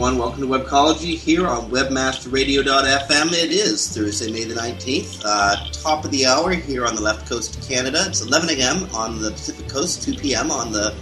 Everyone, 0.00 0.18
welcome 0.18 0.40
to 0.40 0.46
Webcology 0.48 1.14
here 1.14 1.46
on 1.46 1.70
WebmasterRadio.fm. 1.70 3.32
It 3.34 3.50
is 3.50 3.94
Thursday, 3.94 4.32
May 4.32 4.44
the 4.44 4.54
19th, 4.54 5.20
uh, 5.26 5.70
top 5.72 6.06
of 6.06 6.10
the 6.10 6.24
hour 6.24 6.52
here 6.52 6.86
on 6.86 6.94
the 6.94 7.02
left 7.02 7.28
coast 7.28 7.58
of 7.58 7.68
Canada. 7.68 8.04
It's 8.06 8.22
11 8.22 8.48
a.m. 8.48 8.88
on 8.94 9.20
the 9.20 9.30
Pacific 9.32 9.68
coast, 9.68 10.02
2 10.02 10.14
p.m. 10.14 10.50
on 10.50 10.72
the 10.72 10.94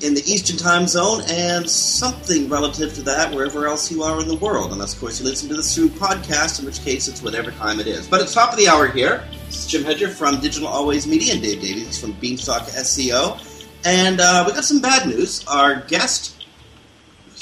in 0.00 0.14
the 0.14 0.20
Eastern 0.22 0.56
time 0.56 0.88
zone, 0.88 1.22
and 1.28 1.70
something 1.70 2.48
relative 2.48 2.92
to 2.94 3.02
that 3.02 3.32
wherever 3.32 3.68
else 3.68 3.88
you 3.88 4.02
are 4.02 4.20
in 4.20 4.26
the 4.26 4.38
world. 4.38 4.72
Unless, 4.72 4.94
of 4.94 5.00
course, 5.00 5.20
you 5.20 5.24
listen 5.24 5.48
to 5.50 5.54
this 5.54 5.72
through 5.72 5.90
podcast, 5.90 6.58
in 6.58 6.66
which 6.66 6.82
case 6.82 7.06
it's 7.06 7.22
whatever 7.22 7.52
time 7.52 7.78
it 7.78 7.86
is. 7.86 8.08
But 8.08 8.20
it's 8.20 8.34
top 8.34 8.50
of 8.50 8.58
the 8.58 8.66
hour 8.66 8.88
here. 8.88 9.28
This 9.46 9.64
is 9.64 9.66
Jim 9.68 9.84
Hedger 9.84 10.08
from 10.08 10.40
Digital 10.40 10.66
Always 10.66 11.06
Media 11.06 11.34
and 11.34 11.42
Dave 11.42 11.60
Davies 11.60 12.00
from 12.00 12.14
Beanstalk 12.14 12.62
SEO. 12.62 13.44
And 13.84 14.20
uh, 14.20 14.42
we 14.44 14.54
got 14.54 14.64
some 14.64 14.80
bad 14.80 15.06
news. 15.06 15.46
Our 15.46 15.82
guest 15.82 16.37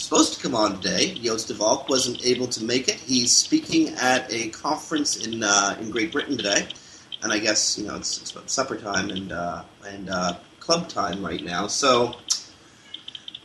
supposed 0.06 0.34
to 0.34 0.40
come 0.40 0.54
on 0.54 0.80
today. 0.80 1.14
Joost 1.14 1.48
de 1.48 1.54
Valk 1.54 1.88
wasn't 1.88 2.24
able 2.24 2.46
to 2.46 2.62
make 2.62 2.86
it. 2.86 2.94
He's 2.94 3.32
speaking 3.32 3.88
at 3.94 4.32
a 4.32 4.50
conference 4.50 5.26
in 5.26 5.42
uh, 5.42 5.76
in 5.80 5.90
Great 5.90 6.12
Britain 6.12 6.36
today, 6.36 6.68
and 7.22 7.32
I 7.32 7.40
guess 7.40 7.76
you 7.76 7.88
know 7.88 7.96
it's, 7.96 8.20
it's 8.20 8.30
about 8.30 8.48
supper 8.48 8.76
time 8.76 9.10
and 9.10 9.32
uh, 9.32 9.64
and 9.84 10.08
uh, 10.08 10.34
club 10.60 10.88
time 10.88 11.26
right 11.26 11.42
now. 11.42 11.66
So, 11.66 12.14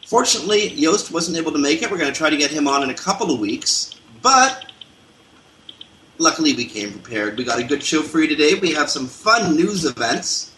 fortunately, 0.06 0.70
Joost 0.70 1.12
wasn't 1.12 1.38
able 1.38 1.52
to 1.52 1.58
make 1.58 1.81
it. 1.81 1.90
We're 1.90 1.98
going 1.98 2.14
to 2.14 2.18
try 2.18 2.30
to 2.30 2.38
get 2.38 2.52
him 2.52 2.68
on 2.68 2.84
in 2.84 2.92
a 2.92 3.00
couple 3.08 3.31
of 3.34 3.40
weeks, 3.40 3.96
but 4.22 4.72
luckily 6.20 6.53
we 6.53 6.66
came 6.66 6.92
prepared. 6.92 7.40
We 7.40 7.44
got 7.44 7.58
a 7.58 7.64
good 7.64 7.81
show 7.81 8.03
for 8.03 8.20
you 8.20 8.28
today. 8.28 8.53
We 8.59 8.72
have 8.73 8.92
some 8.92 9.08
fun 9.08 9.56
news 9.56 9.84
events. 9.84 10.53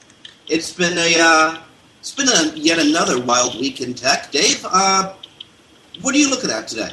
It's 0.50 0.74
been 0.74 0.98
a 0.98 1.16
uh, 1.18 1.62
it's 2.02 2.14
been 2.14 2.28
a, 2.28 2.58
yet 2.58 2.80
another 2.80 3.22
wild 3.22 3.58
week 3.58 3.80
in 3.80 3.94
tech. 3.94 4.32
Dave, 4.32 4.66
uh, 4.70 5.14
what 6.02 6.16
are 6.16 6.18
you 6.18 6.30
looking 6.30 6.50
at 6.50 6.68
today? 6.68 6.92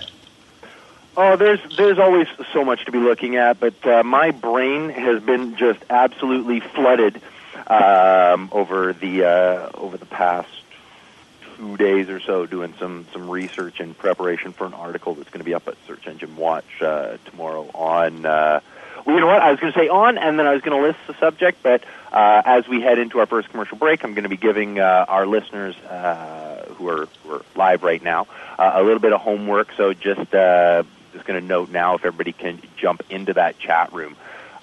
Oh, 1.16 1.36
there's 1.36 1.60
there's 1.76 1.98
always 1.98 2.28
so 2.52 2.64
much 2.64 2.84
to 2.86 2.92
be 2.92 2.98
looking 2.98 3.36
at, 3.36 3.58
but 3.58 3.86
uh, 3.86 4.02
my 4.02 4.30
brain 4.30 4.90
has 4.90 5.22
been 5.22 5.56
just 5.56 5.80
absolutely 5.90 6.60
flooded 6.60 7.20
um, 7.66 8.48
over 8.52 8.92
the 8.92 9.24
uh, 9.24 9.70
over 9.74 9.96
the 9.96 10.06
past 10.06 10.48
two 11.56 11.76
days 11.76 12.08
or 12.08 12.20
so, 12.20 12.46
doing 12.46 12.74
some 12.78 13.06
some 13.12 13.28
research 13.28 13.80
in 13.80 13.92
preparation 13.94 14.52
for 14.52 14.66
an 14.66 14.74
article 14.74 15.14
that's 15.14 15.28
going 15.30 15.40
to 15.40 15.44
be 15.44 15.54
up 15.54 15.66
at 15.68 15.76
Search 15.86 16.06
Engine 16.06 16.36
Watch 16.36 16.80
uh, 16.80 17.16
tomorrow 17.26 17.68
on. 17.74 18.24
Uh, 18.24 18.60
well, 19.04 19.14
you 19.14 19.20
know 19.20 19.26
what? 19.26 19.42
I 19.42 19.50
was 19.50 19.60
going 19.60 19.72
to 19.72 19.78
say 19.78 19.88
on, 19.88 20.18
and 20.18 20.38
then 20.38 20.46
I 20.46 20.52
was 20.52 20.62
going 20.62 20.80
to 20.80 20.86
list 20.86 20.98
the 21.06 21.14
subject, 21.14 21.62
but 21.62 21.82
uh, 22.12 22.42
as 22.44 22.68
we 22.68 22.80
head 22.82 22.98
into 22.98 23.18
our 23.18 23.26
first 23.26 23.48
commercial 23.48 23.78
break, 23.78 24.04
I'm 24.04 24.14
going 24.14 24.24
to 24.24 24.28
be 24.28 24.36
giving 24.36 24.78
uh, 24.78 25.06
our 25.08 25.26
listeners 25.26 25.74
uh, 25.76 26.49
who, 26.80 26.88
are, 26.88 27.08
who 27.22 27.34
are 27.34 27.42
live 27.54 27.82
right 27.82 28.02
now 28.02 28.26
uh, 28.58 28.72
a 28.74 28.82
little 28.82 28.98
bit 28.98 29.12
of 29.12 29.20
homework. 29.20 29.72
So 29.76 29.92
just 29.92 30.34
uh, 30.34 30.82
just 31.12 31.24
going 31.24 31.40
to 31.40 31.46
note 31.46 31.70
now 31.70 31.94
if 31.94 32.04
everybody 32.04 32.32
can 32.32 32.60
jump 32.76 33.02
into 33.10 33.34
that 33.34 33.58
chat 33.58 33.92
room. 33.92 34.16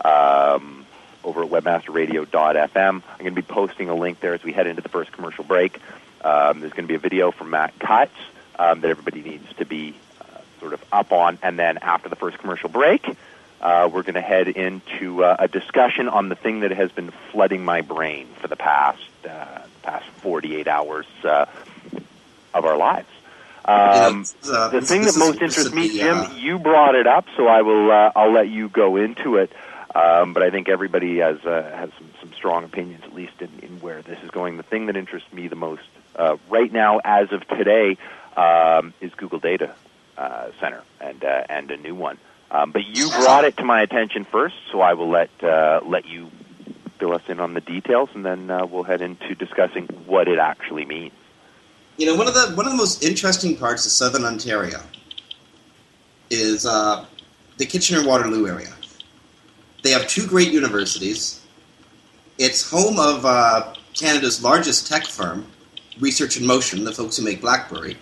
Um, 0.03 0.85
over 1.23 1.43
at 1.43 1.49
webmasterradio.fm. 1.49 2.77
I'm 2.77 3.01
going 3.19 3.35
to 3.35 3.41
be 3.41 3.41
posting 3.41 3.89
a 3.89 3.95
link 3.95 4.21
there 4.21 4.33
as 4.33 4.43
we 4.43 4.53
head 4.53 4.65
into 4.65 4.81
the 4.81 4.87
first 4.87 5.11
commercial 5.11 5.43
break. 5.43 5.77
Um, 6.23 6.61
there's 6.61 6.71
going 6.71 6.85
to 6.85 6.87
be 6.87 6.95
a 6.95 6.99
video 6.99 7.31
from 7.31 7.49
Matt 7.49 7.77
Cutts 7.79 8.15
um, 8.57 8.79
that 8.79 8.89
everybody 8.89 9.21
needs 9.21 9.53
to 9.57 9.65
be 9.65 9.93
uh, 10.21 10.39
sort 10.61 10.73
of 10.73 10.83
up 10.89 11.11
on. 11.11 11.37
And 11.43 11.59
then 11.59 11.79
after 11.79 12.07
the 12.07 12.15
first 12.15 12.37
commercial 12.37 12.69
break, 12.69 13.05
uh, 13.59 13.89
we're 13.91 14.03
going 14.03 14.13
to 14.13 14.21
head 14.21 14.47
into 14.47 15.23
uh, 15.23 15.35
a 15.39 15.47
discussion 15.49 16.07
on 16.07 16.29
the 16.29 16.35
thing 16.35 16.61
that 16.61 16.71
has 16.71 16.91
been 16.93 17.11
flooding 17.31 17.65
my 17.65 17.81
brain 17.81 18.27
for 18.39 18.47
the 18.47 18.55
past 18.55 19.01
uh, 19.29 19.59
past 19.87 20.05
48 20.21 20.67
hours 20.67 21.05
uh, 21.23 21.45
of 22.53 22.65
our 22.65 22.77
lives. 22.77 23.07
Um, 23.63 24.25
uh, 24.49 24.69
the 24.69 24.81
thing 24.81 25.03
that 25.03 25.17
most 25.17 25.41
interests 25.41 25.73
me, 25.73 25.89
Jim, 25.89 26.17
uh, 26.17 26.33
you 26.35 26.59
brought 26.59 26.95
it 26.95 27.07
up, 27.07 27.25
so 27.35 27.47
I 27.47 27.61
will. 27.61 27.91
Uh, 27.91 28.11
I'll 28.15 28.31
let 28.31 28.47
you 28.47 28.69
go 28.69 28.95
into 28.97 29.37
it. 29.37 29.51
Um, 29.93 30.33
but 30.33 30.43
I 30.43 30.51
think 30.51 30.69
everybody 30.69 31.17
has 31.17 31.43
uh, 31.45 31.63
has 31.75 31.89
some, 31.97 32.09
some 32.21 32.33
strong 32.33 32.63
opinions, 32.63 33.03
at 33.03 33.13
least 33.13 33.41
in, 33.41 33.49
in 33.61 33.81
where 33.81 34.01
this 34.01 34.19
is 34.23 34.29
going. 34.29 34.57
The 34.57 34.63
thing 34.63 34.85
that 34.85 34.95
interests 34.95 35.31
me 35.33 35.47
the 35.47 35.55
most 35.55 35.81
uh, 36.15 36.37
right 36.49 36.71
now, 36.71 36.99
as 37.03 37.31
of 37.31 37.47
today, 37.47 37.97
um, 38.37 38.93
is 39.01 39.13
Google 39.15 39.39
Data 39.39 39.73
uh, 40.17 40.51
Center 40.59 40.81
and 41.01 41.23
uh, 41.23 41.43
and 41.49 41.71
a 41.71 41.77
new 41.77 41.95
one. 41.95 42.17
Um, 42.49 42.71
but 42.71 42.85
you 42.85 43.09
brought 43.09 43.43
it 43.43 43.57
to 43.57 43.65
my 43.65 43.81
attention 43.81 44.23
first, 44.23 44.55
so 44.71 44.79
I 44.79 44.93
will 44.93 45.09
let 45.09 45.29
uh, 45.43 45.81
let 45.85 46.05
you 46.05 46.31
fill 46.97 47.13
us 47.13 47.21
in 47.27 47.39
on 47.39 47.53
the 47.53 47.61
details, 47.61 48.09
and 48.13 48.25
then 48.25 48.49
uh, 48.49 48.65
we'll 48.65 48.83
head 48.83 49.01
into 49.01 49.35
discussing 49.35 49.87
what 50.05 50.27
it 50.27 50.39
actually 50.39 50.85
means. 50.85 51.13
You 51.97 52.05
know, 52.05 52.15
one 52.15 52.27
of 52.27 52.33
the 52.33 52.53
one 52.55 52.65
of 52.65 52.71
the 52.71 52.77
most 52.77 53.03
interesting 53.03 53.57
parts 53.57 53.85
of 53.85 53.91
Southern 53.91 54.23
Ontario 54.23 54.79
is 56.29 56.65
uh, 56.65 57.05
the 57.57 57.65
Kitchener 57.65 58.05
Waterloo 58.05 58.47
area. 58.47 58.73
They 59.83 59.91
have 59.91 60.07
two 60.07 60.27
great 60.27 60.51
universities. 60.51 61.41
It's 62.37 62.69
home 62.69 62.99
of 62.99 63.25
uh, 63.25 63.73
Canada's 63.93 64.43
largest 64.43 64.87
tech 64.87 65.05
firm, 65.05 65.47
Research 65.99 66.37
in 66.37 66.45
Motion, 66.45 66.83
the 66.83 66.91
folks 66.91 67.17
who 67.17 67.23
make 67.23 67.41
BlackBerry. 67.41 67.97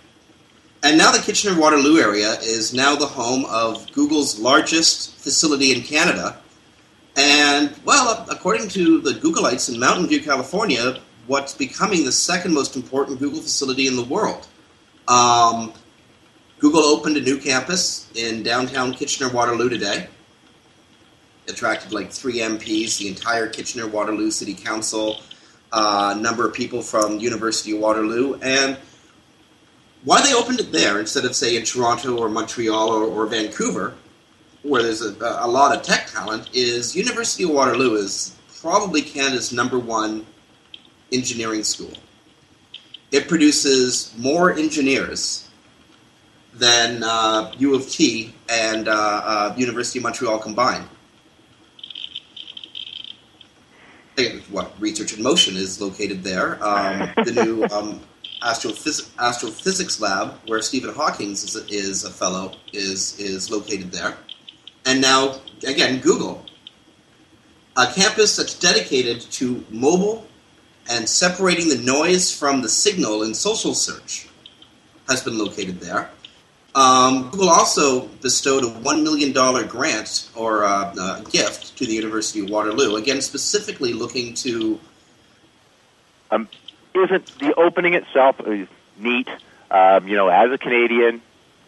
And 0.83 0.97
now 0.97 1.11
the 1.11 1.19
Kitchener 1.19 1.59
Waterloo 1.59 1.97
area 1.99 2.33
is 2.41 2.73
now 2.73 2.95
the 2.95 3.07
home 3.07 3.45
of 3.45 3.91
Google's 3.93 4.37
largest 4.39 5.15
facility 5.15 5.71
in 5.71 5.81
Canada. 5.81 6.37
And, 7.15 7.73
well, 7.85 8.25
according 8.29 8.67
to 8.69 8.99
the 8.99 9.11
Googleites 9.11 9.73
in 9.73 9.79
Mountain 9.79 10.07
View, 10.07 10.21
California, 10.21 10.99
what's 11.27 11.53
becoming 11.53 12.03
the 12.03 12.11
second 12.11 12.53
most 12.53 12.75
important 12.75 13.19
Google 13.19 13.41
facility 13.41 13.87
in 13.87 13.95
the 13.95 14.03
world. 14.03 14.47
Um, 15.07 15.73
Google 16.59 16.83
opened 16.83 17.17
a 17.17 17.21
new 17.21 17.37
campus 17.37 18.09
in 18.15 18.43
downtown 18.43 18.93
Kitchener 18.93 19.29
Waterloo 19.29 19.69
today. 19.69 20.07
Attracted 21.47 21.93
like 21.93 22.11
three 22.11 22.39
MPs, 22.39 22.97
the 22.97 23.07
entire 23.07 23.47
Kitchener 23.47 23.87
Waterloo 23.87 24.31
City 24.31 24.53
Council, 24.53 25.21
a 25.71 25.77
uh, 25.77 26.13
number 26.15 26.47
of 26.47 26.53
people 26.53 26.81
from 26.81 27.19
University 27.19 27.75
of 27.75 27.81
Waterloo, 27.81 28.39
and 28.41 28.77
why 30.05 30.21
they 30.21 30.33
opened 30.33 30.59
it 30.59 30.71
there 30.71 30.99
instead 30.99 31.25
of 31.25 31.35
say 31.35 31.55
in 31.55 31.63
Toronto 31.63 32.17
or 32.17 32.29
Montreal 32.29 32.89
or, 32.89 33.03
or 33.03 33.27
Vancouver, 33.27 33.95
where 34.65 34.81
there's 34.81 35.01
a, 35.01 35.15
a 35.21 35.47
lot 35.47 35.75
of 35.75 35.83
tech 35.83 36.07
talent, 36.07 36.49
is 36.53 36.95
University 36.95 37.43
of 37.43 37.51
Waterloo 37.51 37.95
is 37.95 38.35
probably 38.61 39.01
Canada's 39.01 39.53
number 39.53 39.77
one 39.77 40.25
engineering 41.11 41.63
school. 41.63 41.93
It 43.11 43.27
produces 43.27 44.13
more 44.17 44.53
engineers 44.53 45.49
than 46.53 47.03
uh, 47.03 47.53
U 47.57 47.75
of 47.75 47.89
T 47.89 48.33
and 48.49 48.87
uh, 48.87 48.91
uh, 48.91 49.55
University 49.57 49.99
of 49.99 50.03
Montreal 50.03 50.39
combined. 50.39 50.87
Again, 54.17 54.41
What 54.49 54.73
Research 54.79 55.13
in 55.15 55.21
Motion 55.21 55.57
is 55.57 55.79
located 55.79 56.23
there. 56.23 56.63
Um, 56.63 57.11
the 57.23 57.31
new 57.43 57.63
um, 57.71 58.01
astrophys- 58.41 59.11
astrophysics 59.19 59.99
lab, 59.99 60.39
where 60.47 60.61
Stephen 60.61 60.93
Hawking 60.93 61.31
is, 61.31 61.55
is 61.69 62.05
a 62.05 62.09
fellow, 62.09 62.53
is 62.71 63.19
is 63.19 63.51
located 63.51 63.91
there. 63.91 64.17
And 64.85 65.01
now, 65.01 65.39
again, 65.65 65.99
Google, 65.99 66.45
a 67.75 67.87
campus 67.87 68.35
that's 68.35 68.57
dedicated 68.57 69.21
to 69.21 69.65
mobile 69.69 70.27
and 70.89 71.09
separating 71.09 71.69
the 71.69 71.77
noise 71.77 72.31
from 72.37 72.61
the 72.61 72.69
signal 72.69 73.23
in 73.23 73.33
social 73.33 73.73
search 73.73 74.27
has 75.09 75.23
been 75.23 75.37
located 75.37 75.79
there. 75.79 76.09
Um, 76.75 77.29
Google 77.31 77.49
also 77.49 78.07
bestowed 78.21 78.63
a 78.63 78.67
$1 78.67 79.03
million 79.03 79.31
grant 79.67 80.29
or 80.35 80.65
uh, 80.65 81.21
gift 81.21 81.77
to 81.77 81.85
the 81.85 81.93
University 81.93 82.41
of 82.41 82.49
Waterloo, 82.49 82.97
again, 82.97 83.21
specifically 83.21 83.93
looking 83.93 84.33
to. 84.35 84.79
Um, 86.31 86.49
isn't 86.93 87.39
the 87.39 87.53
opening 87.55 87.93
itself? 87.93 88.35
neat. 88.97 89.27
Um, 89.71 90.07
you 90.07 90.15
know, 90.15 90.27
as 90.27 90.51
a 90.51 90.57
Canadian, 90.57 91.21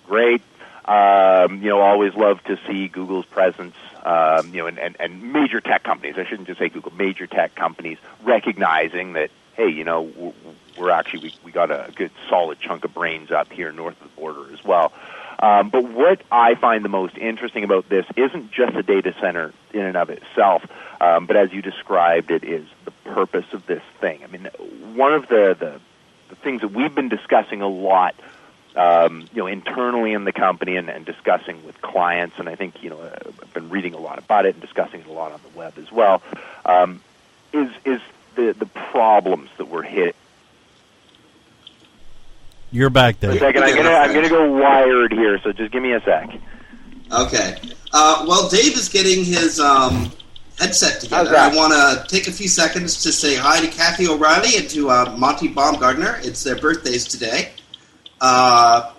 great. 0.06 0.42
Um, 0.88 1.62
you 1.62 1.70
know, 1.70 1.82
always 1.82 2.14
love 2.14 2.44
to 2.46 2.58
see 2.68 2.88
Google's 2.88 3.26
presence. 3.26 3.76
Um, 4.04 4.54
you 4.54 4.62
know, 4.62 4.68
and, 4.68 4.80
and, 4.80 4.96
and 5.00 5.34
major 5.34 5.60
tech 5.60 5.84
companies. 5.84 6.16
I 6.18 6.26
shouldn't 6.26 6.48
just 6.48 6.60
say 6.60 6.70
Google. 6.70 6.94
Major 6.94 7.28
tech 7.28 7.56
companies 7.56 7.98
recognizing 8.24 9.14
that, 9.14 9.32
hey, 9.56 9.68
you 9.68 9.84
know, 9.84 10.34
we're 10.78 10.92
actually 10.92 11.24
we, 11.24 11.34
we 11.46 11.52
got 11.52 11.72
a 11.72 11.92
good 11.94 12.12
solid 12.30 12.60
chunk 12.60 12.86
of 12.86 12.94
brains 12.94 13.32
up 13.32 13.52
here 13.52 13.72
north 13.72 14.00
of 14.02 14.10
the 14.10 14.16
border 14.16 14.54
as 14.54 14.64
well. 14.64 14.94
Um, 15.40 15.70
but 15.70 15.84
what 15.84 16.22
I 16.32 16.56
find 16.56 16.84
the 16.84 16.90
most 16.90 17.18
interesting 17.18 17.64
about 17.64 17.90
this 17.90 18.06
isn't 18.16 18.52
just 18.52 18.74
the 18.74 18.82
data 18.82 19.14
center 19.22 19.54
in 19.74 19.82
and 19.82 19.96
of 19.96 20.10
itself, 20.10 20.66
um, 21.00 21.28
but 21.28 21.36
as 21.36 21.54
you 21.54 21.62
described, 21.62 22.32
it 22.32 22.44
is 22.44 22.66
the 22.86 22.92
purpose 23.06 23.46
of 23.54 23.66
this 23.68 23.84
thing. 24.00 24.24
I 24.24 24.28
mean, 24.28 24.46
one 24.96 25.14
of 25.14 25.28
the, 25.28 25.56
the, 25.60 25.80
the 26.30 26.36
things 26.36 26.62
that 26.62 26.70
we've 26.70 26.94
been 26.94 27.10
discussing 27.10 27.62
a 27.62 27.68
lot, 27.68 28.16
um, 28.78 29.28
you 29.34 29.42
know, 29.42 29.48
internally 29.48 30.14
in 30.14 30.24
the 30.24 30.32
company 30.32 30.76
and, 30.78 30.90
and 30.90 31.06
discussing 31.06 31.66
with 31.66 31.82
clients, 31.82 32.40
and 32.40 32.48
I 32.48 32.56
think 32.56 32.84
you 32.84 32.90
know 32.90 33.02
I've 33.02 33.54
been 33.54 33.70
reading 33.70 33.94
a 33.94 34.00
lot 34.00 34.20
about 34.20 34.46
it 34.46 34.56
and 34.56 34.62
discussing 34.62 35.02
it 35.02 35.08
a 35.08 35.12
lot 35.12 35.32
on 35.32 35.40
the 35.42 35.58
web 35.58 35.78
as 35.78 35.92
well, 35.92 36.22
um, 36.66 37.02
is 37.52 37.70
is 37.84 38.02
the 38.36 38.54
the 38.54 38.68
problems 38.68 39.50
that 39.58 39.68
we're 39.68 39.84
hit 39.84 40.16
you're 42.72 42.90
back 42.90 43.20
there. 43.20 43.32
A 43.32 43.40
second, 43.40 43.64
I'm 43.64 43.76
gonna 43.76 43.90
I'm 43.90 44.14
gonna 44.14 44.30
go 44.30 44.52
wired 44.52 45.14
here, 45.14 45.40
so 45.40 45.54
just 45.54 45.72
give 45.72 45.82
me 45.82 45.94
a 45.94 46.02
sec. 46.02 46.30
Okay. 47.12 47.58
Uh, 47.94 48.26
well, 48.28 48.50
Dave 48.50 48.74
is 48.74 48.90
getting 48.90 49.24
his 49.24 49.60
um, 49.62 50.12
headset 50.60 51.00
together. 51.00 51.36
I 51.38 51.56
want 51.56 51.72
to 51.72 52.06
take 52.14 52.28
a 52.28 52.32
few 52.32 52.50
seconds 52.50 53.02
to 53.04 53.14
say 53.14 53.36
hi 53.36 53.62
to 53.62 53.68
Kathy 53.68 54.08
O'Reilly 54.08 54.58
and 54.58 54.70
to 54.72 54.90
uh, 54.90 55.16
Monty 55.18 55.48
Baumgardner. 55.48 56.24
It's 56.26 56.44
their 56.44 56.58
birthdays 56.58 57.06
today. 57.06 57.54
Uh, 58.20 58.92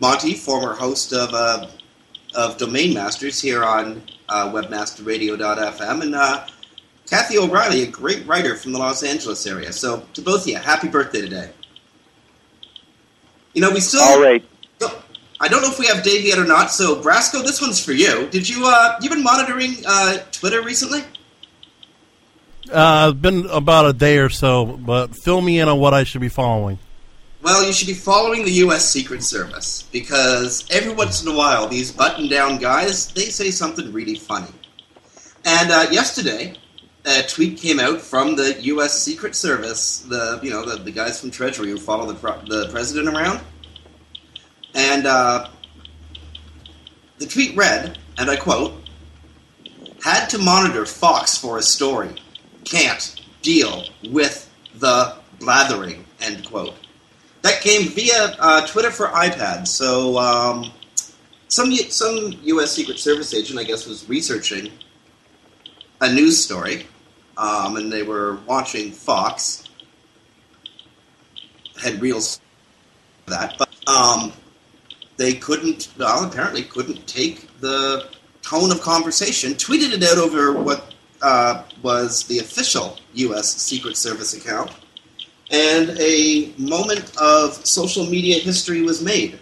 Monty, 0.00 0.34
former 0.34 0.74
host 0.74 1.12
of 1.12 1.32
uh, 1.32 1.68
of 2.34 2.58
Domain 2.58 2.94
Masters 2.94 3.40
here 3.40 3.62
on 3.62 4.02
uh, 4.28 4.50
WebmasterRadio.fm, 4.50 6.02
and 6.02 6.14
uh, 6.14 6.46
Kathy 7.08 7.38
O'Reilly, 7.38 7.82
a 7.82 7.86
great 7.86 8.26
writer 8.26 8.56
from 8.56 8.72
the 8.72 8.78
Los 8.78 9.02
Angeles 9.02 9.46
area. 9.46 9.72
So, 9.72 10.04
to 10.14 10.22
both 10.22 10.42
of 10.42 10.48
you, 10.48 10.56
happy 10.56 10.88
birthday 10.88 11.20
today. 11.20 11.50
You 13.52 13.62
know, 13.62 13.70
we 13.70 13.80
still. 13.80 14.02
All 14.02 14.20
right. 14.20 14.44
I 15.40 15.48
don't 15.48 15.62
know 15.62 15.70
if 15.70 15.78
we 15.78 15.86
have 15.86 16.02
Dave 16.02 16.24
yet 16.24 16.38
or 16.38 16.46
not. 16.46 16.70
So, 16.70 16.96
Brasco, 16.96 17.42
this 17.42 17.60
one's 17.60 17.84
for 17.84 17.92
you. 17.92 18.28
Did 18.28 18.48
you 18.48 18.66
uh, 18.66 18.98
you 19.02 19.10
been 19.10 19.22
monitoring 19.22 19.74
uh, 19.86 20.18
Twitter 20.32 20.62
recently? 20.62 21.02
Uh, 22.72 23.12
been 23.12 23.46
about 23.50 23.86
a 23.86 23.92
day 23.92 24.18
or 24.18 24.30
so, 24.30 24.64
but 24.64 25.14
fill 25.14 25.40
me 25.40 25.60
in 25.60 25.68
on 25.68 25.78
what 25.78 25.92
I 25.92 26.04
should 26.04 26.22
be 26.22 26.28
following. 26.28 26.78
Well, 27.44 27.62
you 27.62 27.74
should 27.74 27.88
be 27.88 27.92
following 27.92 28.42
the 28.42 28.52
U.S. 28.52 28.88
Secret 28.88 29.22
Service 29.22 29.84
because 29.92 30.66
every 30.70 30.94
once 30.94 31.22
in 31.22 31.28
a 31.28 31.36
while, 31.36 31.68
these 31.68 31.92
button-down 31.92 32.56
guys 32.56 33.12
they 33.12 33.26
say 33.26 33.50
something 33.50 33.92
really 33.92 34.14
funny. 34.14 34.50
And 35.44 35.70
uh, 35.70 35.84
yesterday, 35.90 36.54
a 37.04 37.22
tweet 37.24 37.58
came 37.58 37.80
out 37.80 38.00
from 38.00 38.34
the 38.34 38.56
U.S. 38.62 38.98
Secret 38.98 39.36
Service, 39.36 39.98
the 40.08 40.40
you 40.42 40.48
know 40.48 40.64
the, 40.64 40.82
the 40.82 40.90
guys 40.90 41.20
from 41.20 41.30
Treasury 41.30 41.68
who 41.68 41.76
follow 41.76 42.10
the 42.10 42.14
the 42.46 42.70
president 42.70 43.14
around, 43.14 43.40
and 44.74 45.06
uh, 45.06 45.50
the 47.18 47.26
tweet 47.26 47.54
read, 47.54 47.98
and 48.16 48.30
I 48.30 48.36
quote: 48.36 48.72
"Had 50.02 50.28
to 50.30 50.38
monitor 50.38 50.86
Fox 50.86 51.36
for 51.36 51.58
a 51.58 51.62
story, 51.62 52.14
can't 52.64 53.20
deal 53.42 53.84
with 54.08 54.50
the 54.76 55.14
blathering." 55.38 56.06
End 56.22 56.42
quote. 56.46 56.74
That 57.44 57.60
came 57.60 57.88
via 57.90 58.34
uh, 58.40 58.66
Twitter 58.66 58.90
for 58.90 59.06
iPad. 59.06 59.68
So 59.68 60.18
um, 60.18 60.72
some 61.46 61.72
some 61.72 62.34
U.S. 62.42 62.72
Secret 62.72 62.98
Service 62.98 63.32
agent, 63.32 63.60
I 63.60 63.64
guess, 63.64 63.86
was 63.86 64.08
researching 64.08 64.72
a 66.00 66.12
news 66.12 66.42
story 66.42 66.86
um, 67.36 67.76
and 67.76 67.92
they 67.92 68.02
were 68.02 68.38
watching 68.46 68.90
Fox. 68.92 69.64
Had 71.82 72.00
reels 72.00 72.40
that, 73.26 73.56
but 73.58 73.68
um, 73.88 74.32
they 75.16 75.34
couldn't. 75.34 75.88
Well, 75.98 76.24
apparently 76.24 76.62
couldn't 76.62 77.06
take 77.06 77.60
the 77.60 78.08
tone 78.42 78.70
of 78.70 78.80
conversation. 78.80 79.52
Tweeted 79.52 79.92
it 79.92 80.02
out 80.02 80.18
over 80.18 80.52
what 80.52 80.94
uh, 81.20 81.64
was 81.82 82.24
the 82.24 82.38
official 82.38 82.98
U.S. 83.14 83.54
Secret 83.56 83.96
Service 83.96 84.34
account, 84.34 84.70
and 85.50 85.90
a 85.98 86.52
moment 86.58 87.12
of 87.20 87.54
social 87.66 88.06
media 88.06 88.38
history 88.38 88.82
was 88.82 89.02
made 89.02 89.38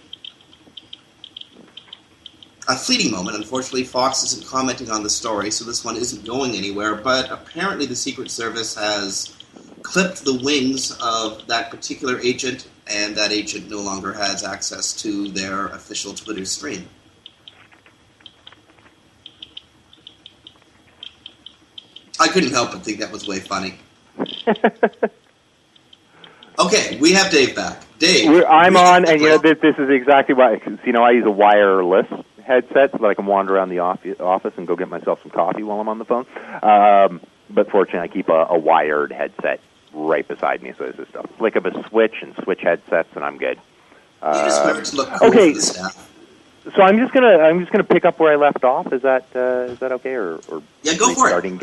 a 2.68 2.76
fleeting 2.76 3.10
moment. 3.10 3.36
Unfortunately, 3.36 3.84
Fox 3.84 4.22
isn't 4.22 4.46
commenting 4.46 4.90
on 4.90 5.02
the 5.02 5.10
story, 5.10 5.50
so 5.50 5.64
this 5.64 5.84
one 5.84 5.96
isn't 5.96 6.24
going 6.24 6.54
anywhere. 6.54 6.94
But 6.94 7.30
apparently, 7.30 7.86
the 7.86 7.96
Secret 7.96 8.30
Service 8.30 8.74
has 8.74 9.36
clipped 9.82 10.24
the 10.24 10.40
wings 10.42 10.96
of 11.02 11.46
that 11.48 11.70
particular 11.70 12.20
agent, 12.20 12.68
and 12.86 13.16
that 13.16 13.32
agent 13.32 13.68
no 13.68 13.80
longer 13.80 14.12
has 14.12 14.44
access 14.44 14.92
to 15.02 15.28
their 15.28 15.66
official 15.68 16.14
Twitter 16.14 16.44
stream. 16.44 16.88
I 22.20 22.28
couldn't 22.28 22.52
help 22.52 22.70
but 22.70 22.82
think 22.82 23.00
that 23.00 23.10
was 23.10 23.26
way 23.26 23.40
funny. 23.40 23.78
okay, 26.66 26.98
we 27.00 27.12
have 27.12 27.30
Dave 27.30 27.54
back. 27.54 27.82
Dave, 27.98 28.28
We're, 28.28 28.46
I'm 28.46 28.76
on, 28.76 29.08
and 29.08 29.20
you 29.20 29.28
know 29.28 29.38
this, 29.38 29.58
this 29.60 29.78
is 29.78 29.88
exactly 29.88 30.34
why. 30.34 30.58
Cause, 30.58 30.78
you 30.84 30.92
know, 30.92 31.02
I 31.02 31.12
use 31.12 31.24
a 31.24 31.30
wireless 31.30 32.06
headset 32.44 32.92
so 32.92 32.98
that 32.98 33.06
I 33.06 33.14
can 33.14 33.26
wander 33.26 33.54
around 33.54 33.68
the 33.68 33.78
office 33.78 34.18
office 34.20 34.54
and 34.56 34.66
go 34.66 34.74
get 34.76 34.88
myself 34.88 35.22
some 35.22 35.30
coffee 35.30 35.62
while 35.62 35.80
I'm 35.80 35.88
on 35.88 35.98
the 35.98 36.04
phone. 36.04 36.26
Um, 36.62 37.20
but 37.48 37.70
fortunately, 37.70 38.00
I 38.00 38.08
keep 38.08 38.28
a, 38.28 38.46
a 38.50 38.58
wired 38.58 39.12
headset 39.12 39.60
right 39.92 40.26
beside 40.26 40.62
me, 40.62 40.72
so 40.76 40.84
it's 40.84 40.96
just 40.96 41.14
a 41.14 41.26
flick 41.38 41.56
of 41.56 41.66
a 41.66 41.88
switch 41.88 42.16
and 42.22 42.34
switch 42.42 42.60
headsets, 42.62 43.10
and 43.14 43.24
I'm 43.24 43.38
good. 43.38 43.58
Uh, 44.20 44.82
cool 44.82 45.28
okay. 45.28 45.54
So 46.74 46.80
I'm 46.80 46.98
just 46.98 47.12
gonna 47.12 47.38
I'm 47.38 47.60
just 47.60 47.72
gonna 47.72 47.84
pick 47.84 48.04
up 48.04 48.20
where 48.20 48.32
I 48.32 48.36
left 48.36 48.62
off. 48.64 48.92
Is 48.92 49.02
that 49.02 49.26
uh, 49.34 49.72
is 49.72 49.80
that 49.80 49.92
okay? 49.92 50.14
Or, 50.14 50.40
or 50.48 50.62
yeah, 50.82 50.94
go 50.94 51.12
for 51.14 51.28
it. 51.28 51.62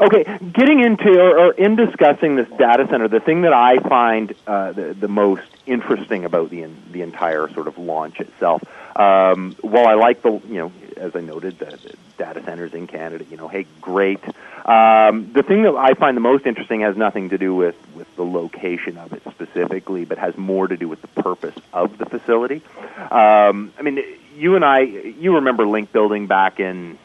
Okay, 0.00 0.24
getting 0.52 0.80
into 0.80 1.20
or, 1.20 1.38
or, 1.38 1.52
in 1.52 1.76
discussing 1.76 2.36
this 2.36 2.48
data 2.56 2.86
center, 2.88 3.08
the 3.08 3.20
thing 3.20 3.42
that 3.42 3.52
I 3.52 3.78
find 3.78 4.34
uh, 4.46 4.72
the, 4.72 4.94
the 4.94 5.08
most 5.08 5.42
interesting 5.66 6.24
about 6.24 6.50
the 6.50 6.66
the 6.90 7.02
entire 7.02 7.48
sort 7.52 7.66
of 7.66 7.78
launch 7.78 8.20
itself 8.20 8.62
um, 8.96 9.56
while 9.62 9.86
I 9.86 9.94
like 9.94 10.22
the, 10.22 10.32
you 10.32 10.58
know, 10.58 10.72
as 10.96 11.16
I 11.16 11.20
noted, 11.20 11.58
the, 11.58 11.66
the 11.66 11.94
data 12.18 12.42
centers 12.44 12.74
in 12.74 12.86
Canada, 12.86 13.24
you 13.30 13.36
know, 13.36 13.48
hey, 13.48 13.66
great. 13.80 14.22
Um, 14.66 15.32
the 15.32 15.42
thing 15.42 15.62
that 15.62 15.74
I 15.74 15.94
find 15.94 16.16
the 16.16 16.20
most 16.20 16.46
interesting 16.46 16.82
has 16.82 16.96
nothing 16.96 17.30
to 17.30 17.38
do 17.38 17.54
with, 17.54 17.76
with 17.94 18.14
the 18.16 18.24
location 18.24 18.98
of 18.98 19.12
it 19.12 19.22
specifically, 19.30 20.04
but 20.04 20.18
has 20.18 20.36
more 20.36 20.68
to 20.68 20.76
do 20.76 20.88
with 20.88 21.00
the 21.00 21.08
purpose 21.22 21.54
of 21.72 21.98
the 21.98 22.06
facility. 22.06 22.62
Um, 23.10 23.72
I 23.78 23.82
mean, 23.82 24.02
you 24.36 24.56
and 24.56 24.64
I, 24.64 24.80
you 24.80 25.36
remember 25.36 25.66
link 25.66 25.90
building 25.90 26.26
back 26.26 26.60
in, 26.60 26.98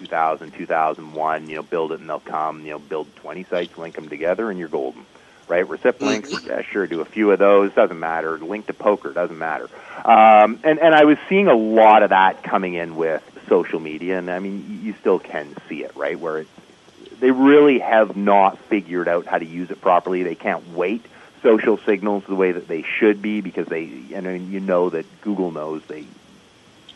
2000, 0.00 0.52
2001, 0.52 1.48
you 1.48 1.56
know, 1.56 1.62
build 1.62 1.92
it 1.92 2.00
and 2.00 2.08
they'll 2.08 2.20
come, 2.20 2.64
you 2.64 2.72
know, 2.72 2.78
build 2.78 3.14
20 3.16 3.44
sites, 3.44 3.78
link 3.78 3.94
them 3.94 4.08
together, 4.08 4.50
and 4.50 4.58
you're 4.58 4.68
golden 4.68 5.06
right? 5.50 5.66
Recip 5.66 6.00
links, 6.00 6.32
yeah, 6.46 6.62
sure, 6.62 6.86
do 6.86 7.00
a 7.00 7.04
few 7.04 7.32
of 7.32 7.40
those, 7.40 7.74
doesn't 7.74 7.98
matter. 7.98 8.38
Link 8.38 8.68
to 8.68 8.72
poker, 8.72 9.12
doesn't 9.12 9.36
matter. 9.36 9.68
Um, 10.04 10.60
and, 10.62 10.78
and 10.78 10.94
I 10.94 11.04
was 11.04 11.18
seeing 11.28 11.48
a 11.48 11.54
lot 11.54 12.04
of 12.04 12.10
that 12.10 12.44
coming 12.44 12.74
in 12.74 12.94
with 12.94 13.20
social 13.48 13.80
media, 13.80 14.16
and 14.16 14.30
I 14.30 14.38
mean, 14.38 14.80
you 14.84 14.94
still 15.00 15.18
can 15.18 15.56
see 15.68 15.82
it, 15.82 15.94
right? 15.96 16.18
Where 16.18 16.38
it's, 16.38 16.50
they 17.18 17.32
really 17.32 17.80
have 17.80 18.16
not 18.16 18.58
figured 18.58 19.08
out 19.08 19.26
how 19.26 19.38
to 19.38 19.44
use 19.44 19.70
it 19.70 19.80
properly. 19.80 20.22
They 20.22 20.36
can't 20.36 20.72
wait 20.72 21.04
social 21.42 21.78
signals 21.78 22.22
the 22.28 22.34
way 22.34 22.52
that 22.52 22.68
they 22.68 22.82
should 22.82 23.20
be 23.20 23.40
because 23.40 23.66
they, 23.66 23.84
and 24.14 24.28
I 24.28 24.38
mean, 24.38 24.52
you 24.52 24.60
know 24.60 24.90
that 24.90 25.06
Google 25.20 25.50
knows 25.50 25.82
they 25.88 26.04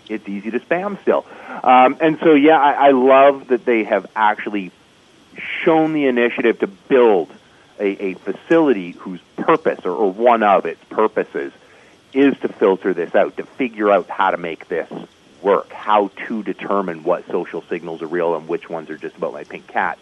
it's 0.09 0.29
easy 0.29 0.51
to 0.51 0.61
spam 0.61 1.01
still. 1.03 1.25
Um, 1.63 1.97
and 2.01 2.19
so, 2.21 2.35
yeah, 2.35 2.61
I, 2.61 2.89
I 2.89 2.91
love 2.91 3.49
that 3.49 3.65
they 3.65 3.85
have 3.85 4.07
actually 4.15 4.71
shown 5.63 5.93
the 5.93 6.07
initiative 6.07 6.59
to 6.61 6.67
build 6.67 7.31
a, 7.79 8.11
a 8.11 8.15
facility 8.15 8.93
whose 8.93 9.21
purpose, 9.37 9.81
or, 9.85 9.93
or 9.93 10.13
one 10.13 10.43
of 10.43 10.67
its 10.67 10.83
purposes, 10.85 11.53
is 12.13 12.39
to 12.41 12.49
filter 12.49 12.95
this 12.95 13.15
out, 13.15 13.37
to 13.39 13.45
figure 13.45 13.91
out 13.91 14.09
how 14.09 14.31
to 14.31 14.37
make 14.37 14.69
this 14.69 14.91
work, 15.43 15.73
how 15.73 16.11
to 16.27 16.43
determine 16.43 17.03
what 17.03 17.27
social 17.29 17.63
signals 17.63 18.01
are 18.03 18.07
real 18.07 18.37
and 18.37 18.49
which 18.49 18.71
ones 18.71 18.89
are 18.91 18.97
just 18.97 19.17
about 19.17 19.33
my 19.33 19.45
pink 19.45 19.67
cats. 19.67 20.01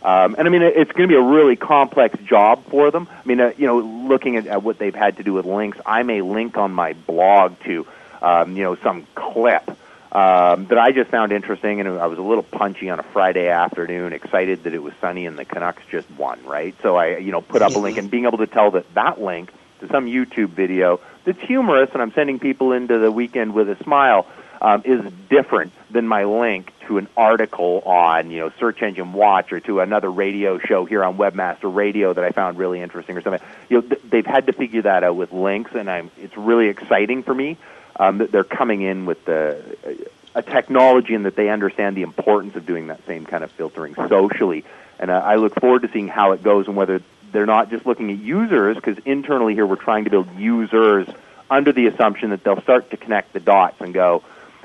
Um, 0.00 0.36
and 0.38 0.46
I 0.46 0.50
mean, 0.50 0.62
it's 0.62 0.92
going 0.92 1.08
to 1.08 1.12
be 1.12 1.18
a 1.18 1.20
really 1.20 1.56
complex 1.56 2.16
job 2.20 2.64
for 2.66 2.92
them. 2.92 3.08
I 3.10 3.26
mean, 3.26 3.40
uh, 3.40 3.52
you 3.58 3.66
know, 3.66 3.80
looking 3.80 4.36
at, 4.36 4.46
at 4.46 4.62
what 4.62 4.78
they've 4.78 4.94
had 4.94 5.16
to 5.16 5.24
do 5.24 5.32
with 5.32 5.44
links, 5.44 5.78
I 5.84 6.04
may 6.04 6.22
link 6.22 6.56
on 6.56 6.72
my 6.72 6.92
blog 6.92 7.58
to, 7.64 7.84
um, 8.22 8.56
you 8.56 8.64
know, 8.64 8.76
some 8.76 9.06
clip 9.14 9.68
um, 10.10 10.66
that 10.66 10.78
I 10.78 10.92
just 10.92 11.10
found 11.10 11.32
interesting, 11.32 11.80
and 11.80 11.88
I 11.88 12.06
was 12.06 12.18
a 12.18 12.22
little 12.22 12.42
punchy 12.42 12.88
on 12.88 12.98
a 12.98 13.02
Friday 13.02 13.48
afternoon, 13.48 14.12
excited 14.12 14.64
that 14.64 14.74
it 14.74 14.82
was 14.82 14.94
sunny 15.00 15.26
and 15.26 15.38
the 15.38 15.44
Canucks 15.44 15.82
just 15.90 16.10
won, 16.12 16.42
right? 16.44 16.74
So 16.82 16.96
I, 16.96 17.18
you 17.18 17.30
know, 17.30 17.42
put 17.42 17.62
up 17.62 17.74
a 17.74 17.78
link, 17.78 17.98
and 17.98 18.10
being 18.10 18.24
able 18.24 18.38
to 18.38 18.46
tell 18.46 18.70
that 18.72 18.92
that 18.94 19.20
link 19.20 19.52
to 19.80 19.88
some 19.88 20.06
YouTube 20.06 20.48
video 20.48 21.00
that's 21.24 21.40
humorous 21.40 21.90
and 21.92 22.02
I'm 22.02 22.12
sending 22.12 22.38
people 22.38 22.72
into 22.72 22.98
the 22.98 23.12
weekend 23.12 23.54
with 23.54 23.68
a 23.68 23.82
smile 23.84 24.26
um, 24.60 24.82
is 24.84 25.00
different 25.28 25.72
than 25.90 26.08
my 26.08 26.24
link 26.24 26.72
to 26.86 26.98
an 26.98 27.06
article 27.16 27.80
on 27.84 28.30
you 28.30 28.40
know 28.40 28.52
Search 28.58 28.82
Engine 28.82 29.12
Watch 29.12 29.52
or 29.52 29.60
to 29.60 29.80
another 29.80 30.10
radio 30.10 30.58
show 30.58 30.84
here 30.84 31.04
on 31.04 31.16
Webmaster 31.16 31.72
Radio 31.72 32.12
that 32.12 32.24
I 32.24 32.30
found 32.30 32.58
really 32.58 32.80
interesting 32.80 33.16
or 33.16 33.22
something. 33.22 33.46
You 33.68 33.76
know, 33.76 33.88
th- 33.88 34.02
they've 34.08 34.26
had 34.26 34.46
to 34.46 34.52
figure 34.52 34.82
that 34.82 35.04
out 35.04 35.16
with 35.16 35.32
links, 35.32 35.72
and 35.74 35.88
I'm 35.88 36.10
it's 36.18 36.36
really 36.36 36.68
exciting 36.68 37.22
for 37.22 37.34
me 37.34 37.56
um, 37.98 38.18
that 38.18 38.30
they're 38.30 38.44
coming 38.44 38.82
in 38.82 39.06
with 39.06 39.24
the 39.24 40.08
a 40.34 40.42
technology 40.42 41.14
and 41.14 41.24
that 41.24 41.36
they 41.36 41.48
understand 41.48 41.96
the 41.96 42.02
importance 42.02 42.54
of 42.54 42.64
doing 42.66 42.88
that 42.88 43.04
same 43.06 43.26
kind 43.26 43.42
of 43.42 43.50
filtering 43.52 43.94
socially. 43.94 44.64
And 44.98 45.10
uh, 45.10 45.14
I 45.24 45.36
look 45.36 45.54
forward 45.58 45.82
to 45.82 45.88
seeing 45.92 46.08
how 46.08 46.32
it 46.32 46.42
goes 46.42 46.66
and 46.66 46.76
whether 46.76 47.02
they're 47.32 47.46
not 47.46 47.70
just 47.70 47.86
looking 47.86 48.10
at 48.10 48.18
users 48.18 48.76
because 48.76 48.98
internally 49.04 49.54
here 49.54 49.66
we're 49.66 49.76
trying 49.76 50.04
to 50.04 50.10
build 50.10 50.28
users 50.36 51.08
under 51.50 51.72
the 51.72 51.86
assumption 51.86 52.30
that 52.30 52.44
they'll 52.44 52.60
start 52.60 52.90
to 52.90 52.96
connect 52.96 53.32
the 53.32 53.40
dots 53.40 53.80
and 53.80 53.94
go, 53.94 54.22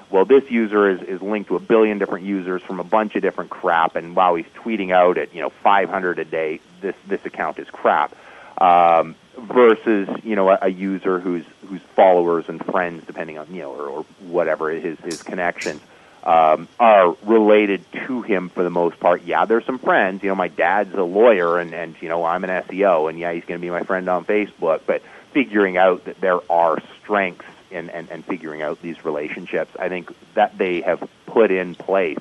well, 0.09 0.25
this 0.25 0.49
user 0.51 0.89
is, 0.91 1.01
is 1.01 1.21
linked 1.21 1.47
to 1.47 1.55
a 1.55 1.59
billion 1.59 1.97
different 1.97 2.25
users 2.25 2.61
from 2.61 2.79
a 2.79 2.83
bunch 2.83 3.15
of 3.15 3.23
different 3.23 3.49
crap, 3.49 3.95
and 3.95 4.15
while 4.15 4.35
he's 4.35 4.45
tweeting 4.53 4.91
out 4.91 5.17
at 5.17 5.33
you 5.33 5.41
know 5.41 5.49
500 5.49 6.19
a 6.19 6.25
day, 6.25 6.59
this 6.81 6.95
this 7.07 7.25
account 7.25 7.57
is 7.57 7.67
crap. 7.71 8.15
Um, 8.61 9.15
versus 9.37 10.07
you 10.23 10.35
know 10.35 10.49
a, 10.49 10.59
a 10.63 10.69
user 10.69 11.19
whose 11.19 11.45
whose 11.67 11.81
followers 11.95 12.45
and 12.47 12.63
friends, 12.63 13.05
depending 13.05 13.37
on 13.37 13.53
you 13.53 13.61
know 13.61 13.71
or, 13.71 13.87
or 13.87 14.05
whatever 14.21 14.69
his 14.69 14.99
his 14.99 15.23
connections, 15.23 15.81
um, 16.23 16.67
are 16.79 17.15
related 17.23 17.83
to 18.07 18.21
him 18.21 18.49
for 18.49 18.63
the 18.63 18.69
most 18.69 18.99
part. 18.99 19.23
Yeah, 19.23 19.45
there's 19.45 19.65
some 19.65 19.79
friends. 19.79 20.23
You 20.23 20.29
know, 20.29 20.35
my 20.35 20.47
dad's 20.47 20.93
a 20.93 21.03
lawyer, 21.03 21.59
and 21.59 21.73
and 21.73 21.95
you 22.01 22.09
know 22.09 22.23
I'm 22.23 22.43
an 22.43 22.49
SEO, 22.49 23.09
and 23.09 23.19
yeah, 23.19 23.33
he's 23.33 23.45
going 23.45 23.59
to 23.59 23.65
be 23.65 23.71
my 23.71 23.83
friend 23.83 24.07
on 24.09 24.25
Facebook. 24.25 24.81
But 24.85 25.01
figuring 25.31 25.77
out 25.77 26.05
that 26.05 26.21
there 26.21 26.39
are 26.51 26.77
strengths 27.01 27.45
in 27.71 27.89
and, 27.89 28.09
and 28.09 28.23
figuring 28.23 28.61
out 28.61 28.81
these 28.81 29.03
relationships, 29.03 29.75
I 29.77 29.89
think 29.89 30.11
that 30.35 30.57
they 30.57 30.81
have 30.81 31.07
put 31.25 31.51
in 31.51 31.75
place 31.75 32.19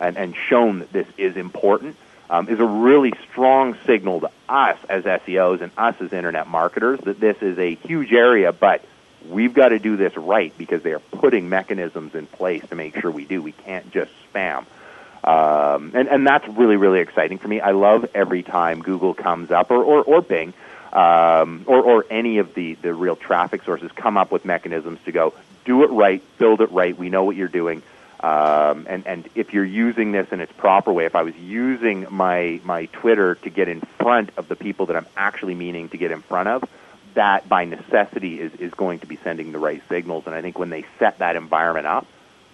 and, 0.00 0.16
and 0.16 0.34
shown 0.36 0.78
that 0.78 0.92
this 0.92 1.06
is 1.18 1.36
important 1.36 1.96
um, 2.30 2.48
is 2.48 2.60
a 2.60 2.64
really 2.64 3.12
strong 3.30 3.76
signal 3.84 4.20
to 4.20 4.30
us 4.52 4.78
as 4.88 5.04
SEOs 5.04 5.62
and 5.62 5.72
us 5.76 5.96
as 6.00 6.12
internet 6.12 6.46
marketers 6.46 7.00
that 7.00 7.18
this 7.18 7.36
is 7.40 7.58
a 7.58 7.74
huge 7.74 8.12
area, 8.12 8.52
but 8.52 8.84
we've 9.28 9.54
got 9.54 9.68
to 9.68 9.78
do 9.78 9.96
this 9.96 10.16
right 10.16 10.52
because 10.58 10.82
they 10.82 10.92
are 10.92 10.98
putting 10.98 11.48
mechanisms 11.48 12.14
in 12.14 12.26
place 12.26 12.62
to 12.68 12.74
make 12.74 13.00
sure 13.00 13.10
we 13.10 13.24
do. 13.24 13.40
We 13.40 13.52
can't 13.52 13.90
just 13.90 14.12
spam. 14.32 14.64
Um, 15.24 15.92
and, 15.94 16.08
and 16.08 16.26
that's 16.26 16.46
really, 16.48 16.76
really 16.76 17.00
exciting 17.00 17.38
for 17.38 17.48
me. 17.48 17.60
I 17.60 17.70
love 17.70 18.10
every 18.14 18.42
time 18.42 18.82
Google 18.82 19.14
comes 19.14 19.50
up, 19.50 19.70
or, 19.70 19.82
or, 19.82 20.02
or 20.02 20.20
Bing, 20.20 20.52
um, 20.92 21.64
or, 21.66 21.82
or 21.82 22.06
any 22.10 22.38
of 22.38 22.54
the, 22.54 22.74
the 22.74 22.92
real 22.92 23.16
traffic 23.16 23.62
sources 23.62 23.90
come 23.92 24.16
up 24.16 24.32
with 24.32 24.44
mechanisms 24.44 24.98
to 25.04 25.12
go, 25.12 25.32
do 25.64 25.84
it 25.84 25.90
right, 25.90 26.22
build 26.38 26.60
it 26.60 26.72
right, 26.72 26.96
we 26.96 27.08
know 27.08 27.24
what 27.24 27.36
you're 27.36 27.48
doing. 27.48 27.82
Um, 28.22 28.86
and, 28.88 29.06
and 29.06 29.28
if 29.34 29.52
you're 29.52 29.64
using 29.64 30.12
this 30.12 30.28
in 30.30 30.40
its 30.40 30.52
proper 30.52 30.92
way, 30.92 31.06
if 31.06 31.16
I 31.16 31.22
was 31.22 31.34
using 31.36 32.06
my, 32.10 32.60
my 32.62 32.86
Twitter 32.86 33.34
to 33.36 33.50
get 33.50 33.68
in 33.68 33.80
front 33.80 34.30
of 34.36 34.48
the 34.48 34.54
people 34.54 34.86
that 34.86 34.96
I'm 34.96 35.06
actually 35.16 35.54
meaning 35.54 35.88
to 35.88 35.98
get 35.98 36.12
in 36.12 36.22
front 36.22 36.48
of, 36.48 36.64
that 37.14 37.48
by 37.48 37.64
necessity 37.64 38.40
is, 38.40 38.54
is 38.54 38.72
going 38.72 39.00
to 39.00 39.06
be 39.06 39.16
sending 39.16 39.52
the 39.52 39.58
right 39.58 39.82
signals. 39.88 40.24
And 40.26 40.34
I 40.34 40.40
think 40.40 40.58
when 40.58 40.70
they 40.70 40.84
set 40.98 41.18
that 41.18 41.34
environment 41.34 41.86
up, 41.86 42.06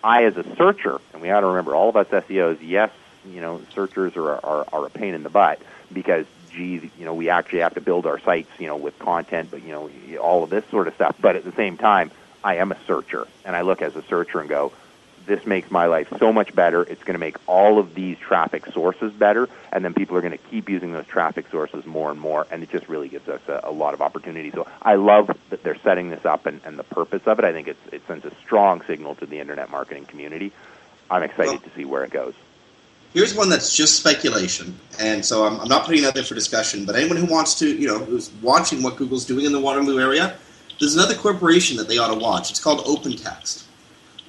I 0.03 0.25
as 0.25 0.37
a 0.37 0.57
searcher, 0.57 0.99
and 1.13 1.21
we 1.21 1.31
ought 1.31 1.41
to 1.41 1.47
remember 1.49 1.75
all 1.75 1.89
of 1.89 1.97
us 1.97 2.07
SEOs, 2.09 2.59
yes, 2.63 2.91
you 3.27 3.41
know, 3.41 3.61
searchers 3.75 4.17
are, 4.17 4.31
are, 4.31 4.67
are 4.73 4.87
a 4.87 4.91
pain 4.91 5.15
in 5.15 5.23
the 5.23 5.29
butt 5.29 5.61
because 5.93 6.25
geez, 6.51 6.83
you 6.99 7.05
know, 7.05 7.15
we 7.15 7.29
actually 7.29 7.61
have 7.61 7.75
to 7.75 7.81
build 7.81 8.07
our 8.07 8.19
sites, 8.21 8.51
you 8.59 8.67
know, 8.67 8.77
with 8.77 8.99
content, 8.99 9.51
but 9.51 9.63
you 9.63 9.73
know, 9.73 9.91
all 10.19 10.43
of 10.43 10.51
this 10.51 10.65
sort 10.71 10.89
of 10.89 10.95
stuff. 10.95 11.17
But 11.21 11.37
at 11.37 11.45
the 11.45 11.53
same 11.53 11.77
time, 11.77 12.11
I 12.43 12.57
am 12.57 12.73
a 12.73 12.79
searcher, 12.87 13.27
and 13.45 13.55
I 13.55 13.63
look 13.63 13.83
as 13.83 13.97
a 13.97 14.03
searcher 14.03 14.41
and 14.41 14.49
go, 14.49 14.73
this 15.29 15.47
makes 15.47 15.71
my 15.71 15.87
life 15.87 16.13
so 16.19 16.33
much 16.33 16.55
better. 16.55 16.83
It's 16.83 17.05
going 17.05 17.15
to 17.15 17.21
make 17.21 17.37
all 17.47 17.79
of 17.79 17.95
these 17.95 18.19
traffic 18.19 18.67
sources 18.67 19.13
better, 19.13 19.49
and 19.71 19.85
then 19.85 19.95
people 19.95 20.17
are 20.17 20.21
going 20.21 20.33
to 20.33 20.39
keep 20.39 20.69
using 20.69 20.93
those 20.93 21.07
traffic 21.07 21.47
sources 21.51 21.87
more 21.87 22.11
and 22.11 22.19
more, 22.19 22.47
and 22.51 22.63
it 22.63 22.71
just 22.71 22.89
really 22.89 23.09
gives 23.09 23.29
us 23.29 23.41
a, 23.47 23.61
a 23.65 23.71
lot 23.71 23.95
of 23.95 24.01
opportunity. 24.01 24.51
So 24.51 24.67
I 24.83 24.97
love 24.97 25.31
that 25.51 25.63
they're 25.63 25.79
setting 25.79 26.11
this 26.11 26.25
up 26.25 26.47
and, 26.47 26.61
and 26.65 26.79
the 26.79 26.83
purpose 26.83 27.23
of 27.27 27.39
it. 27.39 27.45
I 27.45 27.53
think 27.53 27.69
it's, 27.69 27.93
it 27.93 28.03
sends 28.09 28.25
a 28.25 28.35
strong 28.43 28.83
signal 28.83 29.15
to 29.17 29.27
the 29.27 29.39
internet 29.39 29.71
marketing 29.71 30.07
community. 30.07 30.51
I'm 31.11 31.23
excited 31.23 31.53
well, 31.53 31.61
to 31.61 31.71
see 31.77 31.85
where 31.85 32.03
it 32.05 32.11
goes. 32.11 32.35
Here's 33.15 33.35
one 33.35 33.49
that's 33.49 33.75
just 33.75 33.97
speculation, 33.97 34.79
and 34.99 35.25
so 35.25 35.45
I'm, 35.45 35.61
I'm 35.61 35.69
not 35.69 35.85
putting 35.85 36.03
it 36.03 36.07
out 36.07 36.15
there 36.15 36.25
for 36.25 36.35
discussion. 36.35 36.85
But 36.85 36.97
anyone 36.97 37.17
who 37.17 37.27
wants 37.27 37.55
to, 37.61 37.67
you 37.67 37.87
know, 37.87 37.99
who's 37.99 38.31
watching 38.43 38.83
what 38.83 38.97
Google's 38.97 39.25
doing 39.25 39.47
in 39.47 39.53
the 39.53 39.61
Waterloo 39.61 40.01
area, 40.01 40.37
there's 40.79 40.95
another 40.95 41.15
corporation 41.15 41.77
that 41.77 41.89
they 41.89 41.99
ought 41.99 42.13
to 42.13 42.19
watch. 42.19 42.51
It's 42.51 42.61
called 42.61 42.81
OpenText. 42.85 43.65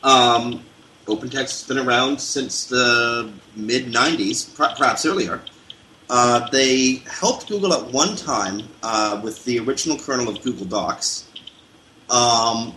Um, 0.03 0.63
OpenText 1.09 1.33
has 1.33 1.63
been 1.63 1.79
around 1.79 2.21
since 2.21 2.65
the 2.65 3.31
mid 3.55 3.87
90s, 3.87 4.55
perhaps 4.55 5.05
earlier. 5.05 5.41
Uh, 6.09 6.47
they 6.49 7.03
helped 7.07 7.47
Google 7.47 7.73
at 7.73 7.91
one 7.91 8.15
time 8.15 8.61
uh, 8.83 9.19
with 9.23 9.43
the 9.45 9.59
original 9.59 9.97
kernel 9.97 10.29
of 10.29 10.41
Google 10.41 10.65
Docs. 10.65 11.27
Um, 12.09 12.73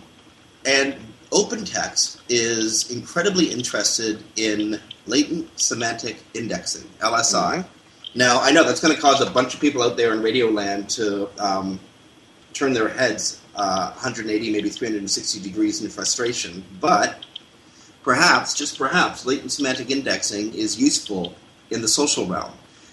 and 0.65 0.95
OpenText 1.31 2.21
is 2.29 2.91
incredibly 2.91 3.45
interested 3.45 4.23
in 4.35 4.79
latent 5.05 5.59
semantic 5.59 6.17
indexing, 6.33 6.87
LSI. 6.99 7.57
Mm-hmm. 7.57 8.19
Now, 8.19 8.39
I 8.41 8.51
know 8.51 8.63
that's 8.63 8.79
going 8.79 8.95
to 8.95 9.01
cause 9.01 9.21
a 9.21 9.29
bunch 9.29 9.55
of 9.55 9.59
people 9.59 9.81
out 9.81 9.97
there 9.97 10.13
in 10.13 10.21
radio 10.21 10.47
land 10.47 10.89
to 10.91 11.29
um, 11.43 11.79
turn 12.53 12.73
their 12.73 12.87
heads 12.87 13.41
uh, 13.55 13.91
180, 13.91 14.51
maybe 14.51 14.69
360 14.69 15.39
degrees 15.41 15.83
in 15.83 15.89
frustration, 15.89 16.63
but 16.79 17.25
perhaps, 18.03 18.53
just 18.53 18.77
perhaps, 18.77 19.25
latent 19.25 19.51
semantic 19.51 19.89
indexing 19.89 20.53
is 20.53 20.79
useful 20.79 21.35
in 21.71 21.81
the 21.81 21.87
social 21.87 22.25
realm. 22.25 22.51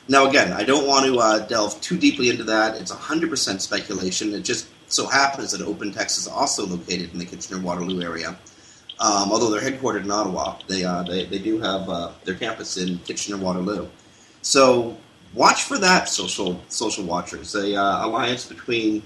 Now, 0.09 0.29
again, 0.29 0.53
I 0.53 0.65
don't 0.65 0.87
want 0.87 1.07
to 1.07 1.19
uh, 1.19 1.47
delve 1.47 1.81
too 1.81 1.97
deeply 1.97 2.31
into 2.31 2.45
that. 2.45 2.77
It's 2.81 2.93
100% 2.93 3.61
speculation. 3.61 4.35
It 4.35 4.43
just 4.43 4.69
so 4.89 5.07
happens 5.07 5.53
that 5.53 5.61
OpenText 5.61 6.19
is 6.19 6.27
also 6.27 6.67
located 6.67 7.13
in 7.13 7.19
the 7.19 7.25
Kitchener-Waterloo 7.25 8.03
area. 8.03 8.31
Um, 8.99 9.31
although 9.31 9.51
they're 9.51 9.61
headquartered 9.61 10.05
in 10.05 10.11
Ottawa, 10.11 10.59
they, 10.67 10.85
uh, 10.85 11.05
they, 11.05 11.27
they 11.27 11.39
do 11.39 11.61
have 11.61 11.89
uh, 11.89 12.11
their 12.25 12.35
campus 12.35 12.77
in 12.77 12.99
Kitchener-Waterloo. 12.99 13.89
So 14.43 14.97
watch 15.35 15.63
for 15.63 15.79
that, 15.79 16.09
social 16.09 16.61
social 16.69 17.05
watchers. 17.05 17.55
A 17.55 17.77
uh, 17.77 18.07
alliance 18.07 18.47
between 18.47 19.03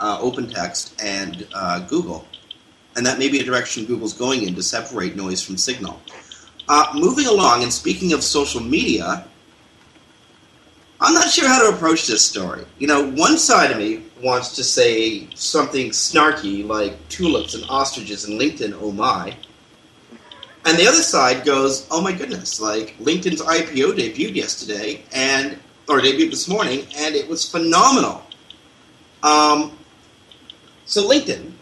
uh, 0.00 0.20
OpenText 0.20 0.94
and 1.02 1.46
uh, 1.54 1.80
Google 1.80 2.26
and 2.96 3.04
that 3.04 3.18
may 3.18 3.28
be 3.28 3.40
a 3.40 3.44
direction 3.44 3.84
Google's 3.84 4.14
going 4.14 4.42
in 4.42 4.54
to 4.54 4.62
separate 4.62 5.14
noise 5.16 5.42
from 5.42 5.56
signal. 5.56 6.00
Uh, 6.68 6.86
moving 6.94 7.26
along, 7.26 7.62
and 7.62 7.72
speaking 7.72 8.12
of 8.12 8.24
social 8.24 8.60
media, 8.60 9.24
I'm 11.00 11.14
not 11.14 11.28
sure 11.28 11.46
how 11.46 11.68
to 11.68 11.76
approach 11.76 12.06
this 12.06 12.24
story. 12.24 12.64
You 12.78 12.88
know, 12.88 13.10
one 13.10 13.38
side 13.38 13.70
of 13.70 13.76
me 13.76 14.02
wants 14.22 14.56
to 14.56 14.64
say 14.64 15.28
something 15.34 15.90
snarky 15.90 16.66
like 16.66 16.96
tulips 17.08 17.54
and 17.54 17.64
ostriches 17.68 18.24
and 18.24 18.40
LinkedIn, 18.40 18.76
oh 18.80 18.90
my. 18.90 19.36
And 20.64 20.76
the 20.76 20.86
other 20.86 21.02
side 21.02 21.44
goes, 21.44 21.86
oh 21.90 22.00
my 22.00 22.12
goodness, 22.12 22.60
like 22.60 22.96
LinkedIn's 22.98 23.42
IPO 23.42 23.92
debuted 23.92 24.34
yesterday, 24.34 25.04
and 25.12 25.58
or 25.88 26.00
debuted 26.00 26.30
this 26.30 26.48
morning, 26.48 26.86
and 26.96 27.14
it 27.14 27.28
was 27.28 27.48
phenomenal. 27.48 28.22
Um, 29.22 29.78
so 30.86 31.08
LinkedIn, 31.08 31.52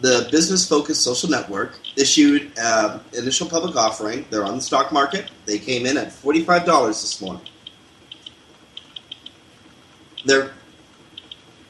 the 0.00 0.28
business 0.30 0.68
focused 0.68 1.02
social 1.02 1.30
network 1.30 1.78
issued 1.96 2.52
uh, 2.58 2.98
initial 3.14 3.48
public 3.48 3.76
offering. 3.76 4.26
They're 4.30 4.44
on 4.44 4.56
the 4.56 4.62
stock 4.62 4.92
market. 4.92 5.30
They 5.46 5.58
came 5.58 5.86
in 5.86 5.96
at 5.96 6.08
$45 6.08 6.88
this 6.88 7.20
morning. 7.20 7.42
They're 10.24 10.50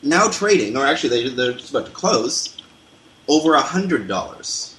now 0.02 0.28
trading, 0.28 0.76
or 0.76 0.84
actually 0.84 1.10
they, 1.10 1.34
they're 1.34 1.52
just 1.52 1.70
about 1.70 1.86
to 1.86 1.92
close, 1.92 2.60
over 3.28 3.50
$100. 3.52 4.74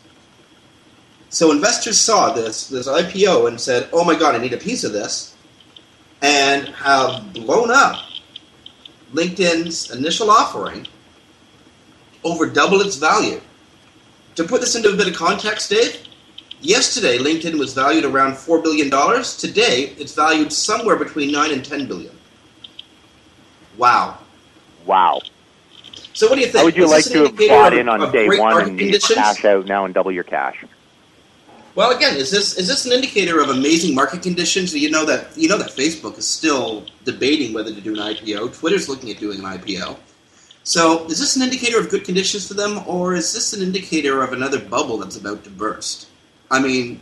So 1.29 1.51
investors 1.51 1.99
saw 1.99 2.33
this, 2.33 2.67
this 2.69 2.87
IPO 2.87 3.47
and 3.47 3.59
said, 3.59 3.89
oh 3.93 4.03
my 4.03 4.15
god, 4.15 4.35
I 4.35 4.39
need 4.39 4.53
a 4.53 4.57
piece 4.57 4.83
of 4.83 4.93
this, 4.93 5.35
and 6.21 6.69
have 6.69 7.33
blown 7.33 7.69
up 7.71 7.99
LinkedIn's 9.13 9.91
initial 9.91 10.29
offering 10.29 10.87
over 12.27 12.45
double 12.45 12.81
its 12.81 12.97
value. 12.97 13.41
To 14.35 14.43
put 14.43 14.61
this 14.61 14.75
into 14.75 14.89
a 14.89 14.95
bit 14.95 15.07
of 15.07 15.15
context, 15.15 15.69
Dave, 15.69 16.03
yesterday 16.61 17.17
LinkedIn 17.17 17.57
was 17.57 17.73
valued 17.73 18.05
around 18.05 18.33
$4 18.33 18.61
billion. 18.61 18.89
Today, 19.23 19.95
it's 19.97 20.13
valued 20.13 20.51
somewhere 20.53 20.95
between 20.95 21.31
9 21.31 21.51
and 21.51 21.65
10 21.65 21.87
billion. 21.87 22.15
Wow. 23.77 24.19
Wow. 24.85 25.21
So 26.13 26.27
what 26.27 26.35
do 26.35 26.41
you 26.41 26.47
think? 26.47 26.57
How 26.57 26.65
would 26.65 26.75
you 26.75 26.89
like 26.89 27.05
to 27.05 27.25
have 27.25 27.37
bought 27.37 27.73
in 27.73 27.87
on 27.87 28.11
day 28.11 28.27
one 28.27 28.79
and 28.79 28.79
cash 28.79 29.45
out 29.45 29.65
now 29.65 29.85
and 29.85 29.93
double 29.93 30.11
your 30.11 30.23
cash? 30.23 30.65
Well, 31.75 31.95
again, 31.95 32.17
is 32.17 32.31
this 32.31 32.57
is 32.57 32.67
this 32.67 32.87
an 32.87 32.91
indicator 32.91 33.39
of 33.39 33.49
amazing 33.49 33.93
market 33.93 34.23
conditions? 34.23 34.73
You 34.73 34.89
know 34.89 35.05
that 35.05 35.37
you 35.37 35.47
know 35.47 35.59
that 35.59 35.69
Facebook 35.69 36.17
is 36.17 36.27
still 36.27 36.85
debating 37.05 37.53
whether 37.53 37.71
to 37.71 37.79
do 37.79 37.93
an 37.93 37.99
IPO. 37.99 38.57
Twitter's 38.57 38.89
looking 38.89 39.11
at 39.11 39.19
doing 39.19 39.37
an 39.37 39.45
IPO. 39.45 39.95
So, 40.67 41.05
is 41.05 41.17
this 41.17 41.37
an 41.37 41.43
indicator 41.43 41.79
of 41.79 41.87
good 41.87 42.03
conditions 42.03 42.45
for 42.45 42.53
them, 42.53 42.83
or 42.85 43.15
is 43.15 43.33
this 43.33 43.53
an 43.53 43.61
indicator 43.61 44.21
of 44.21 44.33
another 44.33 44.59
bubble 44.59 44.97
that's 44.97 45.15
about 45.15 45.45
to 45.45 45.49
burst? 45.49 46.09
I 46.51 46.59
mean, 46.59 46.99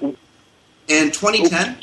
in 0.88 1.10
2010, 1.10 1.76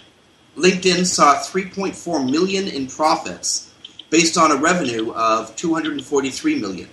LinkedIn 0.57 1.05
saw 1.05 1.43
3.4 1.43 2.31
million 2.31 2.69
in 2.69 2.87
profits 2.87 3.75
based 4.11 4.39
on 4.39 4.53
a 4.53 4.55
revenue 4.55 5.13
of 5.13 5.57
243 5.57 6.61
million. 6.61 6.89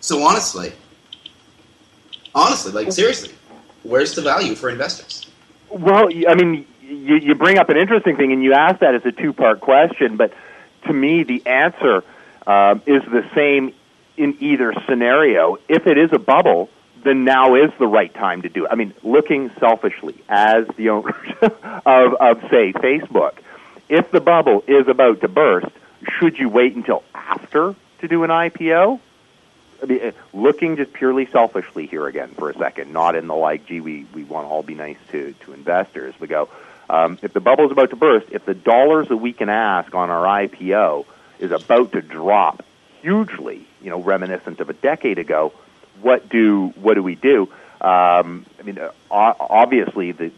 So 0.00 0.24
honestly, 0.24 0.72
honestly, 2.34 2.72
like 2.72 2.90
seriously, 2.90 3.32
where's 3.84 4.16
the 4.16 4.22
value 4.22 4.56
for 4.56 4.70
investors? 4.70 5.24
Well, 5.68 6.08
I 6.28 6.34
mean, 6.34 6.66
you, 6.82 7.14
you 7.14 7.36
bring 7.36 7.58
up 7.58 7.68
an 7.68 7.76
interesting 7.76 8.16
thing, 8.16 8.32
and 8.32 8.42
you 8.42 8.54
ask 8.54 8.80
that 8.80 8.96
as 8.96 9.06
a 9.06 9.12
two-part 9.12 9.60
question. 9.60 10.16
But 10.16 10.32
to 10.88 10.92
me, 10.92 11.22
the 11.22 11.46
answer 11.46 12.02
um, 12.48 12.82
is 12.86 13.04
the 13.04 13.24
same 13.36 13.72
in 14.20 14.36
either 14.40 14.74
scenario. 14.86 15.56
If 15.66 15.86
it 15.86 15.96
is 15.96 16.10
a 16.12 16.18
bubble, 16.18 16.68
then 17.02 17.24
now 17.24 17.54
is 17.54 17.70
the 17.78 17.86
right 17.86 18.12
time 18.12 18.42
to 18.42 18.50
do 18.50 18.66
it. 18.66 18.68
I 18.70 18.74
mean, 18.74 18.92
looking 19.02 19.50
selfishly 19.58 20.14
as 20.28 20.66
the 20.76 20.90
owners 20.90 21.14
of, 21.42 22.14
of, 22.14 22.40
say, 22.50 22.72
Facebook, 22.74 23.38
if 23.88 24.10
the 24.10 24.20
bubble 24.20 24.62
is 24.66 24.88
about 24.88 25.22
to 25.22 25.28
burst, 25.28 25.68
should 26.18 26.38
you 26.38 26.50
wait 26.50 26.76
until 26.76 27.02
after 27.14 27.74
to 28.00 28.08
do 28.08 28.22
an 28.22 28.30
IPO? 28.30 29.00
I 29.82 29.86
mean, 29.86 30.00
eh, 30.02 30.10
looking 30.34 30.76
just 30.76 30.92
purely 30.92 31.24
selfishly 31.24 31.86
here 31.86 32.06
again 32.06 32.28
for 32.28 32.50
a 32.50 32.54
second, 32.54 32.92
not 32.92 33.16
in 33.16 33.26
the 33.26 33.34
like, 33.34 33.64
gee, 33.64 33.80
we, 33.80 34.04
we 34.12 34.24
want 34.24 34.46
to 34.46 34.50
all 34.50 34.62
be 34.62 34.74
nice 34.74 34.98
to, 35.12 35.32
to 35.44 35.54
investors. 35.54 36.14
We 36.20 36.28
go, 36.28 36.50
um, 36.90 37.18
if 37.22 37.32
the 37.32 37.40
bubble 37.40 37.64
is 37.64 37.72
about 37.72 37.88
to 37.90 37.96
burst, 37.96 38.26
if 38.30 38.44
the 38.44 38.54
dollars 38.54 39.08
that 39.08 39.16
we 39.16 39.32
can 39.32 39.48
ask 39.48 39.94
on 39.94 40.10
our 40.10 40.26
IPO 40.46 41.06
is 41.38 41.52
about 41.52 41.92
to 41.92 42.02
drop 42.02 42.62
hugely, 43.00 43.66
you 43.82 43.90
know, 43.90 44.00
reminiscent 44.00 44.60
of 44.60 44.70
a 44.70 44.72
decade 44.72 45.18
ago, 45.18 45.52
what 46.00 46.28
do 46.28 46.68
what 46.76 46.94
do 46.94 47.02
we 47.02 47.14
do? 47.14 47.42
Um, 47.80 48.44
I 48.58 48.62
mean, 48.62 48.78
uh, 48.78 48.90
obviously 49.10 50.12
the 50.12 50.32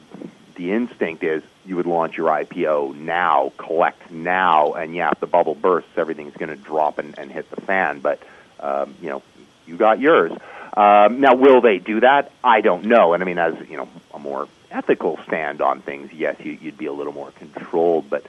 the 0.54 0.73
instinct 0.73 1.23
is 1.23 1.42
you 1.64 1.76
would 1.76 1.87
launch 1.87 2.16
your 2.16 2.28
IPO 2.28 2.97
now, 2.97 3.52
collect 3.57 4.11
now, 4.11 4.73
and 4.73 4.95
yeah, 4.95 5.11
if 5.11 5.21
the 5.21 5.26
bubble 5.26 5.54
bursts, 5.54 5.90
everything's 5.97 6.37
going 6.37 6.50
to 6.50 6.57
drop 6.57 6.99
and, 6.99 7.19
and 7.19 7.31
hit 7.31 7.50
the 7.50 7.61
fan. 7.61 8.00
But 8.00 8.21
um, 8.61 8.95
you 9.00 9.09
know, 9.11 9.23
you 9.66 9.76
got 9.76 10.00
yours. 10.00 10.33
Um, 10.75 11.21
now, 11.21 11.35
will 11.35 11.61
they 11.61 11.78
do 11.78 12.00
that? 12.00 12.33
I 12.42 12.61
don't 12.61 12.85
know. 12.87 13.12
And 13.12 13.23
I 13.23 13.26
mean, 13.26 13.38
as 13.38 13.54
you 13.69 13.76
know, 13.76 13.88
a 14.14 14.19
more 14.19 14.49
ethical 14.71 15.19
stand 15.26 15.61
on 15.61 15.81
things, 15.83 16.12
yes, 16.12 16.37
you, 16.40 16.52
you'd 16.61 16.78
be 16.78 16.87
a 16.87 16.92
little 16.92 17.12
more 17.12 17.31
controlled. 17.33 18.09
But 18.09 18.25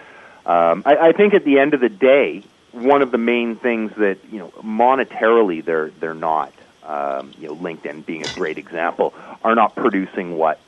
um, 0.45 0.83
I, 0.85 0.97
I 0.97 1.11
think 1.13 1.33
at 1.33 1.45
the 1.45 1.59
end 1.59 1.73
of 1.73 1.79
the 1.79 1.89
day, 1.89 2.43
one 2.73 3.01
of 3.01 3.11
the 3.11 3.17
main 3.17 3.55
things 3.55 3.91
that 3.97 4.17
you 4.31 4.39
know 4.39 4.49
monetarily 4.63 5.63
they're 5.63 5.91
they're 5.99 6.13
not 6.13 6.53
um, 6.83 7.31
you 7.37 7.47
know 7.47 7.55
LinkedIn 7.55 8.05
being 8.05 8.23
a 8.23 8.27
great 8.27 8.57
example 8.57 9.13
are 9.43 9.55
not 9.55 9.75
producing 9.75 10.37
what 10.37 10.59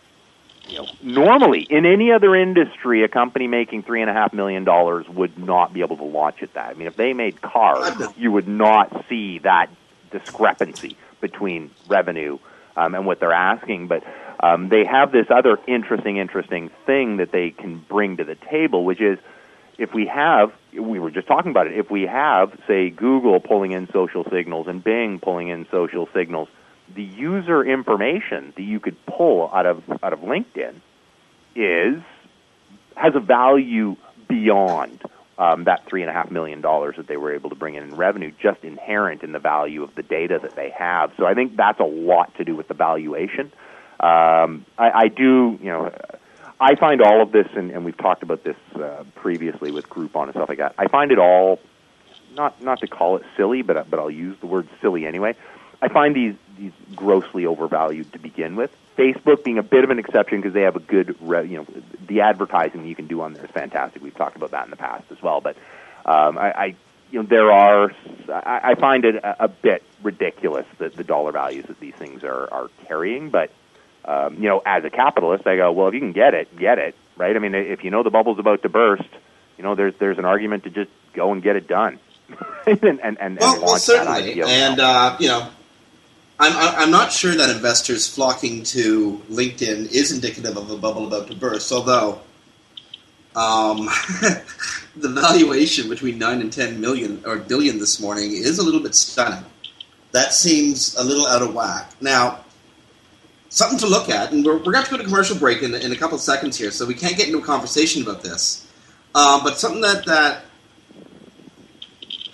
you 0.67 0.77
know 0.77 0.87
normally 1.01 1.61
in 1.69 1.85
any 1.85 2.11
other 2.11 2.35
industry 2.35 3.03
a 3.03 3.07
company 3.07 3.47
making 3.47 3.83
three 3.83 4.01
and 4.01 4.09
a 4.09 4.13
half 4.13 4.33
million 4.33 4.63
dollars 4.63 5.07
would 5.09 5.37
not 5.37 5.73
be 5.73 5.81
able 5.81 5.97
to 5.97 6.03
launch 6.03 6.41
at 6.43 6.53
that. 6.53 6.69
I 6.69 6.73
mean 6.75 6.87
if 6.87 6.95
they 6.95 7.13
made 7.13 7.41
cars 7.41 7.97
you 8.15 8.31
would 8.31 8.47
not 8.47 9.05
see 9.09 9.39
that 9.39 9.69
discrepancy 10.11 10.95
between 11.21 11.71
revenue 11.87 12.37
um, 12.77 12.93
and 12.93 13.05
what 13.05 13.19
they're 13.19 13.33
asking 13.33 13.87
but 13.87 14.03
um, 14.43 14.69
they 14.69 14.85
have 14.85 15.11
this 15.11 15.27
other 15.31 15.57
interesting 15.67 16.17
interesting 16.17 16.69
thing 16.85 17.17
that 17.17 17.31
they 17.31 17.49
can 17.49 17.79
bring 17.79 18.17
to 18.17 18.23
the 18.23 18.35
table 18.35 18.85
which 18.85 19.01
is 19.01 19.17
if 19.77 19.93
we 19.93 20.05
have, 20.07 20.53
we 20.79 20.99
were 20.99 21.11
just 21.11 21.27
talking 21.27 21.51
about 21.51 21.67
it, 21.67 21.77
if 21.77 21.89
we 21.89 22.03
have, 22.03 22.57
say, 22.67 22.89
Google 22.89 23.39
pulling 23.39 23.71
in 23.71 23.87
social 23.91 24.23
signals 24.29 24.67
and 24.67 24.83
Bing 24.83 25.19
pulling 25.19 25.49
in 25.49 25.67
social 25.71 26.07
signals, 26.13 26.49
the 26.93 27.03
user 27.03 27.63
information 27.63 28.53
that 28.55 28.63
you 28.63 28.79
could 28.79 28.97
pull 29.05 29.49
out 29.53 29.65
of 29.65 29.83
out 30.03 30.13
of 30.13 30.19
LinkedIn 30.19 30.75
is 31.55 32.01
has 32.95 33.15
a 33.15 33.19
value 33.19 33.95
beyond 34.27 35.01
um, 35.37 35.65
that 35.65 35.85
three 35.85 36.01
and 36.01 36.09
a 36.09 36.13
half 36.13 36.31
million 36.31 36.61
dollars 36.61 36.95
that 36.97 37.07
they 37.07 37.17
were 37.17 37.33
able 37.33 37.49
to 37.49 37.55
bring 37.55 37.75
in 37.75 37.83
in 37.83 37.95
revenue, 37.95 38.31
just 38.39 38.63
inherent 38.63 39.23
in 39.23 39.31
the 39.31 39.39
value 39.39 39.83
of 39.83 39.93
the 39.95 40.03
data 40.03 40.39
that 40.41 40.55
they 40.55 40.69
have. 40.69 41.11
So 41.17 41.25
I 41.25 41.33
think 41.33 41.55
that's 41.57 41.79
a 41.79 41.85
lot 41.85 42.35
to 42.37 42.45
do 42.45 42.55
with 42.55 42.67
the 42.67 42.73
valuation. 42.73 43.51
Um, 43.99 44.65
I, 44.77 44.91
I 44.91 45.07
do, 45.07 45.57
you 45.61 45.71
know 45.71 45.91
I 46.59 46.75
find 46.75 47.01
all 47.01 47.21
of 47.21 47.31
this, 47.31 47.47
and, 47.55 47.71
and 47.71 47.83
we've 47.83 47.97
talked 47.97 48.23
about 48.23 48.43
this 48.43 48.55
uh, 48.75 49.03
previously 49.15 49.71
with 49.71 49.89
Groupon 49.89 50.23
and 50.23 50.31
stuff 50.31 50.49
like 50.49 50.59
that. 50.59 50.73
I 50.77 50.87
find 50.87 51.11
it 51.11 51.19
all 51.19 51.59
not 52.35 52.61
not 52.61 52.79
to 52.81 52.87
call 52.87 53.17
it 53.17 53.23
silly, 53.35 53.61
but 53.61 53.89
but 53.89 53.99
I'll 53.99 54.11
use 54.11 54.37
the 54.39 54.47
word 54.47 54.67
silly 54.81 55.05
anyway. 55.05 55.35
I 55.81 55.89
find 55.89 56.15
these 56.15 56.35
these 56.57 56.71
grossly 56.95 57.45
overvalued 57.45 58.13
to 58.13 58.19
begin 58.19 58.55
with. 58.55 58.75
Facebook 58.97 59.43
being 59.43 59.57
a 59.57 59.63
bit 59.63 59.83
of 59.83 59.89
an 59.89 59.99
exception 59.99 60.39
because 60.39 60.53
they 60.53 60.61
have 60.61 60.77
a 60.77 60.79
good, 60.79 61.17
re, 61.19 61.45
you 61.45 61.57
know, 61.57 61.67
the 62.07 62.21
advertising 62.21 62.85
you 62.85 62.95
can 62.95 63.07
do 63.07 63.21
on 63.21 63.33
there 63.33 63.43
is 63.43 63.51
fantastic. 63.51 64.01
We've 64.01 64.15
talked 64.15 64.37
about 64.37 64.51
that 64.51 64.63
in 64.63 64.69
the 64.69 64.77
past 64.77 65.03
as 65.11 65.21
well. 65.21 65.41
But 65.41 65.57
um, 66.05 66.37
I, 66.37 66.51
I, 66.51 66.65
you 67.11 67.21
know, 67.21 67.23
there 67.23 67.51
are. 67.51 67.91
I, 68.29 68.75
find 68.75 69.05
it 69.05 69.15
a, 69.15 69.45
a 69.45 69.47
bit 69.47 69.83
ridiculous 70.01 70.65
that 70.77 70.95
the 70.95 71.03
dollar 71.03 71.31
values 71.31 71.65
that 71.65 71.79
these 71.79 71.95
things 71.95 72.23
are 72.23 72.51
are 72.51 72.69
carrying, 72.87 73.29
but 73.29 73.51
um, 74.07 74.35
you 74.35 74.47
know, 74.47 74.61
as 74.65 74.83
a 74.83 74.89
capitalist, 74.89 75.47
I 75.47 75.57
go, 75.57 75.71
well, 75.71 75.87
if 75.87 75.93
you 75.93 75.99
can 75.99 76.11
get 76.11 76.33
it, 76.33 76.55
get 76.57 76.77
it, 76.77 76.95
right? 77.17 77.35
I 77.35 77.39
mean, 77.39 77.55
if 77.55 77.83
you 77.83 77.89
know 77.89 78.03
the 78.03 78.11
bubble's 78.11 78.39
about 78.39 78.61
to 78.61 78.69
burst, 78.69 79.09
you 79.57 79.63
know, 79.63 79.75
there's 79.75 79.93
there's 79.99 80.17
an 80.17 80.25
argument 80.25 80.63
to 80.63 80.69
just 80.69 80.91
go 81.13 81.31
and 81.31 81.41
get 81.41 81.55
it 81.55 81.67
done, 81.67 81.99
and 82.67 82.83
and 82.83 82.99
and, 82.99 83.17
and 83.19 83.39
well, 83.39 83.53
launch 83.53 83.65
well, 83.65 83.77
certainly, 83.77 84.41
and 84.41 84.79
uh, 84.79 85.17
you 85.19 85.27
know. 85.27 85.49
I'm, 86.37 86.51
I'm 86.53 86.91
not 86.91 87.13
sure 87.13 87.33
that 87.33 87.49
investors 87.49 88.09
flocking 88.09 88.63
to 88.63 89.21
LinkedIn 89.29 89.89
is 89.93 90.11
indicative 90.11 90.57
of 90.57 90.69
a 90.69 90.75
bubble 90.75 91.07
about 91.07 91.27
to 91.27 91.33
burst, 91.33 91.71
although 91.71 92.19
um, 93.35 93.85
the 94.97 95.09
valuation 95.09 95.89
between 95.89 96.17
9 96.17 96.41
and 96.41 96.51
10 96.51 96.81
million 96.81 97.23
or 97.25 97.37
billion 97.37 97.79
this 97.79 98.01
morning 98.01 98.31
is 98.33 98.59
a 98.59 98.63
little 98.63 98.81
bit 98.81 98.95
stunning. 98.95 99.45
That 100.11 100.33
seems 100.33 100.95
a 100.95 101.03
little 101.05 101.25
out 101.25 101.41
of 101.41 101.53
whack. 101.53 101.91
Now, 102.01 102.44
something 103.55 103.79
to 103.79 103.87
look 103.87 104.09
at. 104.09 104.33
And 104.33 104.45
we're, 104.45 104.57
we're 104.57 104.73
going 104.73 104.83
to 104.83 104.91
go 104.91 104.97
to 104.97 105.03
commercial 105.03 105.37
break 105.37 105.63
in, 105.63 105.73
in 105.73 105.91
a 105.91 105.95
couple 105.95 106.15
of 106.15 106.21
seconds 106.21 106.57
here, 106.57 106.71
so 106.71 106.85
we 106.85 106.93
can't 106.93 107.17
get 107.17 107.27
into 107.27 107.39
a 107.39 107.43
conversation 107.43 108.03
about 108.03 108.21
this. 108.21 108.67
Uh, 109.15 109.41
but 109.43 109.57
something 109.57 109.81
that, 109.81 110.05
that 110.05 110.43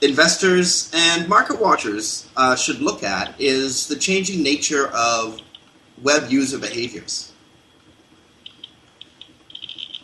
investors 0.01 0.91
and 0.95 1.29
market 1.29 1.61
watchers 1.61 2.27
uh, 2.35 2.55
should 2.55 2.81
look 2.81 3.03
at 3.03 3.39
is 3.39 3.87
the 3.87 3.95
changing 3.95 4.41
nature 4.41 4.87
of 4.87 5.39
web 6.01 6.31
user 6.31 6.57
behaviors. 6.57 7.31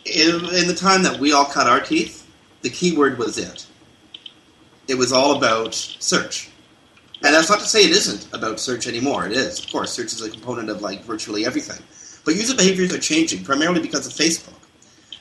In, 0.06 0.36
in 0.54 0.68
the 0.68 0.76
time 0.78 1.02
that 1.02 1.20
we 1.20 1.34
all 1.34 1.46
cut 1.46 1.66
our 1.66 1.80
teeth, 1.80 2.30
the 2.62 2.70
keyword 2.70 3.18
was 3.18 3.40
it. 3.40 3.66
It 4.88 4.96
was 4.96 5.12
all 5.12 5.36
about 5.36 5.74
search. 5.74 6.52
And 7.24 7.34
that's 7.34 7.50
not 7.50 7.60
to 7.60 7.66
say 7.66 7.84
it 7.84 7.92
isn't 7.92 8.32
about 8.34 8.60
search 8.60 8.88
anymore. 8.88 9.26
It 9.26 9.32
is, 9.32 9.60
of 9.60 9.72
course. 9.72 9.92
Search 9.92 10.14
is 10.14 10.22
a 10.22 10.30
component 10.30 10.70
of 10.70 10.82
like 10.82 11.04
virtually 11.04 11.46
everything. 11.46 11.84
But 12.24 12.36
user 12.36 12.56
behaviors 12.56 12.94
are 12.94 13.00
changing 13.00 13.44
primarily 13.44 13.82
because 13.82 14.06
of 14.06 14.14
Facebook. 14.14 14.54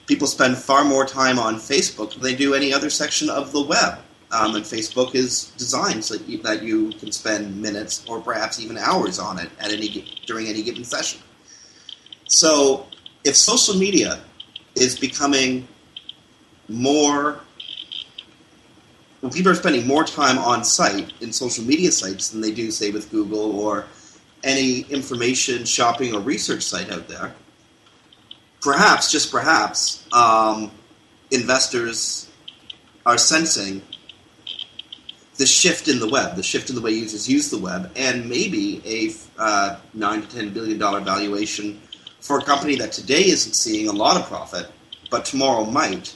People 0.07 0.27
spend 0.27 0.57
far 0.57 0.85
more 0.85 1.07
time 1.07 1.39
on 1.39 1.57
Facebook 1.57 2.13
than 2.13 2.23
they 2.23 2.35
do 2.35 2.55
any 2.55 2.73
other 2.73 2.91
section 2.91 3.31
of 3.31 3.53
the 3.53 3.63
web. 3.63 3.99
Um, 4.33 4.57
and 4.57 4.65
Facebook 4.65 5.15
is 5.15 5.53
designed 5.57 6.05
so 6.05 6.17
that 6.17 6.63
you 6.63 6.91
can 6.91 7.13
spend 7.13 7.61
minutes 7.61 8.05
or 8.09 8.21
perhaps 8.21 8.61
even 8.61 8.77
hours 8.77 9.19
on 9.19 9.39
it 9.39 9.51
at 9.61 9.71
any 9.71 10.21
during 10.27 10.49
any 10.49 10.63
given 10.63 10.85
session. 10.85 11.21
So, 12.29 12.87
if 13.25 13.37
social 13.37 13.77
media 13.77 14.21
is 14.75 14.99
becoming 14.99 15.67
more 16.69 17.41
when 19.21 19.33
people 19.33 19.51
are 19.51 19.57
spending 19.57 19.87
more 19.87 20.05
time 20.05 20.39
on 20.39 20.65
site 20.65 21.13
in 21.21 21.33
social 21.33 21.65
media 21.65 21.91
sites 21.91 22.31
than 22.31 22.41
they 22.41 22.53
do, 22.53 22.71
say, 22.71 22.91
with 22.91 23.11
Google 23.11 23.59
or 23.59 23.87
any 24.45 24.81
information, 24.83 25.65
shopping, 25.65 26.15
or 26.15 26.21
research 26.21 26.63
site 26.63 26.91
out 26.91 27.09
there, 27.09 27.35
perhaps, 28.61 29.11
just 29.11 29.31
perhaps, 29.31 30.07
um, 30.13 30.71
investors 31.31 32.31
are 33.05 33.19
sensing 33.19 33.83
the 35.37 35.47
shift 35.47 35.89
in 35.89 35.99
the 35.99 36.09
web, 36.09 36.37
the 36.37 36.43
shift 36.43 36.71
in 36.71 36.77
the 36.77 36.83
way 36.83 36.91
users 36.91 37.29
use 37.29 37.51
the 37.51 37.59
web, 37.59 37.91
and 37.97 38.29
maybe 38.29 38.83
a 38.87 39.15
uh, 39.41 39.79
nine 39.95 40.23
to 40.23 40.29
ten 40.29 40.53
billion 40.53 40.79
dollar 40.79 41.01
valuation 41.01 41.81
for 42.21 42.39
a 42.39 42.43
company 42.43 42.77
that 42.77 42.93
today 42.93 43.25
isn't 43.27 43.55
seeing 43.55 43.89
a 43.89 43.93
lot 43.93 44.17
of 44.17 44.27
profit, 44.27 44.67
but 45.11 45.25
tomorrow 45.25 45.65
might, 45.65 46.15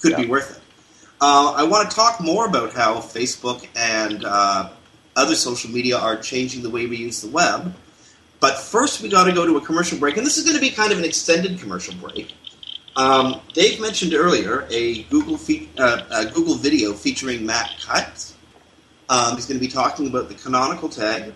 could 0.00 0.12
yeah. 0.12 0.22
be 0.22 0.26
worth 0.26 0.56
it. 0.56 0.63
Uh, 1.20 1.54
I 1.56 1.64
want 1.64 1.88
to 1.90 1.96
talk 1.96 2.20
more 2.20 2.46
about 2.46 2.72
how 2.72 2.96
Facebook 2.96 3.66
and 3.76 4.24
uh, 4.24 4.70
other 5.16 5.34
social 5.34 5.70
media 5.70 5.96
are 5.96 6.16
changing 6.16 6.62
the 6.62 6.70
way 6.70 6.86
we 6.86 6.96
use 6.96 7.20
the 7.20 7.28
web. 7.28 7.74
But 8.40 8.58
first, 8.58 9.00
we 9.00 9.08
got 9.08 9.24
to 9.24 9.32
go 9.32 9.46
to 9.46 9.56
a 9.56 9.60
commercial 9.60 9.98
break, 9.98 10.16
and 10.16 10.26
this 10.26 10.36
is 10.36 10.44
going 10.44 10.56
to 10.56 10.60
be 10.60 10.70
kind 10.70 10.92
of 10.92 10.98
an 10.98 11.04
extended 11.04 11.58
commercial 11.58 11.94
break. 11.94 12.34
Um, 12.96 13.40
Dave 13.52 13.80
mentioned 13.80 14.14
earlier 14.14 14.66
a 14.70 15.04
Google 15.04 15.36
fe- 15.38 15.68
uh, 15.78 16.02
a 16.10 16.26
Google 16.26 16.54
video 16.54 16.92
featuring 16.92 17.46
Matt 17.46 17.70
Cutts. 17.80 18.34
Um, 19.08 19.36
he's 19.36 19.46
going 19.46 19.58
to 19.58 19.66
be 19.66 19.72
talking 19.72 20.08
about 20.08 20.28
the 20.28 20.34
canonical 20.34 20.88
tag. 20.88 21.32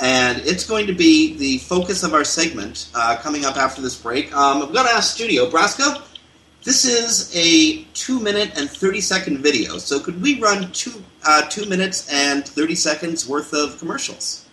And 0.00 0.38
it's 0.40 0.66
going 0.66 0.86
to 0.88 0.92
be 0.92 1.36
the 1.36 1.58
focus 1.58 2.02
of 2.02 2.14
our 2.14 2.24
segment 2.24 2.88
uh, 2.94 3.16
coming 3.20 3.44
up 3.44 3.56
after 3.56 3.80
this 3.80 3.96
break. 3.96 4.34
Um, 4.34 4.62
I've 4.62 4.72
got 4.72 4.88
to 4.88 4.94
ask 4.94 5.14
Studio, 5.14 5.48
Brasco, 5.48 6.02
this 6.64 6.86
is 6.86 7.30
a 7.36 7.84
two 7.92 8.18
minute 8.18 8.52
and 8.56 8.68
30 8.68 9.00
second 9.00 9.38
video. 9.38 9.78
So 9.78 10.00
could 10.00 10.20
we 10.20 10.40
run 10.40 10.72
two, 10.72 11.02
uh, 11.24 11.42
two 11.48 11.66
minutes 11.66 12.10
and 12.12 12.46
30 12.46 12.74
seconds 12.74 13.28
worth 13.28 13.52
of 13.52 13.78
commercials? 13.78 14.48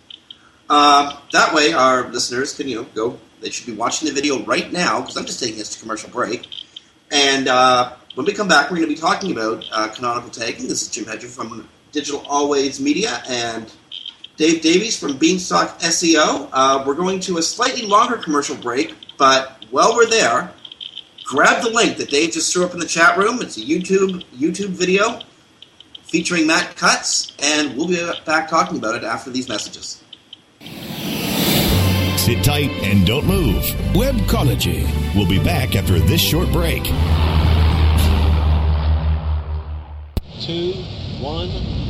Uh, 0.68 1.18
that 1.32 1.52
way, 1.54 1.72
our 1.72 2.08
listeners 2.10 2.54
can, 2.54 2.68
you 2.68 2.76
know, 2.76 2.86
go, 2.94 3.18
they 3.40 3.50
should 3.50 3.66
be 3.66 3.72
watching 3.72 4.08
the 4.08 4.14
video 4.14 4.44
right 4.44 4.70
now 4.72 5.00
because 5.00 5.16
I'm 5.16 5.24
just 5.24 5.40
taking 5.40 5.58
this 5.58 5.74
to 5.74 5.80
commercial 5.80 6.10
break. 6.10 6.46
And 7.10 7.48
uh, 7.48 7.94
when 8.14 8.26
we 8.26 8.32
come 8.32 8.48
back, 8.48 8.70
we're 8.70 8.76
going 8.76 8.88
to 8.88 8.94
be 8.94 9.00
talking 9.00 9.32
about 9.32 9.64
uh, 9.72 9.88
canonical 9.88 10.30
tagging. 10.30 10.68
This 10.68 10.82
is 10.82 10.88
Jim 10.88 11.06
Hedger 11.06 11.28
from 11.28 11.68
Digital 11.92 12.24
Always 12.28 12.80
Media 12.80 13.22
and 13.28 13.72
Dave 14.36 14.62
Davies 14.62 14.98
from 14.98 15.16
Beanstalk 15.16 15.78
SEO. 15.80 16.48
Uh, 16.52 16.84
we're 16.86 16.94
going 16.94 17.20
to 17.20 17.38
a 17.38 17.42
slightly 17.42 17.86
longer 17.86 18.16
commercial 18.16 18.56
break, 18.56 18.94
but 19.18 19.64
while 19.70 19.94
we're 19.94 20.08
there, 20.08 20.52
grab 21.32 21.62
the 21.62 21.70
link 21.70 21.96
that 21.96 22.10
Dave 22.10 22.32
just 22.32 22.52
threw 22.52 22.62
up 22.62 22.74
in 22.74 22.78
the 22.78 22.86
chat 22.86 23.16
room. 23.16 23.40
It's 23.40 23.56
a 23.56 23.60
YouTube 23.60 24.22
YouTube 24.34 24.68
video 24.68 25.20
featuring 26.02 26.46
Matt 26.46 26.76
Cutts, 26.76 27.32
and 27.42 27.74
we'll 27.74 27.88
be 27.88 27.96
back 28.26 28.50
talking 28.50 28.76
about 28.76 28.96
it 28.96 29.02
after 29.02 29.30
these 29.30 29.48
messages. 29.48 30.04
Sit 32.18 32.44
tight 32.44 32.70
and 32.82 33.06
don't 33.06 33.26
move. 33.26 33.64
Webcology. 33.94 34.84
We'll 35.14 35.26
be 35.26 35.42
back 35.42 35.74
after 35.74 35.98
this 35.98 36.20
short 36.20 36.52
break. 36.52 36.84
Two, 40.38 40.74
one, 41.18 41.48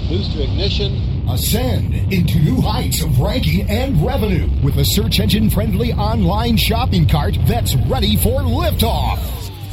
booster 0.09 0.42
ignition. 0.42 1.12
Ascend 1.28 2.12
into 2.12 2.38
new 2.38 2.61
heights 2.61 3.02
of 3.02 3.18
ranking 3.20 3.68
and 3.70 4.04
revenue 4.04 4.48
with 4.62 4.76
a 4.78 4.85
search 4.85 5.20
engine 5.20 5.48
friendly 5.48 5.92
online 5.92 6.56
shopping 6.56 7.08
cart 7.08 7.37
that's 7.46 7.74
ready 7.87 8.16
for 8.16 8.40
liftoff. 8.40 9.18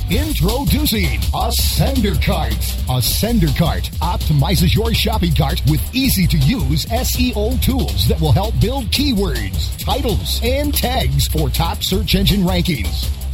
Introducing 0.10 1.20
Ascender 1.34 2.20
Cart. 2.24 2.54
Ascender 2.88 3.56
Cart 3.58 3.84
optimizes 4.02 4.76
your 4.76 4.94
shopping 4.94 5.36
cart 5.36 5.62
with 5.70 5.82
easy 5.94 6.26
to 6.28 6.38
use 6.38 6.86
SEO 6.86 7.62
tools 7.62 8.08
that 8.08 8.20
will 8.20 8.32
help 8.32 8.60
build 8.60 8.86
keywords, 8.86 9.78
titles, 9.84 10.40
and 10.44 10.74
tags 10.74 11.28
for 11.28 11.50
top 11.50 11.84
search 11.84 12.16
engine 12.16 12.42
rankings. 12.42 13.19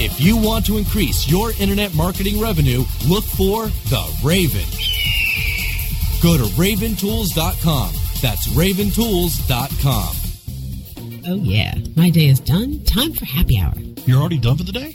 If 0.00 0.20
you 0.20 0.36
want 0.36 0.64
to 0.66 0.76
increase 0.76 1.28
your 1.28 1.50
internet 1.58 1.92
marketing 1.92 2.40
revenue, 2.40 2.84
look 3.08 3.24
for 3.24 3.66
the 3.66 4.18
Raven. 4.22 4.66
Go 6.22 6.36
to 6.36 6.44
raventools.com. 6.54 7.90
That's 8.22 8.46
raventools.com. 8.48 10.14
Oh, 11.26 11.34
yeah. 11.42 11.74
My 11.96 12.10
day 12.10 12.26
is 12.28 12.38
done. 12.38 12.84
Time 12.84 13.12
for 13.12 13.24
happy 13.24 13.58
hour. 13.58 13.74
You're 14.06 14.20
already 14.20 14.38
done 14.38 14.56
for 14.56 14.62
the 14.62 14.72
day? 14.72 14.94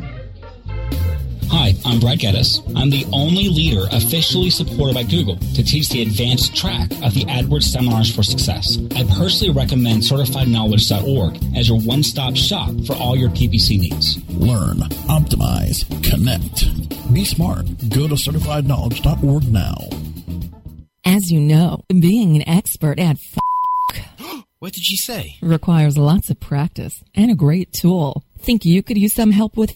Hi, 1.53 1.73
I'm 1.85 1.99
Brad 1.99 2.19
Geddes. 2.19 2.61
I'm 2.77 2.89
the 2.89 3.05
only 3.11 3.49
leader 3.49 3.85
officially 3.91 4.49
supported 4.49 4.95
by 4.95 5.03
Google 5.03 5.35
to 5.35 5.61
teach 5.61 5.89
the 5.89 6.01
advanced 6.01 6.55
track 6.55 6.89
of 7.03 7.13
the 7.13 7.25
AdWords 7.25 7.63
Seminars 7.63 8.15
for 8.15 8.23
Success. 8.23 8.77
I 8.95 9.03
personally 9.17 9.53
recommend 9.53 10.01
CertifiedKnowledge.org 10.03 11.57
as 11.57 11.67
your 11.67 11.79
one-stop 11.81 12.37
shop 12.37 12.69
for 12.87 12.93
all 12.95 13.17
your 13.17 13.29
PPC 13.31 13.79
needs. 13.79 14.17
Learn, 14.29 14.77
optimize, 15.09 15.83
connect. 16.09 17.13
Be 17.13 17.25
smart. 17.25 17.65
Go 17.89 18.07
to 18.07 18.15
CertifiedKnowledge.org 18.15 19.51
now. 19.51 19.75
As 21.03 21.31
you 21.31 21.41
know, 21.41 21.81
being 21.89 22.37
an 22.37 22.47
expert 22.47 22.97
at 22.97 23.17
What 24.59 24.71
did 24.71 24.85
she 24.85 24.95
say? 24.95 25.35
requires 25.41 25.97
lots 25.97 26.29
of 26.29 26.39
practice 26.39 27.03
and 27.13 27.29
a 27.29 27.35
great 27.35 27.73
tool. 27.73 28.23
Think 28.39 28.63
you 28.63 28.81
could 28.81 28.97
use 28.97 29.13
some 29.13 29.31
help 29.31 29.57
with 29.57 29.75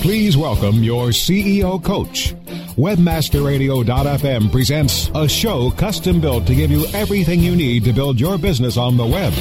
Please 0.00 0.36
welcome 0.36 0.82
your 0.82 1.08
CEO 1.08 1.82
coach. 1.82 2.34
Webmasterradio.fm 2.76 4.50
presents 4.50 5.10
a 5.14 5.28
show 5.28 5.70
custom 5.72 6.20
built 6.20 6.46
to 6.46 6.54
give 6.54 6.70
you 6.70 6.86
everything 6.94 7.40
you 7.40 7.54
need 7.54 7.84
to 7.84 7.92
build 7.92 8.18
your 8.18 8.38
business 8.38 8.76
on 8.76 8.96
the 8.96 9.06
web. 9.06 9.32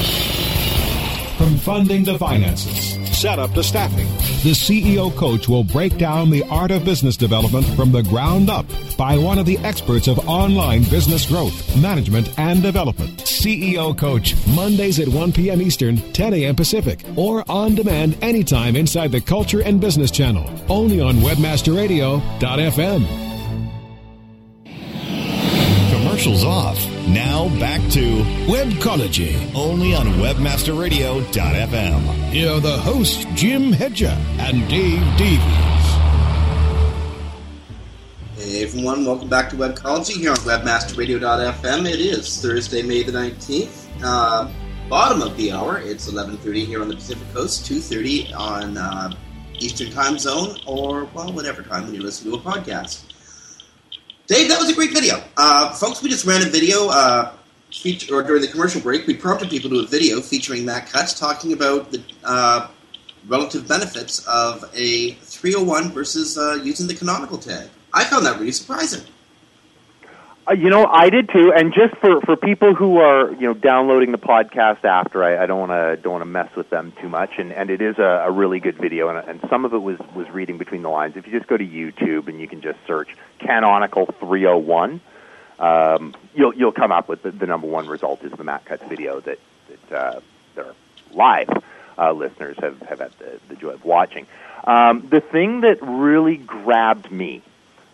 From 1.38 1.58
funding 1.58 2.06
to 2.06 2.18
finances, 2.18 2.98
setup 3.22 3.54
to 3.54 3.64
staffing, 3.64 4.08
the 4.42 4.52
CEO 4.52 5.16
coach 5.16 5.48
will 5.48 5.64
break 5.64 5.96
down 6.00 6.32
the 6.32 6.42
art 6.50 6.72
of 6.72 6.84
business 6.84 7.16
development 7.16 7.68
from 7.76 7.92
the 7.92 8.02
ground 8.02 8.50
up 8.50 8.66
by 8.98 9.16
one 9.16 9.38
of 9.38 9.46
the 9.46 9.60
experts 9.60 10.08
of 10.08 10.18
online 10.28 10.82
business 10.86 11.28
growth, 11.28 11.80
management, 11.80 12.34
and 12.40 12.64
development. 12.64 13.20
CEO 13.20 13.96
Coach, 13.96 14.36
Mondays 14.48 15.00
at 15.00 15.08
1 15.08 15.34
p.m. 15.34 15.62
Eastern, 15.62 15.98
10 16.14 16.34
a.m. 16.34 16.56
Pacific, 16.56 17.00
or 17.16 17.44
on 17.48 17.76
demand 17.76 18.18
anytime 18.24 18.76
inside 18.76 19.12
the 19.12 19.22
Culture 19.22 19.62
and 19.62 19.80
Business 19.80 20.10
Channel, 20.10 20.50
only 20.68 21.00
on 21.00 21.18
WebmasterRadio.fm. 21.18 23.31
Commercials 26.22 26.46
off. 26.46 26.78
Now 27.08 27.50
back 27.60 27.82
to 27.94 28.22
Webcology, 28.46 29.52
only 29.56 29.96
on 29.96 30.06
WebmasterRadio.fm. 30.06 32.30
Here 32.30 32.52
are 32.52 32.60
the 32.60 32.78
hosts, 32.78 33.26
Jim 33.34 33.72
Hedger 33.72 34.16
and 34.38 34.70
Dave 34.70 35.02
Davies. 35.18 35.42
Hey 38.36 38.62
everyone, 38.62 39.04
welcome 39.04 39.30
back 39.30 39.50
to 39.50 39.56
Webcology 39.56 40.18
here 40.18 40.30
on 40.30 40.38
WebmasterRadio.fm. 40.38 41.92
It 41.92 42.00
is 42.00 42.40
Thursday, 42.40 42.84
May 42.84 43.02
the 43.02 43.14
19th, 43.14 43.88
uh, 44.04 44.48
bottom 44.90 45.24
of 45.24 45.36
the 45.38 45.52
hour. 45.52 45.80
It's 45.80 46.08
11.30 46.08 46.68
here 46.68 46.84
on 46.84 46.88
the 46.88 46.94
Pacific 46.94 47.34
Coast, 47.34 47.68
2.30 47.68 48.38
on 48.38 48.78
uh, 48.78 49.12
Eastern 49.56 49.90
Time 49.90 50.20
Zone, 50.20 50.60
or, 50.68 51.06
well, 51.16 51.34
whatever 51.34 51.64
time 51.64 51.86
when 51.86 51.96
you 51.96 52.04
listen 52.04 52.30
to 52.30 52.38
a 52.38 52.40
podcast. 52.40 53.11
Dave, 54.32 54.48
that 54.48 54.62
was 54.62 54.70
a 54.70 54.74
great 54.74 54.94
video. 54.94 55.22
Uh, 55.36 55.74
folks, 55.74 56.02
we 56.02 56.08
just 56.08 56.24
ran 56.24 56.42
a 56.42 56.46
video 56.46 56.88
uh, 56.88 57.34
feature, 57.70 58.16
or 58.16 58.24
during 58.24 58.42
the 58.42 58.48
commercial 58.48 58.80
break, 58.80 59.06
we 59.06 59.14
prompted 59.14 59.50
people 59.50 59.70
to 59.70 59.80
a 59.80 59.86
video 59.86 60.22
featuring 60.22 60.64
Matt 60.64 60.90
Cutts 60.90 61.20
talking 61.20 61.52
about 61.52 61.92
the 61.92 62.02
uh, 62.24 62.70
relative 63.28 63.68
benefits 63.68 64.26
of 64.26 64.64
a 64.74 65.12
301 65.16 65.92
versus 65.92 66.38
uh, 66.38 66.58
using 66.64 66.88
the 66.88 66.94
canonical 66.94 67.38
tag. 67.38 67.68
I 67.94 68.06
found 68.06 68.26
that 68.26 68.40
really 68.40 68.54
surprising. 68.54 69.02
Uh, 70.48 70.54
you 70.54 70.70
know, 70.70 70.86
I 70.86 71.10
did 71.10 71.30
too. 71.30 71.54
And 71.56 71.74
just 71.74 71.96
for 71.98 72.20
for 72.22 72.36
people 72.36 72.74
who 72.74 72.98
are 72.98 73.32
you 73.32 73.42
know 73.42 73.54
downloading 73.54 74.12
the 74.12 74.18
podcast 74.18 74.84
after, 74.84 75.24
I, 75.24 75.44
I 75.44 75.46
don't 75.46 75.60
want 75.60 75.72
to 75.72 76.02
don't 76.02 76.14
want 76.14 76.22
to 76.24 76.30
mess 76.30 76.56
with 76.56 76.70
them 76.70 76.94
too 77.00 77.10
much. 77.10 77.38
And 77.38 77.52
and 77.54 77.70
it 77.70 77.82
is 77.82 78.00
a, 78.00 78.26
a 78.26 78.32
really 78.32 78.60
good 78.60 78.78
video, 78.78 79.10
and, 79.10 79.30
and 79.30 79.50
some 79.50 79.66
of 79.66 79.74
it 79.74 79.78
was 79.82 80.00
was 80.16 80.30
reading 80.32 80.58
between 80.58 80.82
the 80.82 80.90
lines. 80.90 81.16
If 81.16 81.28
you 81.28 81.34
just 81.38 81.48
go 81.48 81.58
to 81.58 81.66
YouTube 81.66 82.28
and 82.28 82.40
you 82.42 82.48
can 82.48 82.62
just 82.62 82.80
search 82.88 83.16
Canonical 83.40 84.08
301, 84.20 85.00
um, 85.60 86.16
you'll 86.34 86.56
you'll 86.56 86.72
come 86.72 86.92
up 86.92 87.08
with 87.08 87.22
the, 87.22 87.32
the 87.32 87.46
number 87.46 87.68
one 87.68 87.88
result 87.88 88.24
is 88.24 88.32
the 88.32 88.44
Matt 88.44 88.66
Cutts 88.66 88.84
video 88.90 89.20
that 89.20 89.38
that 89.70 89.96
uh, 89.96 90.20
their 90.56 90.74
live 91.14 91.50
uh, 92.00 92.12
listeners 92.14 92.58
have 92.60 92.82
have 92.82 93.00
had 93.00 93.12
the, 93.20 93.40
the 93.50 93.56
joy 93.56 93.72
of 93.72 93.86
watching. 93.86 94.26
Um, 94.64 95.08
the 95.08 95.22
thing 95.22 95.62
that 95.62 95.82
really 95.82 96.38
grabbed 96.38 97.12
me 97.12 97.44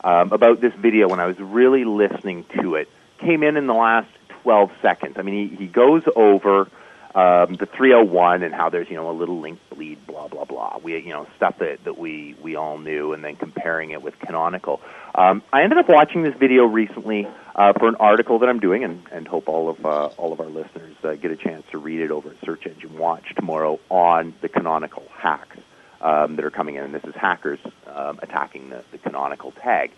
um, 0.04 0.32
about 0.32 0.62
this 0.62 0.74
video 0.74 1.08
when 1.08 1.20
I 1.20 1.26
was 1.26 1.40
really 1.40 1.86
listening 1.86 2.46
to 2.62 2.76
it 2.76 2.90
came 3.20 3.44
in 3.44 3.58
in 3.58 3.68
the 3.68 3.74
last 3.74 4.10
12 4.44 4.72
seconds. 4.82 5.16
I 5.18 5.24
mean, 5.24 5.50
he, 5.50 5.56
he 5.56 5.68
goes 5.68 6.04
over 6.16 6.70
um, 7.16 7.56
the 7.56 7.66
301 7.66 8.44
and 8.44 8.54
how 8.54 8.70
there's 8.70 8.90
you 8.90 8.96
know 8.96 9.10
a 9.10 9.12
little 9.12 9.40
link 9.40 9.60
bleed, 9.74 10.06
blah 10.06 10.28
blah 10.28 10.46
blah. 10.46 10.78
We 10.84 11.00
you 11.00 11.10
know 11.10 11.28
stuff 11.36 11.58
that 11.60 11.84
that 11.84 11.98
we 11.98 12.36
we 12.44 12.56
all 12.56 12.78
knew, 12.78 13.14
and 13.14 13.24
then 13.24 13.36
comparing 13.36 13.92
it 13.92 14.04
with 14.04 14.20
canonical. 14.20 14.82
Um, 15.16 15.42
I 15.52 15.64
ended 15.64 15.80
up 15.80 15.90
watching 15.90 16.22
this 16.22 16.36
video 16.36 16.66
recently 16.66 17.28
uh, 17.56 17.74
for 17.74 17.88
an 17.88 17.96
article 17.96 18.40
that 18.40 18.50
I'm 18.50 18.60
doing, 18.60 18.84
and, 18.84 19.02
and 19.12 19.28
hope 19.28 19.50
all 19.50 19.70
of 19.70 19.84
uh, 19.84 20.08
all 20.18 20.32
of 20.32 20.40
our 20.40 20.48
listeners 20.48 20.96
uh, 21.04 21.16
get 21.16 21.32
a 21.32 21.36
chance 21.36 21.66
to 21.72 21.80
read 21.80 22.02
it 22.02 22.12
over 22.12 22.30
at 22.30 22.36
Search 22.46 22.68
Engine 22.68 22.98
Watch 23.00 23.34
tomorrow 23.36 23.80
on 23.90 24.36
the 24.42 24.50
canonical 24.50 25.04
hacks 25.18 25.58
um, 26.02 26.36
that 26.36 26.46
are 26.46 26.52
coming 26.52 26.76
in, 26.76 26.84
and 26.84 26.94
this 26.94 27.04
is 27.04 27.16
hackers 27.16 27.60
um, 27.98 28.20
attacking 28.22 28.70
the, 28.70 28.84
the 28.92 28.98
canonical 28.98 29.52
tag. 29.52 29.92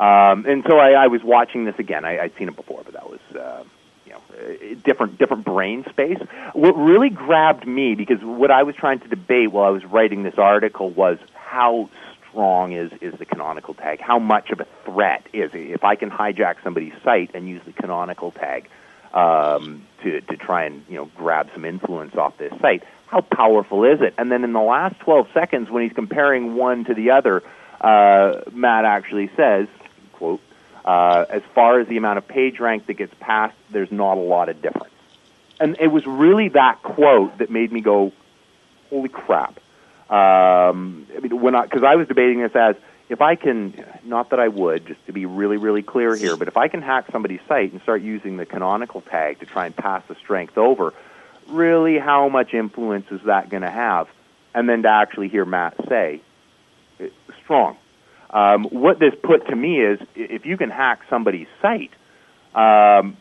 Um, 0.00 0.46
and 0.46 0.64
so 0.66 0.78
I, 0.78 0.92
I 0.92 1.06
was 1.08 1.22
watching 1.22 1.64
this 1.64 1.78
again. 1.78 2.04
I, 2.04 2.18
I'd 2.18 2.36
seen 2.36 2.48
it 2.48 2.56
before, 2.56 2.82
but 2.84 2.94
that 2.94 3.08
was 3.08 3.20
uh, 3.36 3.62
you 4.06 4.12
know 4.12 4.74
different 4.84 5.18
different 5.18 5.44
brain 5.44 5.84
space. 5.90 6.18
What 6.54 6.72
really 6.72 7.10
grabbed 7.10 7.66
me 7.66 7.94
because 7.94 8.20
what 8.22 8.50
I 8.50 8.62
was 8.62 8.74
trying 8.74 9.00
to 9.00 9.08
debate 9.08 9.52
while 9.52 9.66
I 9.66 9.70
was 9.70 9.84
writing 9.84 10.22
this 10.22 10.38
article 10.38 10.90
was 10.90 11.18
how 11.34 11.90
strong 12.28 12.72
is 12.72 12.90
is 13.00 13.14
the 13.18 13.26
canonical 13.26 13.74
tag? 13.74 14.00
How 14.00 14.18
much 14.18 14.50
of 14.50 14.60
a 14.60 14.66
threat 14.84 15.26
is 15.32 15.54
it? 15.54 15.70
If 15.70 15.84
I 15.84 15.96
can 15.96 16.10
hijack 16.10 16.56
somebody's 16.64 16.94
site 17.04 17.30
and 17.34 17.46
use 17.48 17.62
the 17.64 17.72
canonical 17.72 18.30
tag 18.30 18.68
um, 19.12 19.86
to 20.02 20.22
to 20.22 20.36
try 20.36 20.64
and 20.64 20.84
you 20.88 20.96
know 20.96 21.10
grab 21.16 21.50
some 21.52 21.66
influence 21.66 22.16
off 22.16 22.38
this 22.38 22.52
site, 22.60 22.82
how 23.12 23.20
powerful 23.20 23.84
is 23.84 24.00
it? 24.00 24.14
And 24.16 24.32
then 24.32 24.42
in 24.42 24.54
the 24.54 24.62
last 24.62 24.98
12 25.00 25.28
seconds, 25.34 25.70
when 25.70 25.82
he's 25.82 25.92
comparing 25.92 26.54
one 26.54 26.86
to 26.86 26.94
the 26.94 27.10
other, 27.10 27.42
uh, 27.82 28.40
Matt 28.52 28.86
actually 28.86 29.30
says, 29.36 29.68
"quote 30.14 30.40
uh, 30.86 31.26
As 31.28 31.42
far 31.54 31.78
as 31.78 31.86
the 31.88 31.98
amount 31.98 32.16
of 32.18 32.26
page 32.26 32.58
rank 32.58 32.86
that 32.86 32.94
gets 32.94 33.12
passed, 33.20 33.56
there's 33.70 33.92
not 33.92 34.16
a 34.16 34.20
lot 34.20 34.48
of 34.48 34.62
difference." 34.62 34.94
And 35.60 35.76
it 35.78 35.88
was 35.88 36.06
really 36.06 36.48
that 36.48 36.82
quote 36.82 37.36
that 37.36 37.50
made 37.50 37.70
me 37.70 37.82
go, 37.82 38.12
"Holy 38.88 39.10
crap!" 39.10 39.60
Um, 40.08 41.06
I 41.14 41.20
because 41.20 41.84
I 41.84 41.96
was 41.96 42.08
debating 42.08 42.40
this 42.40 42.56
as 42.56 42.76
if 43.10 43.20
I 43.20 43.34
can, 43.34 43.84
not 44.04 44.30
that 44.30 44.40
I 44.40 44.48
would, 44.48 44.86
just 44.86 45.04
to 45.04 45.12
be 45.12 45.26
really, 45.26 45.58
really 45.58 45.82
clear 45.82 46.16
here, 46.16 46.34
but 46.34 46.48
if 46.48 46.56
I 46.56 46.68
can 46.68 46.80
hack 46.80 47.04
somebody's 47.12 47.40
site 47.46 47.72
and 47.72 47.82
start 47.82 48.00
using 48.00 48.38
the 48.38 48.46
canonical 48.46 49.02
tag 49.02 49.40
to 49.40 49.46
try 49.46 49.66
and 49.66 49.76
pass 49.76 50.02
the 50.08 50.14
strength 50.14 50.56
over, 50.56 50.94
really 51.48 51.98
how 51.98 52.28
much 52.28 52.54
influence 52.54 53.06
is 53.10 53.20
that 53.26 53.48
going 53.48 53.62
to 53.62 53.70
have? 53.70 54.08
And 54.54 54.68
then 54.68 54.82
to 54.82 54.88
actually 54.88 55.28
hear 55.28 55.44
Matt 55.44 55.74
say, 55.88 56.20
strong. 57.42 57.76
Um, 58.30 58.64
what 58.64 58.98
this 58.98 59.14
put 59.22 59.46
to 59.48 59.56
me 59.56 59.80
is 59.80 60.00
if 60.14 60.46
you 60.46 60.56
can 60.56 60.70
hack 60.70 61.00
somebody's 61.10 61.48
site, 61.60 61.92
um, 62.54 63.16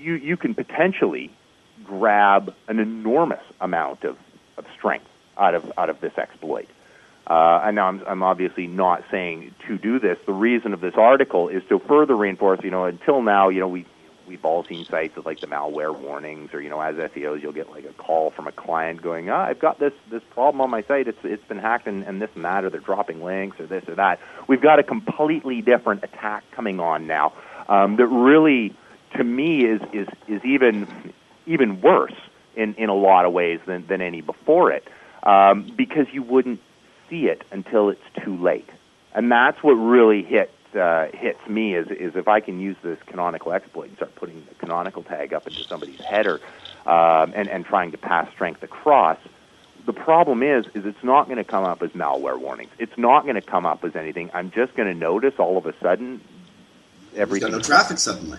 you, 0.00 0.14
you 0.14 0.36
can 0.36 0.54
potentially 0.54 1.30
grab 1.84 2.54
an 2.68 2.78
enormous 2.78 3.42
amount 3.60 4.04
of, 4.04 4.16
of 4.56 4.64
strength 4.76 5.06
out 5.36 5.54
of, 5.54 5.70
out 5.76 5.90
of 5.90 6.00
this 6.00 6.16
exploit. 6.16 6.68
Uh, 7.26 7.62
and 7.64 7.76
now 7.76 7.88
I'm, 7.88 8.02
I'm 8.06 8.22
obviously 8.22 8.66
not 8.66 9.04
saying 9.10 9.54
to 9.68 9.78
do 9.78 9.98
this. 9.98 10.18
The 10.26 10.32
reason 10.32 10.72
of 10.72 10.80
this 10.80 10.94
article 10.96 11.48
is 11.48 11.62
to 11.68 11.78
further 11.78 12.16
reinforce, 12.16 12.60
you 12.64 12.70
know, 12.70 12.84
until 12.84 13.22
now, 13.22 13.48
you 13.48 13.60
know, 13.60 13.68
we 13.68 13.86
we've 14.26 14.44
all 14.44 14.64
seen 14.64 14.84
sites 14.84 15.16
with 15.16 15.26
like 15.26 15.40
the 15.40 15.46
malware 15.46 15.96
warnings, 15.96 16.52
or 16.54 16.60
you 16.60 16.68
know, 16.68 16.80
as 16.80 16.96
SEOs, 16.96 17.42
you'll 17.42 17.52
get 17.52 17.70
like 17.70 17.84
a 17.84 17.92
call 17.92 18.30
from 18.30 18.46
a 18.46 18.52
client 18.52 19.02
going, 19.02 19.30
"Ah, 19.30 19.44
I've 19.44 19.58
got 19.58 19.78
this 19.78 19.92
this 20.10 20.22
problem 20.30 20.60
on 20.60 20.70
my 20.70 20.82
site. 20.82 21.08
It's 21.08 21.18
it's 21.24 21.44
been 21.44 21.58
hacked, 21.58 21.86
and, 21.86 22.04
and 22.04 22.20
this 22.20 22.30
and 22.34 22.44
that, 22.44 22.64
or 22.64 22.70
they're 22.70 22.80
dropping 22.80 23.22
links, 23.22 23.60
or 23.60 23.66
this 23.66 23.88
or 23.88 23.94
that." 23.96 24.20
We've 24.46 24.60
got 24.60 24.78
a 24.78 24.82
completely 24.82 25.62
different 25.62 26.04
attack 26.04 26.44
coming 26.52 26.80
on 26.80 27.06
now 27.06 27.32
um, 27.68 27.96
that 27.96 28.06
really, 28.06 28.74
to 29.16 29.24
me, 29.24 29.64
is 29.64 29.80
is 29.92 30.08
is 30.28 30.44
even 30.44 30.86
even 31.46 31.80
worse 31.80 32.14
in 32.56 32.74
in 32.74 32.88
a 32.88 32.94
lot 32.94 33.24
of 33.24 33.32
ways 33.32 33.60
than 33.66 33.86
than 33.86 34.00
any 34.00 34.20
before 34.20 34.70
it, 34.70 34.86
um, 35.22 35.72
because 35.76 36.06
you 36.12 36.22
wouldn't 36.22 36.60
see 37.08 37.26
it 37.26 37.42
until 37.50 37.88
it's 37.88 38.24
too 38.24 38.36
late, 38.36 38.68
and 39.14 39.30
that's 39.30 39.62
what 39.62 39.72
really 39.72 40.22
hit 40.22 40.51
uh, 40.74 41.08
hits 41.12 41.46
me 41.48 41.74
is 41.74 41.88
is 41.88 42.16
if 42.16 42.28
I 42.28 42.40
can 42.40 42.60
use 42.60 42.76
this 42.82 42.98
canonical 43.06 43.52
exploit 43.52 43.88
and 43.88 43.96
start 43.96 44.14
putting 44.14 44.44
the 44.48 44.54
canonical 44.56 45.02
tag 45.02 45.32
up 45.32 45.46
into 45.46 45.64
somebody's 45.64 46.00
header 46.00 46.40
um, 46.86 47.32
and 47.34 47.48
and 47.48 47.64
trying 47.64 47.92
to 47.92 47.98
pass 47.98 48.30
strength 48.32 48.62
across. 48.62 49.18
The 49.84 49.92
problem 49.92 50.42
is 50.42 50.66
is 50.74 50.86
it's 50.86 51.02
not 51.02 51.24
going 51.24 51.38
to 51.38 51.44
come 51.44 51.64
up 51.64 51.82
as 51.82 51.90
malware 51.90 52.38
warnings. 52.38 52.70
It's 52.78 52.96
not 52.96 53.22
going 53.22 53.34
to 53.34 53.42
come 53.42 53.66
up 53.66 53.84
as 53.84 53.96
anything. 53.96 54.30
I'm 54.32 54.50
just 54.50 54.74
going 54.74 54.88
to 54.88 54.94
notice 54.94 55.34
all 55.38 55.58
of 55.58 55.66
a 55.66 55.74
sudden 55.80 56.20
everything. 57.16 57.50
Got 57.50 57.56
no 57.56 57.62
traffic 57.62 57.98
suddenly. 57.98 58.38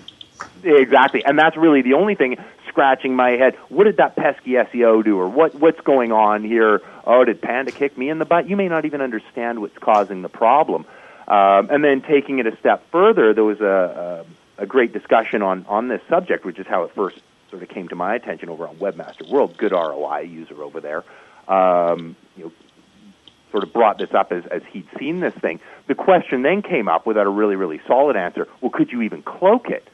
Exactly, 0.64 1.24
and 1.26 1.38
that's 1.38 1.58
really 1.58 1.82
the 1.82 1.94
only 1.94 2.16
thing 2.16 2.38
scratching 2.68 3.16
my 3.16 3.32
head. 3.32 3.56
What 3.70 3.84
did 3.84 3.98
that 3.98 4.16
pesky 4.16 4.52
SEO 4.52 5.04
do, 5.04 5.20
or 5.20 5.30
what 5.30 5.56
what's 5.56 5.80
going 5.82 6.12
on 6.12 6.44
here? 6.44 6.82
Oh, 7.06 7.24
did 7.24 7.42
Panda 7.42 7.72
kick 7.72 7.98
me 7.98 8.10
in 8.10 8.18
the 8.18 8.26
butt? 8.26 8.50
You 8.50 8.56
may 8.56 8.68
not 8.68 8.86
even 8.86 9.02
understand 9.02 9.60
what's 9.60 9.78
causing 9.78 10.22
the 10.22 10.30
problem. 10.30 10.86
Um, 11.28 11.70
and 11.70 11.84
then 11.84 12.02
taking 12.02 12.40
it 12.40 12.48
a 12.48 12.58
step 12.58 12.84
further, 12.92 13.34
there 13.34 13.44
was 13.44 13.62
a, 13.62 14.26
a, 14.60 14.64
a 14.64 14.66
great 14.66 14.94
discussion 14.94 15.42
on, 15.42 15.66
on 15.68 15.88
this 15.88 16.02
subject, 16.10 16.46
which 16.46 16.60
is 16.60 16.68
how 16.68 16.84
it 16.84 16.94
first 16.94 17.22
sort 17.50 17.64
of 17.64 17.70
came 17.70 17.88
to 17.88 17.96
my 17.96 18.16
attention 18.16 18.50
over 18.50 18.68
on 18.68 18.76
Webmaster 18.78 19.30
World. 19.30 19.56
Good 19.58 19.72
ROI 19.72 20.22
user 20.22 20.62
over 20.62 20.82
there, 20.82 21.04
um, 21.48 22.16
you 22.36 22.46
know, 22.46 22.52
sort 23.52 23.64
of 23.64 23.72
brought 23.72 24.00
this 24.00 24.14
up 24.14 24.32
as, 24.32 24.46
as 24.48 24.64
he'd 24.72 24.88
seen 24.98 25.20
this 25.20 25.34
thing. 25.36 25.60
The 25.88 25.96
question 25.96 26.42
then 26.42 26.62
came 26.62 26.88
up 26.88 27.06
without 27.06 27.28
a 27.28 27.30
really, 27.30 27.56
really 27.56 27.80
solid 27.88 28.16
answer. 28.16 28.48
Well, 28.62 28.72
could 28.72 28.92
you 28.92 29.04
even 29.04 29.22
cloak 29.22 29.70
it? 29.70 29.88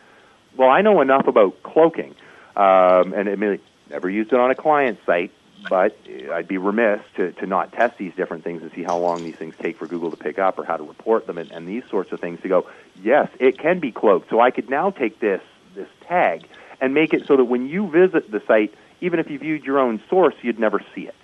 Well, 0.55 0.69
I 0.69 0.81
know 0.81 1.01
enough 1.01 1.27
about 1.27 1.61
cloaking, 1.63 2.15
um, 2.55 3.13
and 3.13 3.27
admittedly, 3.27 3.63
never 3.89 4.09
used 4.09 4.31
it 4.31 4.39
on 4.39 4.49
a 4.49 4.55
client 4.55 4.99
site 5.05 5.31
but 5.67 5.97
I'd 6.31 6.47
be 6.47 6.57
remiss 6.57 7.01
to, 7.15 7.31
to 7.33 7.45
not 7.45 7.73
test 7.73 7.97
these 7.97 8.13
different 8.15 8.43
things 8.43 8.61
and 8.61 8.71
see 8.73 8.83
how 8.83 8.97
long 8.97 9.23
these 9.23 9.35
things 9.35 9.55
take 9.59 9.77
for 9.77 9.87
Google 9.87 10.11
to 10.11 10.17
pick 10.17 10.39
up 10.39 10.57
or 10.59 10.63
how 10.63 10.77
to 10.77 10.83
report 10.83 11.27
them 11.27 11.37
and, 11.37 11.51
and 11.51 11.67
these 11.67 11.83
sorts 11.89 12.11
of 12.11 12.19
things 12.19 12.39
to 12.41 12.47
go, 12.47 12.67
yes, 13.01 13.29
it 13.39 13.57
can 13.57 13.79
be 13.79 13.91
cloaked. 13.91 14.29
So 14.29 14.39
I 14.39 14.51
could 14.51 14.69
now 14.69 14.91
take 14.91 15.19
this, 15.19 15.41
this 15.75 15.87
tag 16.07 16.45
and 16.79 16.93
make 16.93 17.13
it 17.13 17.25
so 17.27 17.35
that 17.37 17.45
when 17.45 17.67
you 17.67 17.89
visit 17.89 18.31
the 18.31 18.41
site, 18.47 18.73
even 19.01 19.19
if 19.19 19.29
you 19.29 19.39
viewed 19.39 19.63
your 19.63 19.79
own 19.79 20.01
source, 20.09 20.35
you'd 20.41 20.59
never 20.59 20.81
see 20.95 21.07
it. 21.07 21.15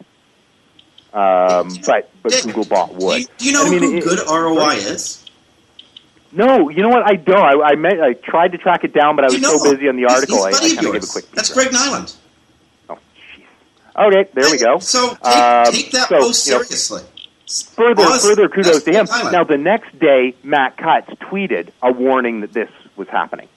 Um, 1.14 1.70
but 1.86 2.10
but 2.22 2.34
Googlebot 2.34 2.96
would. 2.96 3.28
Do 3.38 3.46
you 3.46 3.54
know 3.54 3.66
I 3.66 3.70
mean, 3.70 3.80
who 3.80 3.96
it- 3.98 4.04
good 4.04 4.20
it- 4.20 4.28
ROI 4.28 4.74
is? 4.76 5.22
No, 6.34 6.68
you 6.70 6.84
know 6.84 6.90
what? 6.90 7.10
I 7.10 7.16
don't. 7.16 7.38
I, 7.38 7.54
I, 7.72 8.08
I 8.10 8.14
tried 8.14 8.52
to 8.52 8.58
track 8.58 8.84
it 8.84 8.94
down, 8.94 9.16
but 9.16 9.24
I 9.24 9.28
was 9.28 9.36
You 9.40 9.58
so 9.58 9.72
busy 9.72 9.88
on 9.88 9.96
the 9.96 10.06
article, 10.08 10.44
I, 10.44 10.50
I 10.50 10.52
kind 10.52 10.88
of 10.88 10.94
gave 10.94 11.04
a 11.04 11.08
quick. 11.08 11.32
That's 11.32 11.54
Greg 11.54 11.72
Nyland. 11.72 12.14
Okay, 13.98 14.30
there 14.34 14.52
we 14.52 14.58
go. 14.58 14.80
So 14.80 15.10
take, 15.10 15.26
Um, 15.26 15.66
take 15.74 15.92
that 15.92 16.10
so, 16.10 16.20
post 16.20 16.48
you 16.48 16.54
know, 16.54 16.62
seriously. 16.64 17.02
further, 17.76 18.06
further 18.20 18.50
kudos 18.50 18.84
to 18.84 18.92
him. 18.92 19.08
Now, 19.32 19.44
the 19.46 19.58
next 19.58 19.98
day, 20.00 20.36
Matt 20.44 20.78
Cutts 20.78 21.10
tweeted 21.22 21.70
a 21.82 21.92
warning 21.92 22.42
that 22.42 22.52
this 22.54 22.70
was 22.98 23.08
happening. 23.08 23.48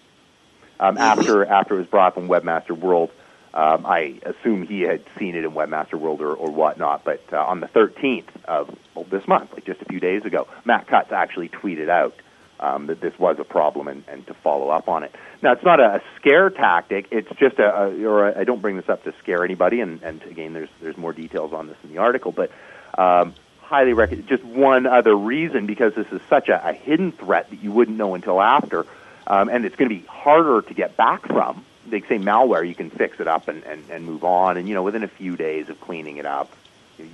Um, 0.81 0.97
After 0.97 1.45
after 1.45 1.75
it 1.75 1.79
was 1.79 1.87
brought 1.89 2.09
up 2.09 2.15
from 2.15 2.29
Webmaster 2.29 2.71
World, 2.71 3.11
um, 3.53 3.85
I 3.85 4.15
assume 4.25 4.65
he 4.65 4.83
had 4.83 5.03
seen 5.19 5.35
it 5.35 5.45
in 5.45 5.51
Webmaster 5.51 5.95
World 5.95 6.21
or, 6.21 6.33
or 6.35 6.53
whatnot. 6.53 7.03
But 7.03 7.21
uh, 7.33 7.39
on 7.39 7.59
the 7.59 7.67
13th 7.67 8.29
of 8.45 8.71
well, 8.95 9.05
this 9.11 9.27
month, 9.27 9.53
like 9.53 9.65
just 9.65 9.83
a 9.83 9.87
few 9.87 9.99
days 9.99 10.25
ago, 10.25 10.47
Matt 10.65 10.87
Cutts 10.87 11.11
actually 11.11 11.49
tweeted 11.49 11.89
out 11.89 12.15
um, 12.61 12.87
that 12.87 13.01
this 13.01 13.19
was 13.19 13.39
a 13.39 13.45
problem 13.45 13.89
and, 13.89 14.05
and 14.09 14.27
to 14.27 14.35
follow 14.35 14.69
up 14.69 14.89
on 14.89 15.03
it. 15.03 15.15
Now, 15.43 15.53
it's 15.53 15.65
not 15.65 15.81
a, 15.81 15.97
a 15.97 16.03
scare 16.17 16.51
tactic. 16.51 17.09
It's 17.11 17.29
just 17.39 17.59
a, 17.59 17.85
a 17.85 18.05
or 18.05 18.39
I 18.39 18.45
don't 18.45 18.61
bring 18.61 18.77
this 18.77 18.89
up 18.89 19.05
to 19.05 19.15
scare 19.21 19.45
anybody. 19.45 19.81
And, 19.81 20.03
and 20.03 20.23
again, 20.25 20.53
there's 20.53 20.71
there's 20.81 20.97
more 20.97 21.13
details 21.13 21.53
on 21.53 21.69
this 21.69 21.77
in 21.85 21.91
the 21.91 21.99
article, 21.99 22.33
but. 22.33 22.51
Um, 22.97 23.35
highly 23.61 23.93
recommend. 23.93 24.27
Just 24.27 24.43
one 24.43 24.87
other 24.87 25.15
reason, 25.15 25.67
because 25.67 25.95
this 25.95 26.07
is 26.11 26.23
such 26.31 26.49
a, 26.49 26.71
a 26.71 26.73
hidden 26.73 27.13
threat 27.13 27.51
that 27.51 27.63
you 27.63 27.71
wouldn't 27.71 27.99
know 27.99 28.15
until 28.15 28.41
after, 28.41 28.87
um, 29.27 29.51
and 29.51 29.67
it's 29.67 29.77
going 29.77 29.91
to 29.91 29.95
be 29.95 30.07
harder 30.07 30.63
to 30.63 30.73
get 30.73 30.97
back 30.97 31.27
from 31.27 31.67
they 31.91 32.01
say 32.03 32.19
malware, 32.19 32.67
you 32.67 32.75
can 32.75 32.91
fix 32.91 33.21
it 33.21 33.27
up 33.27 33.49
and, 33.49 33.65
and, 33.65 33.85
and 33.91 34.05
move 34.05 34.25
on. 34.25 34.57
And 34.57 34.69
you 34.69 34.75
know, 34.75 34.83
within 34.83 35.03
a 35.03 35.09
few 35.09 35.37
days 35.37 35.69
of 35.69 35.81
cleaning 35.81 36.19
it 36.19 36.27
up, 36.27 36.51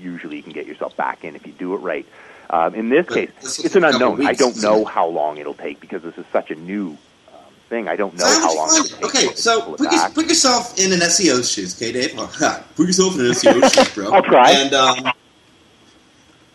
usually 0.00 0.36
you 0.36 0.42
can 0.42 0.52
get 0.52 0.66
yourself 0.66 0.96
back 0.96 1.24
in 1.24 1.36
if 1.36 1.46
you 1.46 1.52
do 1.52 1.74
it 1.74 1.78
right. 1.78 2.06
Um, 2.50 2.74
in 2.74 2.88
this 2.88 3.08
case, 3.08 3.30
it's 3.40 3.74
an 3.76 3.84
unknown. 3.84 4.26
I 4.26 4.34
don't 4.34 4.60
know 4.62 4.84
how 4.84 5.06
long 5.06 5.38
it'll 5.38 5.54
take 5.54 5.80
because 5.80 6.02
this 6.02 6.16
is 6.18 6.26
such 6.32 6.50
a 6.50 6.54
new 6.54 6.90
um, 7.32 7.38
thing. 7.68 7.88
I 7.88 7.96
don't 7.96 8.14
know 8.14 8.24
So 8.24 8.40
how 8.40 8.56
long 8.56 8.84
take. 8.84 9.04
Okay, 9.04 9.34
so 9.34 9.74
put, 9.74 9.90
your, 9.90 10.10
put 10.10 10.26
yourself 10.26 10.78
in 10.78 10.92
an 10.92 11.00
SEO's 11.00 11.50
shoes, 11.50 11.74
okay, 11.76 11.92
Dave? 11.92 12.14
Oh, 12.16 12.64
put 12.76 12.86
yourself 12.86 13.14
in 13.14 13.22
an 13.22 13.32
SEO's 13.32 13.72
shoes, 13.74 13.94
bro. 13.94 14.12
I'll 14.12 14.22
try. 14.22 14.50
And 14.52 14.74
um, 14.74 15.12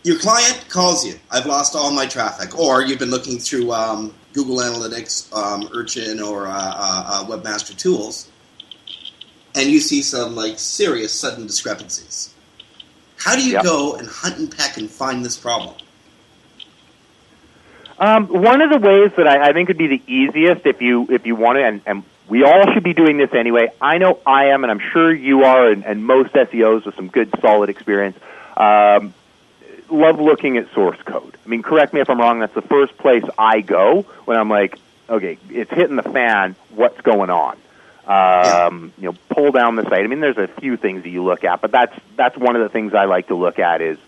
your 0.04 0.18
client 0.18 0.66
calls 0.70 1.06
you. 1.06 1.20
I've 1.32 1.46
lost 1.46 1.76
all 1.76 1.92
my 1.92 2.06
traffic, 2.06 2.58
or 2.58 2.84
you've 2.84 3.00
been 3.00 3.12
looking 3.12 3.38
through 3.38 3.72
um, 3.72 4.14
Google 4.34 4.58
Analytics, 4.58 5.34
um, 5.36 5.70
Urchin, 5.74 6.22
or 6.22 6.48
uh, 6.48 6.52
uh, 6.52 7.04
uh, 7.08 7.26
Webmaster 7.26 7.76
Tools, 7.76 8.30
and 9.56 9.70
you 9.70 9.80
see 9.80 10.02
some 10.02 10.36
like 10.36 10.58
serious 10.60 11.12
sudden 11.12 11.48
discrepancies. 11.48 12.34
How 13.20 13.36
do 13.36 13.48
you 13.48 13.62
go 13.62 13.96
and 13.96 14.08
hunt 14.08 14.38
and 14.38 14.56
peck 14.56 14.78
and 14.78 14.90
find 14.90 15.24
this 15.24 15.38
problem? 15.38 15.76
Um, 18.00 18.28
one 18.28 18.62
of 18.62 18.70
the 18.70 18.80
ways 18.80 19.12
that 19.18 19.28
I, 19.28 19.50
I 19.50 19.54
think 19.54 19.68
would 19.68 19.78
be 19.78 19.88
the 19.88 20.02
easiest 20.08 20.66
if 20.66 20.82
you 20.82 21.08
if 21.10 21.26
you 21.26 21.36
want 21.36 21.58
to, 21.58 21.66
and, 21.66 21.82
and 21.86 22.04
we 22.30 22.44
all 22.44 22.72
should 22.74 22.84
be 22.84 22.94
doing 22.94 23.18
this 23.18 23.34
anyway. 23.34 23.70
I 23.82 23.98
know 23.98 24.20
I 24.26 24.48
am, 24.48 24.64
and 24.64 24.72
I'm 24.72 24.80
sure 24.80 25.14
you 25.14 25.44
are, 25.44 25.70
and, 25.70 25.86
and 25.86 26.06
most 26.06 26.32
SEOs 26.32 26.86
with 26.86 26.96
some 26.96 27.10
good, 27.10 27.30
solid 27.42 27.70
experience. 27.70 28.18
Um, 28.56 29.14
love 29.90 30.20
looking 30.20 30.58
at 30.58 30.72
source 30.74 31.02
code. 31.02 31.38
I 31.46 31.50
mean, 31.50 31.62
correct 31.62 31.94
me 31.94 32.00
if 32.00 32.10
I'm 32.10 32.20
wrong. 32.20 32.40
That's 32.40 32.54
the 32.54 32.62
first 32.62 32.98
place 32.98 33.24
I 33.38 33.60
go 33.62 34.04
when 34.26 34.38
I'm 34.38 34.50
like, 34.50 34.78
okay, 35.10 35.38
it's 35.50 35.72
hitting 35.72 35.98
the 35.98 36.04
fan. 36.04 36.56
What's 36.70 37.02
going 37.02 37.30
on? 37.30 37.58
Um, 38.10 38.92
you 38.98 39.06
know, 39.06 39.16
pull 39.30 39.52
down 39.52 39.76
the 39.76 39.84
site. 39.84 40.04
I 40.04 40.08
mean, 40.08 40.20
there's 40.20 40.40
a 40.40 40.48
few 40.48 40.78
things 40.78 41.04
that 41.04 41.10
you 41.10 41.24
look 41.24 41.44
at, 41.44 41.62
but 41.62 41.70
that's 41.70 41.96
that's 42.16 42.36
one 42.36 42.56
of 42.56 42.64
the 42.64 42.70
things 42.70 42.96
I 42.96 43.06
like 43.06 43.28
to 43.28 43.36
look 43.36 43.60
at 43.60 43.82
is 43.82 44.00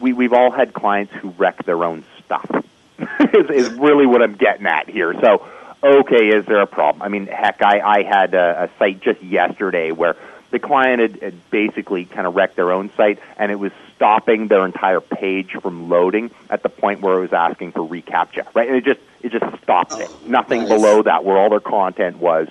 we 0.00 0.12
we've 0.12 0.32
all 0.32 0.50
had 0.50 0.72
clients 0.72 1.12
who 1.14 1.28
wreck 1.30 1.64
their 1.64 1.84
own 1.84 2.04
stuff. 2.24 2.50
is, 3.32 3.50
is 3.50 3.70
really 3.74 4.06
what 4.06 4.22
I'm 4.22 4.34
getting 4.34 4.66
at 4.66 4.90
here. 4.90 5.14
So, 5.20 5.46
okay, 5.82 6.28
is 6.28 6.46
there 6.46 6.60
a 6.60 6.66
problem? 6.66 7.02
I 7.02 7.08
mean, 7.08 7.26
heck, 7.26 7.62
I 7.62 7.80
I 7.80 8.02
had 8.02 8.34
a, 8.34 8.64
a 8.64 8.78
site 8.78 9.00
just 9.00 9.22
yesterday 9.22 9.92
where 9.92 10.16
the 10.50 10.58
client 10.58 11.00
had, 11.00 11.22
had 11.22 11.50
basically 11.50 12.04
kind 12.04 12.26
of 12.26 12.34
wrecked 12.34 12.56
their 12.56 12.72
own 12.72 12.90
site, 12.96 13.20
and 13.38 13.52
it 13.52 13.56
was 13.56 13.72
stopping 13.94 14.48
their 14.48 14.66
entire 14.66 15.00
page 15.00 15.52
from 15.52 15.88
loading 15.88 16.30
at 16.50 16.62
the 16.64 16.68
point 16.68 17.00
where 17.00 17.18
it 17.18 17.20
was 17.20 17.32
asking 17.32 17.72
for 17.72 17.80
reCAPTCHA. 17.80 18.54
Right, 18.54 18.68
and 18.68 18.76
it 18.76 18.84
just 18.84 19.00
it 19.22 19.32
just 19.32 19.62
stopped 19.62 19.94
it. 19.94 20.10
Nothing 20.26 20.62
nice. 20.62 20.68
below 20.68 21.02
that 21.02 21.24
where 21.24 21.38
all 21.38 21.50
their 21.50 21.60
content 21.60 22.18
was 22.18 22.48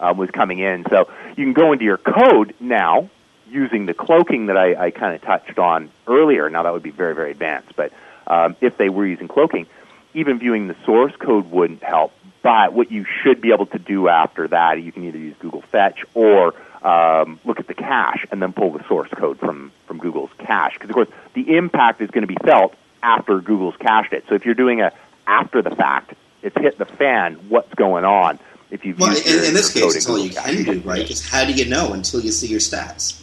um, 0.00 0.16
was 0.16 0.30
coming 0.30 0.58
in. 0.58 0.84
So 0.90 1.08
you 1.36 1.44
can 1.44 1.52
go 1.52 1.72
into 1.72 1.84
your 1.84 1.98
code 1.98 2.54
now 2.58 3.08
using 3.48 3.86
the 3.86 3.94
cloaking 3.94 4.46
that 4.46 4.56
I, 4.56 4.86
I 4.86 4.90
kind 4.90 5.14
of 5.14 5.22
touched 5.22 5.58
on 5.58 5.90
earlier. 6.06 6.48
Now 6.50 6.64
that 6.64 6.72
would 6.72 6.82
be 6.82 6.90
very 6.90 7.14
very 7.14 7.30
advanced, 7.30 7.76
but 7.76 7.92
um, 8.26 8.56
if 8.60 8.76
they 8.76 8.88
were 8.88 9.06
using 9.06 9.28
cloaking, 9.28 9.66
even 10.14 10.38
viewing 10.38 10.68
the 10.68 10.76
source 10.84 11.14
code 11.16 11.50
wouldn't 11.50 11.82
help. 11.82 12.12
But 12.42 12.72
what 12.72 12.90
you 12.90 13.04
should 13.22 13.40
be 13.40 13.52
able 13.52 13.66
to 13.66 13.78
do 13.78 14.08
after 14.08 14.48
that, 14.48 14.80
you 14.80 14.92
can 14.92 15.04
either 15.04 15.18
use 15.18 15.36
Google 15.40 15.60
Fetch 15.60 16.04
or 16.14 16.54
um, 16.82 17.38
look 17.44 17.60
at 17.60 17.66
the 17.66 17.74
cache 17.74 18.26
and 18.30 18.40
then 18.40 18.52
pull 18.54 18.72
the 18.72 18.82
source 18.88 19.10
code 19.10 19.38
from, 19.38 19.72
from 19.86 19.98
Google's 19.98 20.30
cache. 20.38 20.72
Because, 20.74 20.88
of 20.88 20.94
course, 20.94 21.08
the 21.34 21.56
impact 21.56 22.00
is 22.00 22.10
going 22.10 22.26
to 22.26 22.32
be 22.32 22.38
felt 22.42 22.74
after 23.02 23.40
Google's 23.40 23.76
cached 23.76 24.14
it. 24.14 24.24
So 24.28 24.34
if 24.34 24.46
you're 24.46 24.54
doing 24.54 24.80
a 24.80 24.92
after 25.26 25.60
the 25.62 25.70
fact, 25.70 26.14
it's 26.42 26.56
hit 26.56 26.78
the 26.78 26.86
fan, 26.86 27.34
what's 27.48 27.72
going 27.74 28.04
on? 28.04 28.38
If 28.70 28.84
you've 28.84 28.98
Well, 29.00 29.16
in, 29.16 29.22
your- 29.24 29.44
in 29.44 29.54
this 29.54 29.72
case, 29.72 29.96
it's 29.96 30.08
all 30.08 30.18
you 30.18 30.30
can 30.30 30.62
do, 30.64 30.80
right? 30.80 31.02
Because 31.02 31.28
how 31.28 31.44
do 31.44 31.52
you 31.52 31.68
know 31.68 31.92
until 31.92 32.20
you 32.20 32.30
see 32.30 32.46
your 32.46 32.60
stats? 32.60 33.16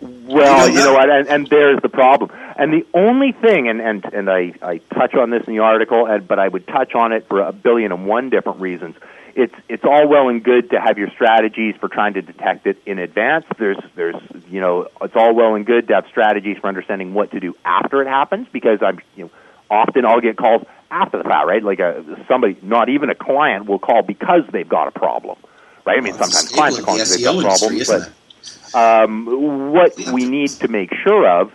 Well, 0.00 0.68
You 0.68 0.74
you 0.74 0.78
know 0.78 0.84
know. 0.86 0.92
what, 0.94 1.10
and, 1.10 1.26
and 1.28 1.46
there's 1.48 1.80
the 1.82 1.88
problem. 1.88 2.30
And 2.56 2.72
the 2.72 2.86
only 2.94 3.32
thing, 3.32 3.68
and 3.68 3.80
and 3.80 4.04
and 4.12 4.30
I 4.30 4.52
I 4.62 4.78
touch 4.94 5.14
on 5.14 5.30
this 5.30 5.42
in 5.46 5.54
the 5.54 5.60
article, 5.60 6.06
and, 6.06 6.28
but 6.28 6.38
I 6.38 6.46
would 6.46 6.66
touch 6.68 6.94
on 6.94 7.12
it 7.12 7.26
for 7.28 7.40
a 7.40 7.52
billion 7.52 7.90
and 7.90 8.06
one 8.06 8.28
different 8.30 8.60
reasons. 8.60 8.94
It's 9.34 9.54
it's 9.68 9.84
all 9.84 10.06
well 10.06 10.28
and 10.28 10.44
good 10.44 10.70
to 10.70 10.80
have 10.80 10.98
your 10.98 11.08
strategies 11.10 11.74
for 11.80 11.88
trying 11.88 12.14
to 12.14 12.22
detect 12.22 12.66
it 12.66 12.76
in 12.84 12.98
advance. 12.98 13.46
There's 13.58 13.78
there's 13.96 14.16
you 14.50 14.60
know 14.60 14.88
it's 15.00 15.16
all 15.16 15.34
well 15.34 15.54
and 15.54 15.64
good 15.64 15.88
to 15.88 15.94
have 15.94 16.06
strategies 16.08 16.58
for 16.58 16.68
understanding 16.68 17.14
what 17.14 17.30
to 17.32 17.40
do 17.40 17.56
after 17.64 18.02
it 18.02 18.06
happens 18.08 18.46
because 18.52 18.80
I'm 18.82 19.00
you 19.16 19.24
know 19.24 19.30
often 19.70 20.04
I'll 20.04 20.20
get 20.20 20.36
calls 20.36 20.66
after 20.90 21.18
the 21.18 21.24
fact, 21.24 21.46
right? 21.46 21.62
Like 21.62 21.80
a, 21.80 22.04
somebody, 22.28 22.56
not 22.62 22.88
even 22.88 23.10
a 23.10 23.14
client, 23.14 23.66
will 23.66 23.78
call 23.78 24.02
because 24.02 24.42
they've 24.52 24.68
got 24.68 24.88
a 24.88 24.90
problem, 24.90 25.38
right? 25.84 25.98
I 25.98 26.00
mean, 26.00 26.14
Well, 26.14 26.28
sometimes 26.28 26.48
clients 26.48 26.78
are 26.78 26.82
calling 26.82 26.98
because 26.98 27.16
they've 27.16 27.24
got 27.24 27.58
problems, 27.58 27.88
but 27.88 28.74
um, 28.74 29.72
what 29.72 29.96
we 30.12 30.26
need 30.26 30.50
to 30.50 30.68
make 30.68 30.92
sure 31.04 31.28
of 31.28 31.52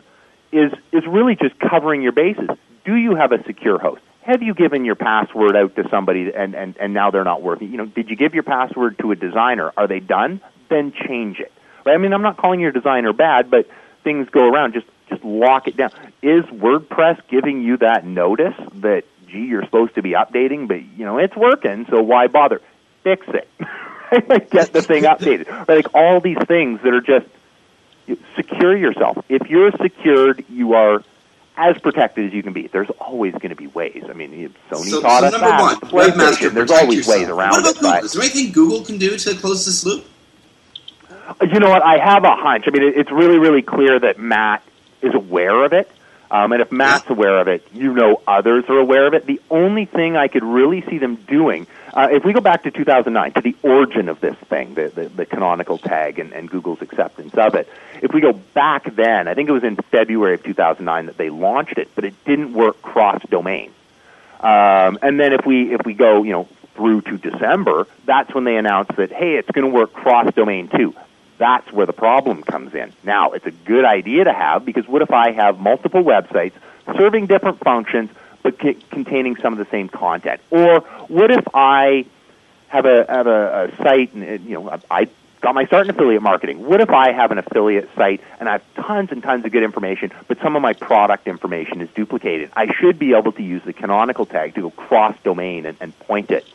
is 0.52 0.72
is 0.92 1.06
really 1.08 1.36
just 1.36 1.60
covering 1.60 2.02
your 2.02 2.12
bases. 2.12 2.50
Do 2.86 2.96
you 2.96 3.16
have 3.16 3.32
a 3.32 3.44
secure 3.44 3.80
host? 3.80 4.02
Have 4.22 4.42
you 4.42 4.54
given 4.54 4.86
your 4.86 4.96
password 4.96 5.56
out 5.56 5.76
to 5.76 5.88
somebody 5.90 6.32
and, 6.34 6.56
and, 6.56 6.76
and 6.80 6.94
now 6.94 7.12
they're 7.12 7.24
not 7.24 7.44
working? 7.44 7.70
You 7.70 7.78
know, 7.78 7.86
did 7.86 8.10
you 8.10 8.16
give 8.16 8.34
your 8.34 8.44
password 8.44 8.98
to 9.00 9.12
a 9.12 9.16
designer? 9.16 9.72
Are 9.78 9.88
they 9.88 10.00
done? 10.00 10.42
Then 10.70 10.94
change 10.94 11.40
it. 11.40 11.52
Right? 11.86 11.94
I 11.94 11.98
mean, 11.98 12.12
I'm 12.12 12.24
not 12.24 12.38
calling 12.38 12.60
your 12.60 12.72
designer 12.72 13.14
bad, 13.14 13.52
but 13.52 13.68
things 14.04 14.28
go 14.30 14.50
around. 14.50 14.74
Just 14.74 14.88
just 15.10 15.24
lock 15.24 15.68
it 15.68 15.78
down. 15.78 15.92
Is 16.24 16.44
WordPress 16.46 17.22
giving 17.28 17.62
you 17.62 17.78
that 17.78 18.06
notice 18.06 18.56
that 18.76 19.04
gee, 19.28 19.46
you're 19.46 19.64
supposed 19.66 19.96
to 19.96 20.02
be 20.02 20.12
updating, 20.12 20.68
but 20.68 20.82
you 20.98 21.06
know 21.06 21.18
it's 21.18 21.36
working, 21.36 21.86
so 21.90 22.02
why 22.02 22.28
bother? 22.28 22.62
Fix 23.04 23.26
it. 23.30 23.48
Get 24.52 24.72
the 24.74 24.82
thing 24.82 25.04
updated. 25.04 25.68
Like 25.68 25.88
all 25.94 26.20
these 26.20 26.38
things 26.48 26.80
that 26.84 26.94
are 26.94 27.02
just 27.02 27.26
secure 28.36 28.76
yourself. 28.78 29.24
If 29.30 29.50
you're 29.50 29.72
secured, 29.72 30.46
you 30.50 30.74
are 30.74 31.04
as 31.58 31.78
protected 31.80 32.28
as 32.28 32.34
you 32.34 32.44
can 32.44 32.54
be. 32.54 32.68
There's 32.68 32.90
always 33.00 33.34
going 33.34 33.50
to 33.50 33.56
be 33.56 33.68
ways. 33.68 34.04
I 34.10 34.14
mean, 34.14 34.54
Sony 34.70 34.90
So, 34.90 35.02
taught 35.02 35.22
so 35.22 35.26
us 35.28 35.32
number 35.32 35.48
that. 35.48 35.62
one, 35.62 35.76
PlayStation. 35.80 36.54
There's 36.54 36.72
always 36.72 36.98
yourself. 36.98 37.20
ways 37.20 37.30
around 37.30 37.52
What 37.52 37.60
about 37.62 37.70
it. 37.72 37.80
Google? 37.80 38.06
Is 38.06 38.14
there 38.14 38.22
anything 38.24 38.52
Google 38.52 38.82
can 38.84 38.98
do 38.98 39.18
to 39.18 39.36
close 39.36 39.66
this 39.66 39.86
loop? 39.86 40.06
you 41.42 41.60
know 41.60 41.70
what? 41.70 41.82
I 41.84 41.98
have 41.98 42.24
a 42.24 42.36
hunch. 42.36 42.66
I 42.68 42.72
mean, 42.72 42.84
it's 42.96 43.12
really, 43.12 43.40
really 43.40 43.62
clear 43.62 44.00
that 44.00 44.20
Matt 44.20 44.64
is 45.02 45.14
aware 45.16 45.64
of 45.64 45.74
it. 45.74 45.90
Um, 46.32 46.52
and 46.52 46.62
if 46.62 46.72
Matt's 46.72 47.10
aware 47.10 47.40
of 47.40 47.48
it, 47.48 47.68
you 47.74 47.94
know 47.94 48.22
others 48.28 48.66
are 48.68 48.80
aware 48.80 49.06
of 49.08 49.14
it. 49.14 49.26
The 49.26 49.42
only 49.50 49.86
thing 49.86 50.16
I 50.16 50.28
could 50.28 50.44
really 50.44 50.82
see 50.90 50.98
them 50.98 51.16
doing, 51.16 51.68
uh, 51.94 52.08
if 52.12 52.24
we 52.24 52.34
go 52.34 52.42
back 52.42 52.64
to 52.64 52.72
2009, 52.72 53.34
to 53.34 53.42
the 53.42 53.56
origin 53.62 54.10
of 54.10 54.20
this 54.22 54.36
thing, 54.50 54.74
the, 54.74 54.90
the, 54.90 55.10
the 55.10 55.26
canonical 55.26 55.78
tag 55.78 56.20
and, 56.20 56.34
and 56.34 56.50
Google's 56.50 56.82
acceptance 56.82 57.34
of 57.36 57.56
it, 57.56 57.70
if 58.02 58.12
we 58.12 58.22
go 58.22 58.34
back 58.34 58.96
then, 58.96 59.28
I 59.28 59.34
think 59.36 59.50
it 59.50 59.54
was 59.54 59.64
in 59.64 59.76
February 59.76 60.36
of 60.36 60.44
2009 60.44 61.06
that 61.06 61.18
they 61.18 61.30
launched 61.30 61.78
it, 61.78 61.90
but 61.96 62.04
it 62.04 62.14
didn't 62.26 62.54
work 62.54 62.82
cross-domain. 62.82 63.72
Um, 64.40 65.00
and 65.02 65.20
then 65.20 65.34
if 65.34 65.46
we 65.46 65.74
if 65.74 65.86
we 65.86 65.94
go 65.94 66.24
you 66.24 66.32
know 66.32 66.48
through 66.76 67.02
to 67.02 67.18
December, 67.18 67.88
that's 68.06 68.34
when 68.34 68.44
they 68.44 68.58
announced 68.58 68.96
that 68.98 69.12
hey, 69.12 69.36
it's 69.36 69.50
going 69.52 69.66
to 69.66 69.74
work 69.76 69.94
cross 69.94 70.34
domain 70.34 70.68
too. 70.68 70.94
That's 71.38 71.72
where 71.72 71.86
the 71.86 71.94
problem 71.94 72.44
comes 72.44 72.74
in. 72.74 72.94
Now, 73.04 73.32
it's 73.32 73.46
a 73.46 73.52
good 73.52 73.86
idea 73.86 74.24
to 74.24 74.34
have 74.34 74.66
because 74.66 74.88
what 74.88 75.02
if 75.02 75.12
I 75.12 75.32
have 75.32 75.60
multiple 75.60 76.04
websites 76.04 76.54
serving 76.98 77.28
different 77.28 77.60
functions 77.60 78.10
but 78.42 78.62
c- 78.62 78.78
containing 78.92 79.36
some 79.38 79.54
of 79.54 79.60
the 79.60 79.70
same 79.72 79.90
content? 79.90 80.40
Or 80.50 80.82
what 81.08 81.32
if 81.32 81.46
I 81.54 82.06
have 82.68 82.86
a 82.86 83.06
have 83.08 83.28
a, 83.28 83.72
a 83.72 83.84
site 83.84 84.14
and 84.14 84.46
you 84.46 84.54
know 84.56 84.80
I 84.90 85.08
got 85.42 85.54
my 85.54 85.66
start 85.66 85.86
in 85.86 85.92
affiliate 85.92 86.24
marketing. 86.24 86.66
What 86.66 86.82
if 86.82 86.90
I 86.90 87.12
have 87.12 87.32
an 87.32 87.38
affiliate 87.38 87.88
site 87.96 88.20
and 88.40 88.50
I 88.50 88.54
have 88.54 88.64
tons 88.76 89.12
and 89.12 89.22
tons 89.22 89.46
of 89.46 89.52
good 89.52 89.62
information, 89.62 90.12
but 90.28 90.40
some 90.40 90.56
of 90.56 90.62
my 90.64 90.74
product 90.74 91.28
information 91.28 91.82
is 91.82 91.90
duplicated? 91.94 92.50
I 92.56 92.74
should 92.74 92.98
be 92.98 93.14
able 93.14 93.32
to 93.34 93.44
use 93.44 93.62
the 93.64 93.74
canonical 93.74 94.26
tag 94.26 94.56
to 94.56 94.62
go 94.62 94.70
cross 94.72 95.16
domain 95.24 95.68
and, 95.68 95.78
and 95.80 95.98
point 96.00 96.32
it 96.32 96.46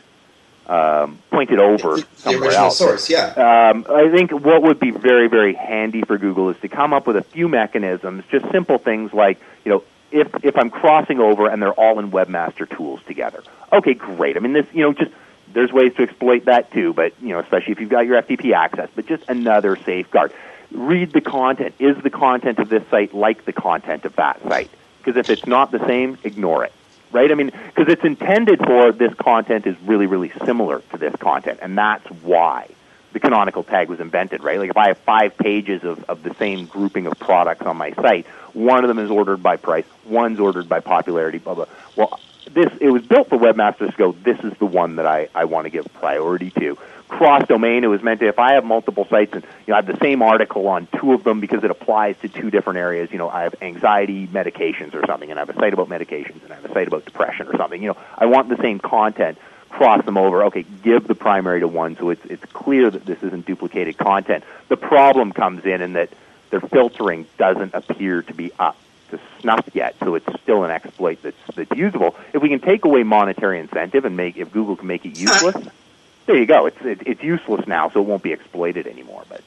um, 0.71 1.19
point 1.31 1.51
it 1.51 1.59
over 1.59 1.97
The 1.97 2.07
somewhere 2.15 2.43
original 2.49 2.67
else. 2.67 2.79
source, 2.79 3.11
yeah. 3.11 3.71
Um, 3.73 3.85
I 3.91 4.09
think 4.09 4.31
what 4.31 4.63
would 4.63 4.79
be 4.79 4.93
very, 4.93 5.29
very 5.29 5.53
handy 5.53 6.03
for 6.03 6.17
Google 6.17 6.49
is 6.51 6.57
to 6.61 6.69
come 6.69 6.93
up 6.93 7.09
with 7.09 7.17
a 7.17 7.23
few 7.25 7.49
mechanisms, 7.49 8.23
just 8.31 8.49
simple 8.53 8.79
things 8.79 9.13
like, 9.13 9.41
you 9.65 9.73
know, 9.73 9.83
if 10.13 10.29
if 10.45 10.57
I'm 10.57 10.71
crossing 10.71 11.19
over 11.19 11.49
and 11.49 11.61
they're 11.61 11.73
all 11.73 11.99
in 11.99 12.13
Webmaster 12.13 12.69
Tools 12.69 13.01
together. 13.07 13.43
Okay, 13.73 13.95
great. 13.95 14.37
I 14.37 14.41
mean, 14.41 14.53
this, 14.53 14.67
you 14.73 14.83
know, 14.83 14.93
just 14.93 15.11
there's 15.53 15.73
ways 15.73 15.93
to 15.97 16.03
exploit 16.03 16.45
that 16.45 16.71
too, 16.73 16.93
but 16.93 17.13
you 17.21 17.31
know, 17.31 17.41
especially 17.41 17.73
if 17.73 17.81
you've 17.81 17.91
got 17.91 18.07
your 18.07 18.23
FTP 18.23 18.55
access. 18.55 18.89
But 18.95 19.07
just 19.07 19.25
another 19.29 19.75
safeguard. 19.77 20.33
Read 20.71 21.13
the 21.13 21.21
content. 21.21 21.75
Is 21.81 22.01
the 22.01 22.11
content 22.11 22.61
of 22.61 22.69
this 22.69 22.87
site 22.91 23.13
like 23.13 23.45
the 23.45 23.53
content 23.53 24.05
of 24.05 24.15
that 24.17 24.41
site? 24.43 24.71
Because 24.99 25.17
if 25.17 25.31
it's 25.31 25.47
not 25.47 25.73
the 25.73 25.85
same, 25.87 26.17
ignore 26.23 26.65
it 26.65 26.73
right? 27.13 27.31
I 27.31 27.35
mean, 27.35 27.51
because 27.75 27.93
it's 27.93 28.05
intended 28.05 28.61
for 28.65 28.93
this 28.93 29.13
content 29.15 29.67
is 29.67 29.77
really, 29.83 30.07
really 30.07 30.33
similar 30.45 30.83
to 30.93 30.99
this 30.99 31.15
content, 31.17 31.61
and 31.63 31.77
that's 31.77 32.07
why 32.23 32.69
the 33.13 33.21
canonical 33.21 33.65
tag 33.65 33.89
was 33.89 34.01
invented, 34.01 34.43
right? 34.43 34.59
Like 34.59 34.71
if 34.71 34.77
I 34.77 34.89
have 34.89 34.99
five 34.99 35.37
pages 35.37 35.83
of, 35.83 36.05
of 36.09 36.23
the 36.23 36.35
same 36.35 36.67
grouping 36.67 37.07
of 37.07 37.19
products 37.19 37.67
on 37.67 37.77
my 37.77 37.93
site, 37.93 38.27
one 38.53 38.85
of 38.85 38.89
them 38.89 38.99
is 38.99 39.11
ordered 39.11 39.43
by 39.43 39.57
price, 39.57 39.85
one's 40.05 40.39
ordered 40.39 40.69
by 40.69 40.81
popularity, 40.81 41.39
blah, 41.39 41.55
blah. 41.55 41.67
Well, 41.97 42.21
this 42.53 42.73
it 42.81 42.91
was 42.91 43.03
built 43.03 43.29
for 43.29 43.39
webmasters 43.39 43.91
to 43.91 43.97
go. 43.97 44.13
This 44.13 44.39
is 44.41 44.53
the 44.59 44.67
one 44.67 44.97
that 44.97 45.07
I 45.07 45.29
I 45.35 45.45
want 45.45 45.67
to 45.67 45.71
give 45.71 45.87
priority 45.95 46.51
to. 46.53 46.77
Cross 47.09 47.49
domain. 47.49 47.83
It 47.83 47.89
was 47.89 48.03
meant 48.03 48.21
to 48.21 48.29
if 48.29 48.39
I 48.39 48.55
have 48.55 48.65
multiple 48.65 49.05
sites 49.11 49.33
and 49.33 49.43
you 49.43 49.73
know 49.73 49.75
I 49.75 49.77
have 49.79 49.87
the 49.87 49.99
same 49.99 50.23
article 50.23 50.69
on 50.69 50.87
two 50.97 51.13
of 51.13 51.25
them 51.25 51.41
because 51.41 51.65
it 51.65 51.71
applies 51.71 52.17
to 52.19 52.29
two 52.29 52.51
different 52.51 52.79
areas. 52.79 53.11
You 53.11 53.19
know 53.19 53.29
I 53.29 53.43
have 53.43 53.55
anxiety 53.61 54.27
medications 54.29 54.95
or 54.95 55.05
something, 55.07 55.31
and 55.31 55.39
I 55.39 55.43
have 55.43 55.51
a 55.51 55.55
site 55.55 55.73
about 55.73 55.89
medications, 55.89 56.43
and 56.45 56.53
I 56.53 56.57
have 56.57 56.65
a 56.65 56.73
site 56.73 56.87
about 56.87 57.05
depression 57.05 57.49
or 57.49 57.57
something. 57.57 57.83
You 57.83 57.91
know 57.91 57.97
I 58.17 58.27
want 58.27 58.49
the 58.49 58.57
same 58.59 58.79
content. 58.79 59.39
Cross 59.71 60.05
them 60.05 60.17
over. 60.17 60.45
Okay, 60.45 60.65
give 60.83 61.07
the 61.07 61.15
primary 61.15 61.61
to 61.61 61.69
one, 61.69 61.97
so 61.97 62.11
it's 62.11 62.25
it's 62.27 62.45
clear 62.53 62.91
that 62.91 63.05
this 63.07 63.23
isn't 63.23 63.47
duplicated 63.47 63.99
content. 63.99 64.45
The 64.69 64.77
problem 64.77 65.33
comes 65.33 65.65
in 65.65 65.83
in 65.83 65.95
that 65.95 66.11
their 66.51 66.61
filtering 66.61 67.27
doesn't 67.39 67.75
appear 67.75 68.23
to 68.23 68.35
be 68.35 68.53
up 68.59 68.77
to 69.11 69.21
snuff 69.41 69.69
yet, 69.73 69.97
so 70.03 70.15
it's 70.15 70.27
still 70.43 70.65
an 70.65 70.71
exploit 70.71 71.23
that's 71.23 71.37
that's 71.55 71.71
usable. 71.77 72.17
If 72.33 72.43
we 72.43 72.49
can 72.49 72.61
take 72.61 72.85
away 72.85 73.03
monetary 73.03 73.61
incentive 73.61 74.05
and 74.05 74.17
make 74.17 74.37
if 74.37 74.53
Google 74.53 74.77
can 74.77 74.87
make 74.87 75.05
it 75.05 75.19
useless, 75.19 75.57
there 76.27 76.37
you 76.37 76.47
go. 76.47 76.67
It's 76.67 76.81
it, 76.83 77.03
it's 77.07 77.23
useless 77.23 77.67
now, 77.67 77.91
so 77.91 78.01
it 78.01 78.07
won't 78.07 78.23
be 78.23 78.33
exploited 78.33 78.87
anymore. 78.87 79.25
But 79.29 79.43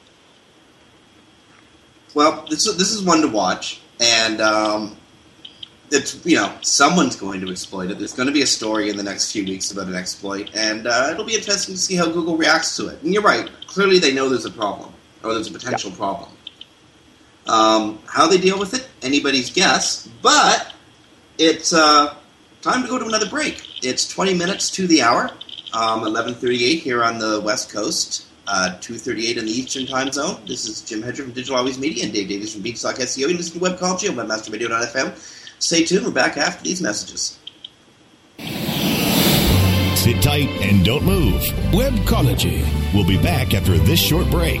Well, 2.14 2.46
this 2.48 2.66
is, 2.66 2.76
this 2.76 2.92
is 2.92 3.02
one 3.02 3.22
to 3.22 3.28
watch, 3.28 3.80
and 4.00 4.40
um, 4.40 4.96
it's 5.90 6.24
you 6.24 6.36
know 6.36 6.52
someone's 6.62 7.16
going 7.16 7.40
to 7.40 7.50
exploit 7.50 7.90
it. 7.90 7.98
There's 7.98 8.14
going 8.14 8.28
to 8.28 8.32
be 8.32 8.42
a 8.42 8.46
story 8.46 8.90
in 8.90 8.96
the 8.96 9.02
next 9.02 9.32
few 9.32 9.44
weeks 9.44 9.70
about 9.70 9.86
an 9.86 9.94
exploit, 9.94 10.50
and 10.54 10.86
uh, 10.86 11.08
it'll 11.10 11.24
be 11.24 11.34
interesting 11.34 11.74
to 11.74 11.80
see 11.80 11.96
how 11.96 12.06
Google 12.06 12.36
reacts 12.36 12.76
to 12.76 12.88
it. 12.88 13.02
And 13.02 13.12
you're 13.12 13.22
right; 13.22 13.50
clearly 13.66 13.98
they 13.98 14.12
know 14.12 14.28
there's 14.28 14.44
a 14.44 14.50
problem 14.50 14.92
or 15.22 15.34
there's 15.34 15.48
a 15.48 15.52
potential 15.52 15.90
problem. 15.90 16.30
Um, 17.46 17.98
how 18.06 18.26
they 18.26 18.38
deal 18.38 18.58
with 18.58 18.74
it, 18.74 18.88
anybody's 19.02 19.50
guess. 19.50 20.08
But 20.22 20.72
it's 21.38 21.72
uh, 21.72 22.14
time 22.62 22.82
to 22.82 22.88
go 22.88 22.98
to 22.98 23.06
another 23.06 23.28
break. 23.28 23.62
It's 23.82 24.08
20 24.08 24.34
minutes 24.34 24.70
to 24.72 24.86
the 24.86 25.02
hour. 25.02 25.30
Um, 25.72 26.02
11:38 26.02 26.80
here 26.80 27.02
on 27.02 27.18
the 27.18 27.40
West 27.40 27.70
Coast. 27.72 28.26
Uh, 28.46 28.76
2:38 28.80 29.38
in 29.38 29.46
the 29.46 29.50
Eastern 29.52 29.86
Time 29.86 30.12
Zone. 30.12 30.40
This 30.46 30.66
is 30.66 30.82
Jim 30.82 31.02
Hedger 31.02 31.24
from 31.24 31.32
Digital 31.32 31.56
Always 31.56 31.78
Media 31.78 32.04
and 32.04 32.12
Dave 32.12 32.28
Davies 32.28 32.52
from 32.52 32.62
Beanstalk 32.62 32.96
SEO. 32.96 33.28
You 33.28 33.36
listen 33.36 33.58
to 33.58 33.64
Webcology 33.64 34.08
on 34.08 34.16
WebmasterRadio.fm. 34.16 35.14
Stay 35.58 35.84
tuned. 35.84 36.04
We're 36.04 36.12
back 36.12 36.36
after 36.36 36.62
these 36.62 36.80
messages. 36.80 37.38
Sit 39.96 40.22
tight 40.22 40.48
and 40.60 40.84
don't 40.84 41.04
move. 41.04 41.40
Webcology. 41.72 42.62
We'll 42.92 43.06
be 43.06 43.16
back 43.16 43.54
after 43.54 43.78
this 43.78 43.98
short 43.98 44.30
break. 44.30 44.60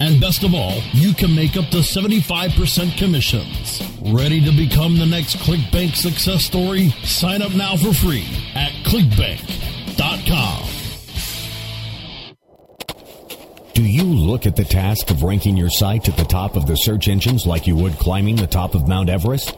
And 0.00 0.20
best 0.20 0.44
of 0.44 0.54
all, 0.54 0.82
you 0.92 1.14
can 1.14 1.34
make 1.34 1.56
up 1.56 1.68
to 1.70 1.78
75% 1.78 2.98
commissions. 2.98 3.82
Ready 4.02 4.44
to 4.44 4.52
become 4.52 4.98
the 4.98 5.06
next 5.06 5.36
ClickBank 5.36 5.96
success 5.96 6.44
story? 6.44 6.90
Sign 7.04 7.42
up 7.42 7.54
now 7.54 7.76
for 7.76 7.94
free 7.94 8.26
at 8.54 8.72
clickbank.com. 8.84 10.76
Do 13.72 13.82
you 13.82 14.04
look 14.04 14.46
at 14.46 14.56
the 14.56 14.64
task 14.64 15.10
of 15.10 15.22
ranking 15.22 15.56
your 15.56 15.68
site 15.68 16.08
at 16.08 16.16
the 16.16 16.24
top 16.24 16.56
of 16.56 16.66
the 16.66 16.76
search 16.76 17.08
engines 17.08 17.46
like 17.46 17.66
you 17.66 17.76
would 17.76 17.98
climbing 17.98 18.36
the 18.36 18.46
top 18.46 18.74
of 18.74 18.88
Mount 18.88 19.10
Everest? 19.10 19.54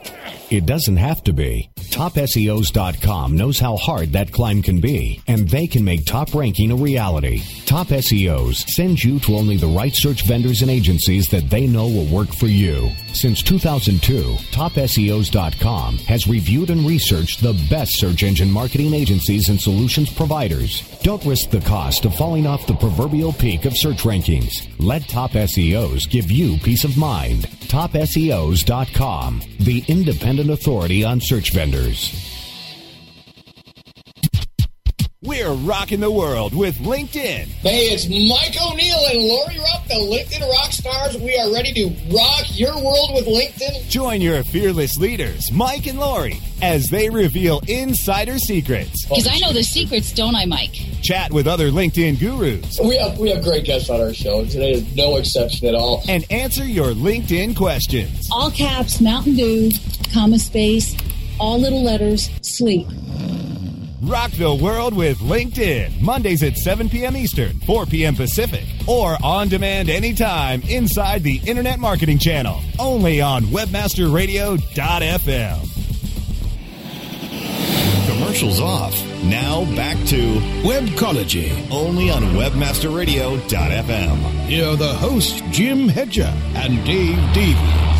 It 0.51 0.64
doesn't 0.64 0.96
have 0.96 1.22
to 1.24 1.34
be. 1.34 1.70
TopSEOs.com 1.76 3.36
knows 3.36 3.59
how 3.59 3.76
hard 3.76 4.12
that 4.12 4.32
climb 4.32 4.62
can 4.62 4.80
be, 4.80 5.20
and 5.26 5.46
they 5.49 5.66
can 5.66 5.84
make 5.84 6.07
top 6.07 6.34
ranking 6.34 6.70
a 6.70 6.76
reality. 6.76 7.42
Top 7.66 7.88
SEOs 7.88 8.66
sends 8.68 9.05
you 9.05 9.18
to 9.20 9.36
only 9.36 9.57
the 9.57 9.66
right 9.66 9.94
search 9.94 10.26
vendors 10.26 10.62
and 10.62 10.70
agencies 10.70 11.28
that 11.28 11.51
they 11.51 11.66
know 11.66 11.86
will 11.86 12.07
work 12.07 12.34
for 12.34 12.46
you. 12.46 12.90
Since 13.12 13.42
2002, 13.42 14.36
TopSEOs.com 14.52 15.98
has 15.98 16.28
reviewed 16.28 16.70
and 16.70 16.86
researched 16.86 17.42
the 17.42 17.54
best 17.68 17.98
search 17.98 18.22
engine 18.22 18.50
marketing 18.50 18.94
agencies 18.94 19.48
and 19.48 19.61
solutions 19.61 20.12
providers. 20.12 20.82
Don't 21.02 21.24
risk 21.24 21.50
the 21.50 21.61
cost 21.61 22.04
of 22.04 22.14
falling 22.14 22.46
off 22.46 22.66
the 22.66 22.74
proverbial 22.74 23.32
peak 23.32 23.64
of 23.64 23.76
search 23.76 24.02
rankings. 24.02 24.68
Let 24.78 25.09
Top 25.09 25.32
SEOs 25.32 26.09
give 26.09 26.30
you 26.30 26.59
peace 26.59 26.84
of 26.84 26.96
mind. 26.96 27.44
TopSEOs.com, 27.68 29.42
the 29.61 29.84
independent 29.88 30.50
authority 30.50 31.04
on 31.04 31.20
search 31.20 31.52
vendors. 31.52 32.38
We're 35.29 35.53
rocking 35.53 36.01
the 36.01 36.11
world 36.11 36.55
with 36.55 36.79
LinkedIn. 36.79 37.49
Hey, 37.61 37.89
it's 37.89 38.09
Mike 38.09 38.57
O'Neill 38.62 39.05
and 39.11 39.18
Lori 39.18 39.59
Ruff, 39.59 39.87
the 39.87 39.97
LinkedIn 39.97 40.41
rock 40.51 40.72
stars. 40.72 41.18
We 41.18 41.37
are 41.37 41.53
ready 41.53 41.74
to 41.74 41.89
rock 42.16 42.47
your 42.59 42.74
world 42.83 43.11
with 43.12 43.26
LinkedIn. 43.26 43.91
Join 43.91 44.22
your 44.22 44.43
fearless 44.43 44.97
leaders, 44.97 45.53
Mike 45.53 45.87
and 45.87 46.01
Lori, 46.01 46.41
as 46.62 46.89
they 46.89 47.11
reveal 47.11 47.61
insider 47.68 48.39
secrets. 48.39 49.05
Because 49.05 49.29
I 49.29 49.39
know 49.41 49.53
the 49.53 49.62
secrets, 49.62 50.14
don't 50.14 50.35
I, 50.35 50.47
Mike? 50.47 50.72
Chat 51.03 51.31
with 51.31 51.47
other 51.47 51.68
LinkedIn 51.70 52.18
gurus. 52.18 52.81
We 52.83 52.97
have 52.97 53.18
we 53.18 53.29
have 53.29 53.45
great 53.45 53.66
guests 53.66 53.91
on 53.91 54.01
our 54.01 54.14
show. 54.14 54.47
Today 54.47 54.72
is 54.72 54.97
no 54.97 55.16
exception 55.16 55.68
at 55.68 55.74
all. 55.74 56.05
And 56.09 56.24
answer 56.31 56.64
your 56.64 56.93
LinkedIn 56.93 57.55
questions. 57.55 58.31
All 58.33 58.51
caps, 58.51 58.99
Mountain 59.03 59.37
Dew, 59.37 59.72
comma 60.11 60.39
space, 60.39 60.97
all 61.39 61.59
little 61.59 61.83
letters, 61.83 62.31
sleep. 62.41 62.87
Rock 64.03 64.30
the 64.32 64.53
world 64.55 64.94
with 64.94 65.18
LinkedIn. 65.18 66.01
Mondays 66.01 66.42
at 66.44 66.57
7 66.57 66.88
p.m. 66.88 67.16
Eastern, 67.16 67.59
4 67.61 67.86
p.m. 67.86 68.14
Pacific, 68.14 68.64
or 68.86 69.16
on 69.24 69.49
demand 69.49 69.88
anytime 69.88 70.62
inside 70.62 71.24
the 71.24 71.40
Internet 71.44 71.80
Marketing 71.80 72.18
Channel. 72.18 72.61
Only 72.78 73.20
on 73.20 73.42
WebmasterRadio.fm. 73.46 75.64
Commercials 78.09 78.61
off. 78.61 78.94
Now 79.24 79.64
back 79.74 79.96
to 80.07 80.38
Webcology, 80.62 81.51
only 81.72 82.09
on 82.11 82.22
WebmasterRadio.fm. 82.22 84.18
Here 84.46 84.68
are 84.68 84.76
the 84.76 84.94
hosts, 84.94 85.42
Jim 85.51 85.88
Hedger 85.88 86.32
and 86.55 86.86
Dave 86.86 87.18
Davies. 87.34 87.97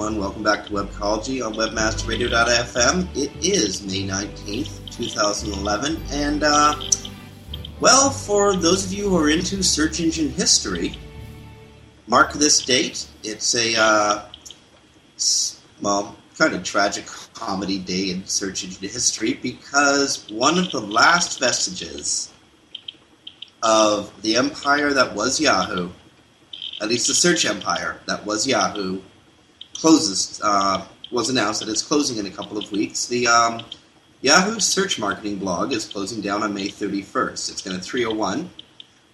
Everyone, 0.00 0.18
welcome 0.18 0.42
back 0.42 0.64
to 0.64 0.72
Webcology 0.72 1.44
on 1.44 1.52
WebmasterRadio.fm. 1.52 3.14
It 3.14 3.30
is 3.44 3.82
May 3.82 4.08
19th, 4.08 4.90
2011, 4.90 6.02
and, 6.10 6.42
uh, 6.42 6.74
well, 7.80 8.08
for 8.08 8.56
those 8.56 8.86
of 8.86 8.94
you 8.94 9.10
who 9.10 9.18
are 9.18 9.28
into 9.28 9.62
search 9.62 10.00
engine 10.00 10.30
history, 10.30 10.96
mark 12.06 12.32
this 12.32 12.64
date. 12.64 13.06
It's 13.22 13.54
a, 13.54 13.78
uh, 13.78 14.24
well, 15.82 16.16
kind 16.38 16.54
of 16.54 16.64
tragic 16.64 17.04
comedy 17.34 17.78
day 17.78 18.08
in 18.08 18.24
search 18.24 18.64
engine 18.64 18.88
history 18.88 19.34
because 19.34 20.26
one 20.30 20.56
of 20.56 20.70
the 20.70 20.80
last 20.80 21.38
vestiges 21.38 22.32
of 23.62 24.10
the 24.22 24.36
empire 24.36 24.94
that 24.94 25.14
was 25.14 25.38
Yahoo, 25.38 25.90
at 26.80 26.88
least 26.88 27.06
the 27.06 27.14
search 27.14 27.44
empire 27.44 28.00
that 28.06 28.24
was 28.24 28.46
Yahoo, 28.46 29.02
closes 29.80 30.40
uh, 30.42 30.84
was 31.10 31.30
announced 31.30 31.60
that 31.60 31.68
it's 31.68 31.82
closing 31.82 32.18
in 32.18 32.26
a 32.26 32.30
couple 32.30 32.58
of 32.58 32.70
weeks. 32.70 33.06
The 33.06 33.26
um, 33.26 33.62
Yahoo 34.20 34.60
search 34.60 34.98
marketing 34.98 35.38
blog 35.38 35.72
is 35.72 35.86
closing 35.86 36.20
down 36.20 36.42
on 36.42 36.54
May 36.54 36.68
31st. 36.68 37.50
It's 37.50 37.62
going 37.62 37.76
to 37.76 37.82
301 37.82 38.50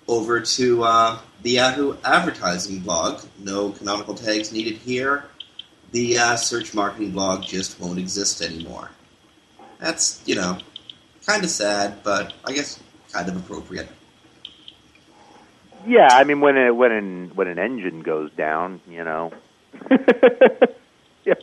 over 0.08 0.40
to 0.40 0.84
uh, 0.84 1.18
the 1.42 1.52
Yahoo 1.52 1.96
advertising 2.04 2.80
blog. 2.80 3.22
No 3.38 3.70
canonical 3.70 4.14
tags 4.14 4.52
needed 4.52 4.76
here. 4.76 5.24
The 5.92 6.18
uh, 6.18 6.36
search 6.36 6.74
marketing 6.74 7.12
blog 7.12 7.44
just 7.44 7.80
won't 7.80 7.98
exist 7.98 8.42
anymore. 8.42 8.90
That's 9.78 10.22
you 10.26 10.34
know 10.34 10.58
kind 11.26 11.44
of 11.44 11.50
sad, 11.50 12.02
but 12.02 12.34
I 12.44 12.52
guess 12.52 12.80
kind 13.12 13.28
of 13.28 13.36
appropriate. 13.36 13.88
yeah, 15.86 16.08
I 16.10 16.24
mean 16.24 16.40
when 16.40 16.56
a, 16.56 16.74
when 16.74 16.92
an 16.92 17.30
when 17.34 17.46
an 17.46 17.58
engine 17.58 18.00
goes 18.00 18.30
down, 18.32 18.80
you 18.88 19.04
know, 19.04 19.32
yeah, 21.24 21.34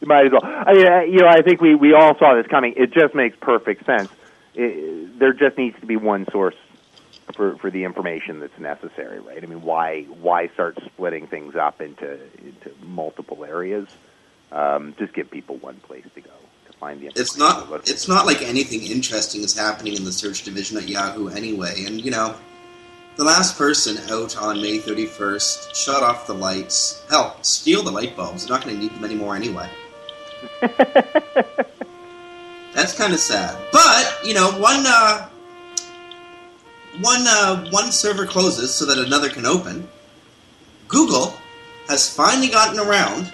you 0.00 0.06
might 0.06 0.26
as 0.26 0.32
well. 0.32 0.44
I 0.44 0.72
mean, 0.72 1.12
you 1.12 1.20
know, 1.20 1.28
I 1.28 1.42
think 1.42 1.60
we 1.60 1.74
we 1.74 1.94
all 1.94 2.16
saw 2.18 2.34
this 2.34 2.46
coming. 2.46 2.74
It 2.76 2.92
just 2.92 3.14
makes 3.14 3.36
perfect 3.40 3.86
sense. 3.86 4.10
It, 4.54 5.18
there 5.18 5.32
just 5.32 5.56
needs 5.56 5.78
to 5.80 5.86
be 5.86 5.96
one 5.96 6.26
source 6.30 6.56
for 7.34 7.56
for 7.56 7.70
the 7.70 7.84
information 7.84 8.40
that's 8.40 8.58
necessary, 8.58 9.20
right? 9.20 9.42
I 9.42 9.46
mean, 9.46 9.62
why 9.62 10.02
why 10.04 10.48
start 10.48 10.78
splitting 10.84 11.26
things 11.26 11.56
up 11.56 11.80
into 11.80 12.18
into 12.38 12.72
multiple 12.82 13.44
areas? 13.44 13.88
Um, 14.50 14.94
just 14.98 15.14
give 15.14 15.30
people 15.30 15.56
one 15.56 15.76
place 15.76 16.04
to 16.14 16.20
go 16.20 16.30
to 16.66 16.72
find 16.78 17.00
the. 17.00 17.06
It's 17.14 17.36
not. 17.36 17.88
It's 17.88 18.06
not 18.06 18.26
like 18.26 18.42
anything 18.42 18.82
interesting 18.82 19.42
is 19.42 19.56
happening 19.56 19.94
in 19.94 20.04
the 20.04 20.12
search 20.12 20.42
division 20.42 20.76
at 20.76 20.88
Yahoo 20.88 21.28
anyway. 21.28 21.84
And 21.86 22.04
you 22.04 22.10
know, 22.10 22.36
the 23.16 23.24
last 23.24 23.58
person 23.58 23.98
out 24.10 24.36
on 24.36 24.60
May 24.60 24.78
31st 24.78 25.74
shut 25.74 26.02
off 26.02 26.26
the 26.26 26.34
lights. 26.34 27.04
Hell, 27.10 27.36
steal 27.42 27.82
the 27.82 27.90
light 27.90 28.16
bulbs. 28.16 28.46
They're 28.46 28.56
not 28.56 28.64
going 28.64 28.76
to 28.76 28.82
need 28.82 28.94
them 28.94 29.04
anymore 29.04 29.36
anyway. 29.36 29.68
That's 32.74 32.96
kind 32.96 33.12
of 33.12 33.20
sad. 33.20 33.56
But 33.70 34.20
you 34.24 34.34
know, 34.34 34.50
one 34.58 34.84
uh, 34.86 35.28
one 37.00 37.26
uh, 37.26 37.70
one 37.70 37.92
server 37.92 38.26
closes 38.26 38.74
so 38.74 38.86
that 38.86 38.98
another 38.98 39.28
can 39.28 39.46
open. 39.46 39.88
Google 40.88 41.34
has 41.88 42.08
finally 42.14 42.48
gotten 42.48 42.78
around 42.78 43.32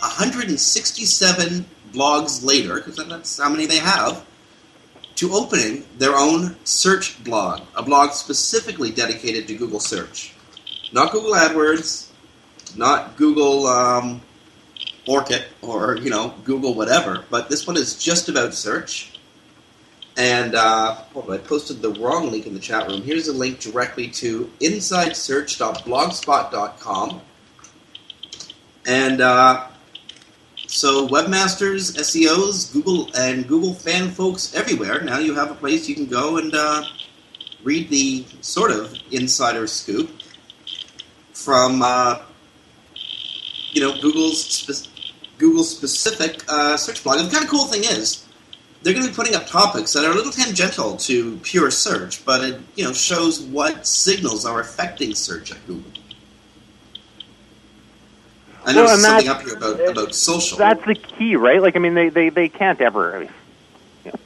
167 0.00 1.64
blogs 1.92 2.44
later, 2.44 2.76
because 2.76 2.96
that's 2.96 3.38
how 3.38 3.48
many 3.48 3.66
they 3.66 3.78
have, 3.78 4.24
to 5.16 5.32
opening 5.32 5.84
their 5.98 6.14
own 6.14 6.56
search 6.64 7.22
blog, 7.24 7.62
a 7.74 7.82
blog 7.82 8.12
specifically 8.12 8.90
dedicated 8.90 9.48
to 9.48 9.54
Google 9.54 9.80
search. 9.80 10.34
Not 10.92 11.12
Google 11.12 11.32
AdWords, 11.32 12.10
not 12.76 13.16
Google 13.16 13.66
um, 13.66 14.20
Orkut, 15.06 15.44
or, 15.62 15.96
you 15.96 16.10
know, 16.10 16.34
Google 16.44 16.74
whatever, 16.74 17.24
but 17.30 17.48
this 17.48 17.66
one 17.66 17.76
is 17.76 17.96
just 17.96 18.28
about 18.28 18.54
search. 18.54 19.12
And 20.18 20.54
uh, 20.54 20.94
hold 21.12 21.28
on, 21.28 21.34
I 21.34 21.38
posted 21.38 21.82
the 21.82 21.90
wrong 22.00 22.30
link 22.30 22.46
in 22.46 22.54
the 22.54 22.60
chat 22.60 22.88
room. 22.88 23.02
Here's 23.02 23.28
a 23.28 23.34
link 23.34 23.60
directly 23.60 24.08
to 24.08 24.50
insidesearch.blogspot.com. 24.60 27.20
And 28.86 29.20
uh, 29.20 29.66
so, 30.76 31.08
webmasters, 31.08 31.96
SEOs, 31.96 32.70
Google, 32.70 33.08
and 33.16 33.48
Google 33.48 33.72
fan 33.72 34.10
folks 34.10 34.54
everywhere, 34.54 35.00
now 35.00 35.18
you 35.18 35.34
have 35.34 35.50
a 35.50 35.54
place 35.54 35.88
you 35.88 35.94
can 35.94 36.04
go 36.04 36.36
and 36.36 36.54
uh, 36.54 36.84
read 37.64 37.88
the 37.88 38.26
sort 38.42 38.70
of 38.70 38.94
insider 39.10 39.66
scoop 39.66 40.10
from, 41.32 41.80
uh, 41.80 42.20
you 43.72 43.80
know, 43.80 43.98
Google's 44.02 44.44
spe- 44.44 44.90
Google 45.38 45.64
specific 45.64 46.44
uh, 46.46 46.76
search 46.76 47.02
blog. 47.02 47.20
And 47.20 47.28
the 47.28 47.32
kind 47.32 47.42
of 47.42 47.50
cool 47.50 47.64
thing 47.64 47.84
is, 47.84 48.26
they're 48.82 48.92
going 48.92 49.06
to 49.06 49.10
be 49.10 49.16
putting 49.16 49.34
up 49.34 49.46
topics 49.46 49.94
that 49.94 50.04
are 50.04 50.10
a 50.10 50.14
little 50.14 50.30
tangential 50.30 50.98
to 50.98 51.38
pure 51.38 51.70
search, 51.70 52.22
but 52.26 52.44
it 52.44 52.60
you 52.74 52.84
know 52.84 52.92
shows 52.92 53.40
what 53.40 53.86
signals 53.86 54.44
are 54.44 54.60
affecting 54.60 55.14
search 55.14 55.52
at 55.52 55.66
Google. 55.66 55.90
I 58.66 58.72
know 58.72 58.84
Well, 58.84 58.98
something 58.98 59.28
up 59.28 59.42
here 59.42 59.56
about, 59.56 59.88
about 59.88 60.14
social. 60.14 60.58
That's 60.58 60.84
the 60.84 60.94
key, 60.94 61.36
right? 61.36 61.62
Like, 61.62 61.76
I 61.76 61.78
mean, 61.78 61.94
they 61.94 62.08
they, 62.08 62.30
they 62.30 62.48
can't 62.48 62.80
ever. 62.80 63.14
I 63.14 63.18
mean, 63.20 63.28
you 64.04 64.10
know, 64.10 64.18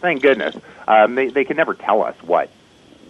thank 0.00 0.20
goodness, 0.20 0.56
um, 0.86 1.14
they 1.14 1.28
they 1.28 1.44
can 1.44 1.56
never 1.56 1.72
tell 1.74 2.02
us 2.02 2.14
what 2.22 2.50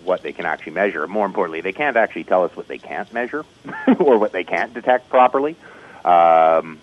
what 0.04 0.22
they 0.22 0.32
can 0.32 0.46
actually 0.46 0.72
measure. 0.72 1.06
More 1.08 1.26
importantly, 1.26 1.60
they 1.62 1.72
can't 1.72 1.96
actually 1.96 2.24
tell 2.24 2.44
us 2.44 2.56
what 2.56 2.68
they 2.68 2.78
can't 2.78 3.12
measure 3.12 3.44
or 3.98 4.18
what 4.18 4.30
they 4.32 4.44
can't 4.44 4.72
detect 4.72 5.10
properly. 5.10 5.56
Um, 6.04 6.78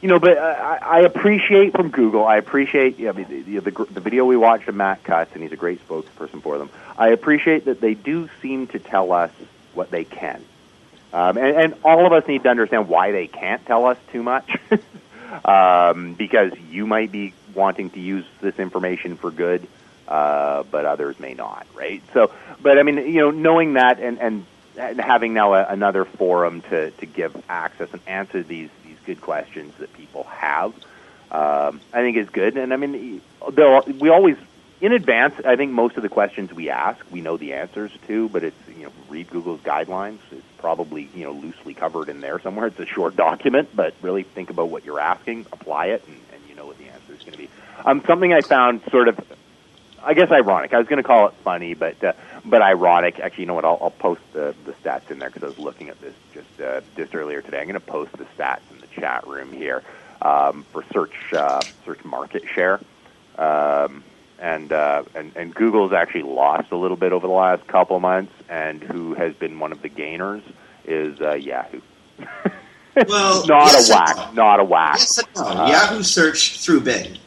you 0.00 0.08
know, 0.08 0.18
but 0.18 0.38
I, 0.38 0.76
I 0.76 1.00
appreciate 1.00 1.72
from 1.72 1.90
Google. 1.90 2.24
I 2.24 2.36
appreciate 2.36 2.98
you 2.98 3.06
know, 3.06 3.12
the, 3.12 3.24
the, 3.24 3.58
the, 3.58 3.84
the 3.84 4.00
video 4.00 4.24
we 4.24 4.36
watched 4.36 4.66
of 4.68 4.74
Matt 4.74 5.02
Cutts, 5.04 5.32
and 5.34 5.42
he's 5.42 5.52
a 5.52 5.56
great 5.56 5.86
spokesperson 5.86 6.40
for 6.40 6.56
them. 6.56 6.70
I 6.96 7.08
appreciate 7.08 7.66
that 7.66 7.80
they 7.80 7.94
do 7.94 8.30
seem 8.40 8.68
to 8.68 8.78
tell 8.78 9.12
us 9.12 9.30
what 9.74 9.90
they 9.90 10.04
can. 10.04 10.42
Um, 11.12 11.36
and, 11.38 11.56
and 11.56 11.74
all 11.84 12.06
of 12.06 12.12
us 12.12 12.26
need 12.28 12.44
to 12.44 12.48
understand 12.48 12.88
why 12.88 13.12
they 13.12 13.26
can't 13.26 13.64
tell 13.66 13.86
us 13.86 13.98
too 14.12 14.22
much, 14.22 14.56
um, 15.44 16.14
because 16.14 16.52
you 16.70 16.86
might 16.86 17.10
be 17.10 17.34
wanting 17.54 17.90
to 17.90 18.00
use 18.00 18.24
this 18.40 18.58
information 18.58 19.16
for 19.16 19.30
good, 19.30 19.66
uh, 20.06 20.62
but 20.70 20.84
others 20.86 21.18
may 21.18 21.34
not, 21.34 21.66
right? 21.74 22.02
So, 22.12 22.32
but 22.62 22.78
I 22.78 22.82
mean, 22.84 22.96
you 22.96 23.20
know, 23.20 23.30
knowing 23.30 23.74
that 23.74 23.98
and 23.98 24.20
and, 24.20 24.46
and 24.78 25.00
having 25.00 25.34
now 25.34 25.54
a, 25.54 25.64
another 25.64 26.04
forum 26.04 26.62
to 26.62 26.90
to 26.92 27.06
give 27.06 27.36
access 27.48 27.88
and 27.92 28.00
answer 28.06 28.42
these 28.42 28.70
these 28.84 28.98
good 29.04 29.20
questions 29.20 29.74
that 29.78 29.92
people 29.94 30.24
have, 30.24 30.72
um, 31.32 31.80
I 31.92 32.02
think 32.02 32.16
is 32.16 32.30
good. 32.30 32.56
And 32.56 32.72
I 32.72 32.76
mean, 32.76 33.20
they'll, 33.52 33.82
we 33.82 34.10
always 34.10 34.36
in 34.80 34.92
advance, 34.92 35.34
I 35.44 35.56
think 35.56 35.72
most 35.72 35.96
of 35.96 36.02
the 36.02 36.08
questions 36.08 36.52
we 36.52 36.70
ask, 36.70 37.04
we 37.10 37.20
know 37.20 37.36
the 37.36 37.52
answers 37.52 37.92
to, 38.06 38.28
but 38.28 38.44
it's 38.44 38.56
you 38.68 38.84
know 38.84 38.92
read 39.08 39.28
Google's 39.28 39.60
guidelines. 39.60 40.18
It's 40.32 40.42
probably 40.60 41.08
you 41.14 41.24
know 41.24 41.32
loosely 41.32 41.74
covered 41.74 42.08
in 42.08 42.20
there 42.20 42.38
somewhere. 42.40 42.66
It's 42.66 42.78
a 42.78 42.86
short 42.86 43.16
document, 43.16 43.70
but 43.74 43.94
really 44.02 44.22
think 44.22 44.50
about 44.50 44.68
what 44.68 44.84
you're 44.84 45.00
asking, 45.00 45.46
apply 45.52 45.86
it, 45.86 46.04
and, 46.06 46.20
and 46.32 46.42
you 46.48 46.54
know 46.54 46.66
what 46.66 46.78
the 46.78 46.84
answer 46.84 47.14
is 47.14 47.20
going 47.20 47.32
to 47.32 47.38
be. 47.38 47.48
Um, 47.84 48.02
something 48.06 48.32
I 48.32 48.42
found 48.42 48.82
sort 48.90 49.08
of, 49.08 49.18
I 50.02 50.14
guess 50.14 50.30
ironic. 50.30 50.74
I 50.74 50.78
was 50.78 50.86
going 50.86 51.02
to 51.02 51.06
call 51.06 51.28
it 51.28 51.34
funny, 51.42 51.74
but 51.74 52.02
uh, 52.04 52.12
but 52.44 52.62
ironic. 52.62 53.18
Actually, 53.18 53.42
you 53.42 53.48
know 53.48 53.54
what? 53.54 53.64
I'll, 53.64 53.78
I'll 53.80 53.90
post 53.90 54.20
the, 54.32 54.54
the 54.64 54.72
stats 54.72 55.10
in 55.10 55.18
there 55.18 55.30
because 55.30 55.42
I 55.42 55.46
was 55.46 55.58
looking 55.58 55.88
at 55.88 56.00
this 56.00 56.14
just 56.34 56.60
uh, 56.60 56.82
just 56.96 57.14
earlier 57.14 57.40
today. 57.42 57.58
I'm 57.58 57.66
going 57.66 57.74
to 57.74 57.80
post 57.80 58.12
the 58.12 58.26
stats 58.36 58.60
in 58.70 58.80
the 58.80 58.86
chat 58.88 59.26
room 59.26 59.52
here 59.52 59.82
um, 60.22 60.64
for 60.72 60.84
search 60.92 61.32
uh, 61.32 61.64
search 61.84 62.04
market 62.04 62.42
share. 62.54 62.80
Um, 63.38 64.04
and, 64.40 64.72
uh, 64.72 65.04
and 65.14 65.32
and 65.36 65.54
Google's 65.54 65.92
actually 65.92 66.22
lost 66.22 66.72
a 66.72 66.76
little 66.76 66.96
bit 66.96 67.12
over 67.12 67.26
the 67.26 67.32
last 67.32 67.66
couple 67.66 67.96
of 67.96 68.02
months, 68.02 68.32
and 68.48 68.82
who 68.82 69.14
has 69.14 69.34
been 69.34 69.58
one 69.58 69.72
of 69.72 69.82
the 69.82 69.88
gainers 69.88 70.42
is 70.84 71.20
uh, 71.20 71.34
Yahoo. 71.34 71.80
well, 73.08 73.46
not 73.46 73.72
yes 73.72 73.90
a 73.90 73.92
whack, 73.94 74.34
not 74.34 74.60
a 74.60 74.64
whack. 74.64 74.96
Yes 74.98 75.18
and 75.18 75.28
no. 75.34 75.42
Uh, 75.42 75.68
Yahoo 75.68 76.02
search 76.02 76.60
through 76.60 76.80
Bing. 76.80 77.18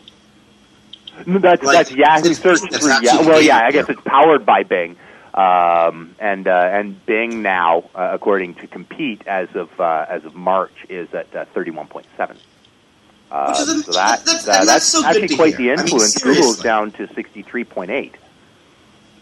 No, 1.27 1.37
That's 1.37 1.63
Like, 1.63 1.87
that's 1.87 1.91
Yahoo 1.91 2.33
search 2.33 2.61
Bing 2.61 2.79
through 2.79 3.01
Yahoo. 3.01 3.27
Well, 3.27 3.41
yeah, 3.41 3.61
I 3.63 3.71
guess 3.71 3.87
it's 3.87 4.01
powered 4.01 4.45
by 4.45 4.63
Bing, 4.63 4.97
um, 5.33 6.15
and 6.19 6.47
uh, 6.47 6.69
and 6.71 7.05
Bing 7.05 7.41
now, 7.41 7.89
uh, 7.95 8.09
according 8.13 8.55
to 8.55 8.67
Compete, 8.67 9.21
as 9.27 9.49
of 9.55 9.69
uh, 9.79 10.05
as 10.09 10.25
of 10.25 10.33
March, 10.35 10.73
is 10.89 11.13
at 11.13 11.33
uh, 11.35 11.45
thirty 11.53 11.71
one 11.71 11.87
point 11.87 12.07
seven. 12.17 12.37
Um, 13.33 13.47
Which 13.47 13.59
is 13.61 13.85
so 13.85 13.91
that, 13.93 14.23
that's- 14.23 14.23
that- 14.25 14.45
that's, 14.45 14.65
that's 14.67 14.85
so 14.85 15.03
actually 15.03 15.35
quite 15.35 15.55
hear. 15.55 15.75
the 15.75 15.81
I 15.81 15.83
mean, 15.85 15.93
influence. 15.93 16.21
Google's 16.21 16.59
down 16.59 16.91
to 16.91 17.07
sixty 17.15 17.41
three 17.41 17.63
point 17.63 17.89
eight. 17.89 18.13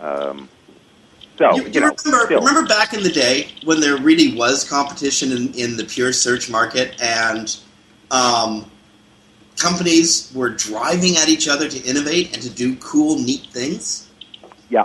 Um, 0.01 0.49
so 1.37 1.55
you, 1.55 1.63
you, 1.63 1.69
you 1.69 1.79
know, 1.79 1.95
remember, 2.03 2.25
still, 2.25 2.39
remember 2.41 2.67
back 2.67 2.93
in 2.93 3.03
the 3.03 3.09
day 3.11 3.47
when 3.63 3.79
there 3.79 3.95
really 3.97 4.35
was 4.35 4.67
competition 4.69 5.31
in, 5.31 5.53
in 5.53 5.77
the 5.77 5.85
pure 5.85 6.11
search 6.11 6.49
market 6.49 7.01
and 7.01 7.57
um, 8.11 8.69
companies 9.57 10.29
were 10.35 10.49
driving 10.49 11.15
at 11.15 11.29
each 11.29 11.47
other 11.47 11.69
to 11.69 11.81
innovate 11.89 12.33
and 12.33 12.41
to 12.43 12.49
do 12.49 12.75
cool, 12.77 13.17
neat 13.17 13.47
things? 13.51 14.09
yeah. 14.69 14.83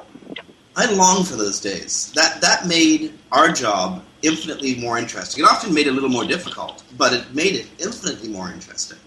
I 0.78 0.92
long 0.92 1.24
for 1.24 1.34
those 1.36 1.58
days. 1.58 2.12
That 2.14 2.40
that 2.42 2.66
made 2.68 3.14
our 3.32 3.48
job 3.50 4.04
infinitely 4.22 4.76
more 4.76 4.98
interesting. 4.98 5.42
It 5.42 5.48
often 5.48 5.74
made 5.74 5.86
it 5.86 5.90
a 5.90 5.92
little 5.94 6.10
more 6.10 6.26
difficult, 6.26 6.84
but 6.96 7.12
it 7.12 7.34
made 7.34 7.54
it 7.56 7.66
infinitely 7.80 8.28
more 8.28 8.52
interesting. 8.52 8.98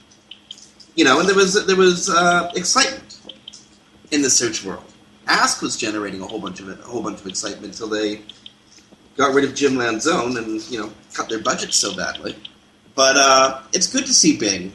You 0.99 1.05
know, 1.05 1.21
and 1.21 1.29
there 1.29 1.35
was 1.43 1.65
there 1.65 1.77
was 1.77 2.09
uh, 2.09 2.51
excitement 2.55 3.21
in 4.11 4.21
the 4.21 4.29
search 4.29 4.65
world. 4.65 4.83
Ask 5.27 5.61
was 5.61 5.77
generating 5.77 6.21
a 6.21 6.27
whole 6.27 6.41
bunch 6.41 6.59
of 6.59 6.67
it, 6.67 6.77
a 6.77 6.83
whole 6.83 7.01
bunch 7.01 7.21
of 7.21 7.27
excitement 7.27 7.67
until 7.67 7.87
they 7.87 8.21
got 9.15 9.33
rid 9.33 9.45
of 9.45 9.55
Jim 9.55 9.75
Lanzone 9.75 10.37
and 10.37 10.61
you 10.69 10.77
know 10.77 10.91
cut 11.13 11.29
their 11.29 11.39
budget 11.39 11.73
so 11.73 11.95
badly. 11.95 12.35
But 12.95 13.15
uh, 13.15 13.61
it's 13.71 13.87
good 13.87 14.07
to 14.07 14.13
see 14.13 14.35
Bing 14.37 14.73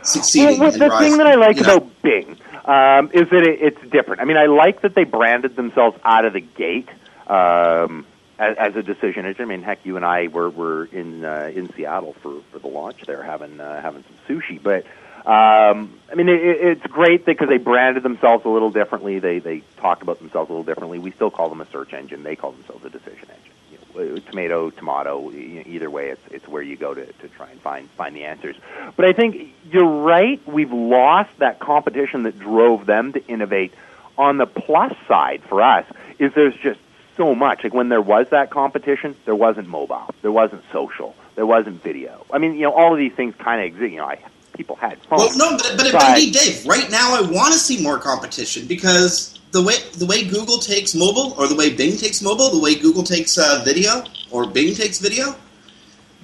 succeeding 0.00 0.60
Well, 0.60 0.70
the 0.70 0.88
rising. 0.88 1.10
thing 1.10 1.18
that 1.18 1.26
I 1.26 1.34
like 1.34 1.56
you 1.56 1.62
know. 1.64 1.76
about 1.76 2.02
Bing 2.02 2.38
um, 2.64 3.10
is 3.12 3.28
that 3.28 3.46
it, 3.46 3.58
it's 3.60 3.90
different. 3.90 4.22
I 4.22 4.24
mean, 4.24 4.38
I 4.38 4.46
like 4.46 4.80
that 4.80 4.94
they 4.94 5.04
branded 5.04 5.56
themselves 5.56 5.98
out 6.04 6.24
of 6.24 6.32
the 6.32 6.40
gate 6.40 6.88
um, 7.26 8.06
as, 8.38 8.56
as 8.56 8.76
a 8.76 8.82
decision 8.82 9.26
engine. 9.26 9.42
I 9.42 9.48
mean, 9.48 9.62
heck, 9.62 9.84
you 9.84 9.96
and 9.96 10.04
I 10.04 10.28
were 10.28 10.50
were 10.50 10.84
in 10.86 11.24
uh, 11.24 11.50
in 11.54 11.72
Seattle 11.74 12.14
for, 12.14 12.40
for 12.52 12.58
the 12.58 12.68
launch 12.68 13.02
there, 13.02 13.22
having 13.22 13.60
uh, 13.60 13.80
having 13.80 14.04
some 14.04 14.36
sushi. 14.36 14.62
But 14.62 14.84
um, 15.26 15.98
I 16.10 16.14
mean, 16.16 16.28
it, 16.28 16.38
it's 16.38 16.86
great 16.86 17.24
because 17.24 17.48
they 17.48 17.58
branded 17.58 18.02
themselves 18.02 18.44
a 18.44 18.48
little 18.48 18.70
differently. 18.70 19.18
They 19.18 19.38
they 19.38 19.62
talk 19.78 20.02
about 20.02 20.18
themselves 20.18 20.50
a 20.50 20.52
little 20.52 20.64
differently. 20.64 20.98
We 20.98 21.12
still 21.12 21.30
call 21.30 21.48
them 21.48 21.60
a 21.60 21.66
search 21.66 21.92
engine. 21.92 22.22
They 22.22 22.36
call 22.36 22.52
themselves 22.52 22.84
a 22.84 22.90
decision 22.90 23.28
engine. 23.30 23.54
Uh, 23.96 24.18
tomato, 24.28 24.70
tomato. 24.70 25.30
Either 25.30 25.88
way, 25.88 26.08
it's 26.08 26.20
it's 26.30 26.48
where 26.48 26.62
you 26.62 26.76
go 26.76 26.94
to, 26.94 27.06
to 27.06 27.28
try 27.28 27.48
and 27.50 27.60
find 27.60 27.88
find 27.90 28.16
the 28.16 28.24
answers. 28.24 28.56
But 28.96 29.04
I 29.04 29.12
think 29.12 29.54
you're 29.70 30.02
right. 30.02 30.44
We've 30.48 30.72
lost 30.72 31.30
that 31.38 31.60
competition 31.60 32.24
that 32.24 32.38
drove 32.38 32.86
them 32.86 33.12
to 33.12 33.24
innovate. 33.26 33.72
On 34.16 34.36
the 34.36 34.46
plus 34.46 34.92
side 35.08 35.42
for 35.48 35.60
us 35.60 35.86
is 36.18 36.32
there's 36.34 36.54
just 36.56 36.78
so 37.16 37.34
much. 37.34 37.64
Like 37.64 37.74
when 37.74 37.88
there 37.88 38.00
was 38.02 38.28
that 38.30 38.50
competition, 38.50 39.16
there 39.24 39.34
wasn't 39.34 39.68
mobile, 39.68 40.14
there 40.22 40.32
wasn't 40.32 40.62
social, 40.72 41.14
there 41.34 41.46
wasn't 41.46 41.82
video. 41.82 42.24
I 42.32 42.38
mean, 42.38 42.54
you 42.54 42.62
know, 42.62 42.72
all 42.72 42.92
of 42.92 42.98
these 42.98 43.12
things 43.12 43.34
kind 43.36 43.60
of 43.60 43.66
exist. 43.66 43.92
You 43.92 43.98
know, 43.98 44.06
I, 44.06 44.18
people 44.54 44.76
had 44.76 44.98
phones. 45.02 45.36
Well, 45.36 45.52
no, 45.52 45.56
but, 45.58 45.74
but, 45.76 45.92
but 45.92 46.08
indeed, 46.18 46.34
Dave. 46.34 46.66
Right 46.66 46.90
now, 46.90 47.14
I 47.16 47.20
want 47.22 47.52
to 47.52 47.58
see 47.58 47.82
more 47.82 47.98
competition 47.98 48.66
because 48.66 49.38
the 49.52 49.62
way 49.62 49.74
the 49.96 50.06
way 50.06 50.24
Google 50.24 50.58
takes 50.58 50.94
mobile, 50.94 51.34
or 51.38 51.46
the 51.46 51.54
way 51.56 51.72
Bing 51.74 51.96
takes 51.96 52.20
mobile, 52.22 52.50
the 52.50 52.60
way 52.60 52.74
Google 52.74 53.02
takes 53.04 53.38
uh, 53.38 53.62
video, 53.64 54.04
or 54.30 54.46
Bing 54.46 54.74
takes 54.74 54.98
video, 54.98 55.34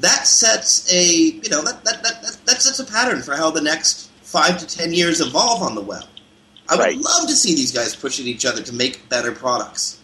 that 0.00 0.26
sets 0.26 0.92
a 0.92 1.02
you 1.04 1.48
know 1.50 1.62
that 1.62 1.84
that, 1.84 2.02
that, 2.02 2.22
that 2.22 2.38
that 2.46 2.62
sets 2.62 2.80
a 2.80 2.84
pattern 2.84 3.22
for 3.22 3.36
how 3.36 3.50
the 3.50 3.60
next 3.60 4.10
five 4.22 4.58
to 4.58 4.66
ten 4.66 4.92
years 4.92 5.20
evolve 5.20 5.62
on 5.62 5.74
the 5.74 5.80
web. 5.80 6.04
I 6.68 6.76
would 6.76 6.82
Right. 6.82 6.96
love 6.96 7.26
to 7.26 7.34
see 7.34 7.54
these 7.56 7.72
guys 7.72 7.96
pushing 7.96 8.26
each 8.28 8.46
other 8.46 8.62
to 8.62 8.72
make 8.72 9.08
better 9.08 9.32
products. 9.32 9.99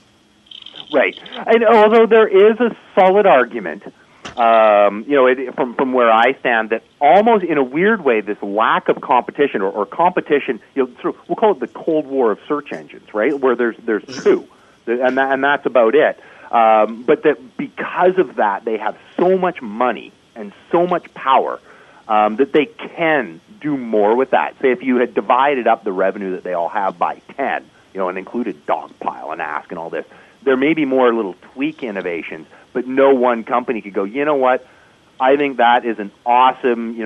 Right. 0.93 1.19
And 1.47 1.65
although 1.65 2.07
there 2.07 2.29
is 2.29 2.61
a 2.61 2.77
solid 2.95 3.27
argument, 3.27 3.83
um, 4.37 5.05
you 5.09 5.15
know, 5.15 5.27
it, 5.27 5.55
from 5.55 5.75
from 5.75 5.93
where 5.93 6.11
I 6.11 6.35
stand, 6.41 6.71
that 6.71 6.83
almost 7.01 7.45
in 7.45 7.59
a 7.59 7.63
weird 7.63 8.05
way, 8.05 8.21
this 8.21 8.41
lack 8.43 8.89
of 8.89 9.01
competition 9.01 9.63
or, 9.63 9.71
or 9.71 9.87
competition, 9.87 10.61
you 10.75 10.85
know, 10.85 11.01
sort 11.01 11.15
of, 11.15 11.29
we'll 11.29 11.37
call 11.37 11.53
it 11.53 11.61
the 11.61 11.69
Cold 11.69 12.07
War 12.07 12.33
of 12.33 12.39
search 12.47 12.73
engines, 12.73 13.15
right? 13.15 13.39
Where 13.39 13.57
there's 13.57 13.77
there's 13.79 14.05
two, 14.23 14.47
and 14.87 15.17
that, 15.17 15.33
and 15.33 15.43
that's 15.43 15.67
about 15.67 15.95
it. 15.95 16.21
Um, 16.51 17.03
but 17.03 17.23
that 17.23 17.57
because 17.57 18.19
of 18.19 18.37
that, 18.37 18.65
they 18.65 18.77
have 18.79 18.97
so 19.17 19.37
much 19.39 19.63
money 19.63 20.13
and 20.35 20.53
so 20.71 20.87
much 20.87 21.13
power 21.15 21.59
um, 22.07 22.37
that 22.37 22.53
they 22.53 22.67
can 22.67 23.41
do 23.61 23.77
more 23.77 24.15
with 24.15 24.31
that. 24.31 24.55
Say 24.61 24.71
if 24.71 24.83
you 24.83 24.97
had 24.97 25.15
divided 25.15 25.67
up 25.67 25.83
the 25.83 25.93
revenue 25.93 26.33
that 26.33 26.45
they 26.45 26.53
all 26.53 26.69
have 26.69 26.99
by 26.99 27.21
ten, 27.37 27.65
you 27.95 28.01
know, 28.01 28.09
and 28.09 28.19
included 28.19 28.67
Dogpile 28.67 29.33
and 29.33 29.41
Ask 29.41 29.71
and 29.71 29.79
all 29.79 29.91
this, 29.91 30.05
there 30.47 30.57
may 30.57 30.75
be 30.75 30.85
more 30.85 31.13
little 31.13 31.35
tweak 31.53 31.83
innovations, 31.83 32.47
but 32.73 32.87
no 32.87 33.15
one 33.15 33.43
company 33.43 33.83
could 33.83 33.93
go. 33.93 34.05
You 34.05 34.25
know 34.25 34.37
what? 34.37 34.67
I 35.19 35.37
think 35.37 35.57
that 35.57 35.85
is 35.85 35.99
an 35.99 36.13
awesome, 36.25 36.95
you 36.97 37.03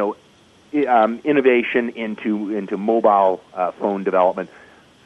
know, 0.72 0.86
um, 0.86 1.20
innovation 1.24 1.88
into 1.90 2.54
into 2.54 2.76
mobile 2.76 3.42
uh, 3.54 3.72
phone 3.72 4.04
development. 4.04 4.50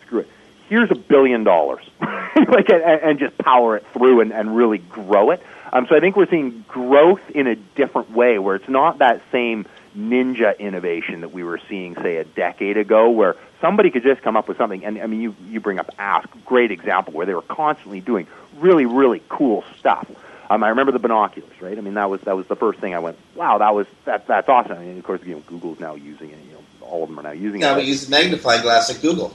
Screw 0.03 0.21
it. 0.21 0.29
Here's 0.69 0.91
a 0.91 0.97
billion 0.97 1.45
dollars, 1.45 1.89
like, 2.01 2.69
and, 2.71 2.83
and 2.83 3.19
just 3.19 3.39
power 3.39 3.77
it 3.77 3.87
through 3.93 4.21
and, 4.21 4.33
and 4.33 4.57
really 4.57 4.79
grow 4.79 5.31
it. 5.31 5.43
Um, 5.73 5.87
so 5.87 5.95
I 5.97 6.01
think 6.01 6.17
we're 6.17 6.29
seeing 6.29 6.65
growth 6.67 7.31
in 7.31 7.47
a 7.47 7.55
different 7.55 8.11
way, 8.11 8.39
where 8.39 8.57
it's 8.57 8.69
not 8.69 8.99
that 8.99 9.23
same 9.31 9.67
ninja 9.97 10.59
innovation 10.59 11.21
that 11.21 11.33
we 11.33 11.45
were 11.45 11.61
seeing, 11.69 11.95
say, 11.97 12.17
a 12.17 12.25
decade 12.25 12.77
ago, 12.77 13.11
where 13.11 13.37
somebody 13.61 13.91
could 13.91 14.03
just 14.03 14.23
come 14.23 14.37
up 14.37 14.49
with 14.49 14.57
something. 14.57 14.85
And 14.85 15.01
I 15.01 15.07
mean, 15.07 15.21
you 15.21 15.37
you 15.49 15.61
bring 15.61 15.79
up 15.79 15.91
Ask, 15.99 16.29
great 16.45 16.71
example, 16.71 17.13
where 17.13 17.27
they 17.27 17.35
were 17.35 17.43
constantly 17.43 18.01
doing 18.01 18.27
really 18.57 18.87
really 18.87 19.23
cool 19.29 19.65
stuff. 19.79 20.11
Um, 20.51 20.63
I 20.63 20.69
remember 20.69 20.93
the 20.93 20.99
binoculars, 20.99 21.61
right? 21.61 21.77
I 21.77 21.81
mean, 21.81 21.95
that 21.95 22.11
was 22.11 22.21
that 22.23 22.37
was 22.37 22.47
the 22.47 22.57
first 22.57 22.79
thing 22.81 22.95
I 22.95 22.99
went, 22.99 23.19
wow, 23.35 23.59
that 23.59 23.75
was 23.75 23.87
that 24.05 24.27
that's 24.27 24.49
awesome. 24.49 24.77
I 24.77 24.81
mean, 24.81 24.99
of 24.99 25.05
course, 25.05 25.23
you 25.25 25.35
know, 25.35 25.43
Google's 25.47 25.81
now 25.81 25.95
using 25.95 26.31
it. 26.31 26.39
You 26.47 26.53
know, 26.53 26.63
all 26.83 27.03
of 27.03 27.09
them 27.09 27.19
are 27.19 27.23
now 27.23 27.33
using 27.33 27.61
Now 27.61 27.73
it. 27.73 27.77
Now 27.77 27.79
we 27.79 27.89
use 27.89 28.09
magnifying 28.09 28.63
glass 28.63 28.91
at 28.91 29.01
Google. 29.01 29.35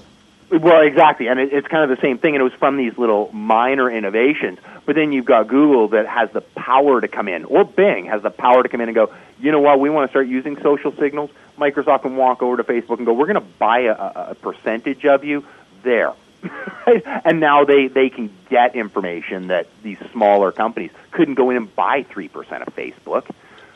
Well, 0.51 0.81
exactly, 0.81 1.27
and 1.27 1.39
it, 1.39 1.53
it's 1.53 1.67
kind 1.67 1.89
of 1.89 1.95
the 1.95 2.01
same 2.01 2.17
thing, 2.17 2.35
and 2.35 2.41
it 2.41 2.43
was 2.43 2.53
from 2.53 2.77
these 2.77 2.97
little 2.97 3.31
minor 3.31 3.89
innovations. 3.89 4.57
But 4.85 4.95
then 4.95 5.11
you've 5.11 5.25
got 5.25 5.47
Google 5.47 5.89
that 5.89 6.07
has 6.07 6.31
the 6.31 6.41
power 6.41 6.99
to 6.99 7.07
come 7.07 7.27
in, 7.27 7.45
or 7.45 7.63
Bing 7.63 8.05
has 8.05 8.23
the 8.23 8.31
power 8.31 8.63
to 8.63 8.69
come 8.69 8.81
in 8.81 8.89
and 8.89 8.95
go, 8.95 9.13
you 9.39 9.51
know 9.51 9.59
what, 9.59 9.79
we 9.79 9.91
want 9.91 10.09
to 10.09 10.11
start 10.11 10.27
using 10.27 10.59
social 10.61 10.91
signals. 10.95 11.29
Microsoft 11.57 12.01
can 12.01 12.15
walk 12.15 12.41
over 12.41 12.57
to 12.57 12.63
Facebook 12.63 12.97
and 12.97 13.05
go, 13.05 13.13
we're 13.13 13.27
going 13.27 13.35
to 13.35 13.53
buy 13.59 13.81
a, 13.81 13.93
a 14.31 14.35
percentage 14.35 15.05
of 15.05 15.23
you 15.23 15.45
there. 15.83 16.13
and 17.25 17.39
now 17.39 17.65
they, 17.65 17.87
they 17.87 18.09
can 18.09 18.33
get 18.49 18.75
information 18.75 19.47
that 19.47 19.67
these 19.83 19.99
smaller 20.11 20.51
companies 20.51 20.91
couldn't 21.11 21.35
go 21.35 21.49
in 21.49 21.57
and 21.57 21.75
buy 21.75 22.03
3% 22.03 22.35
of 22.65 22.75
Facebook 22.75 23.29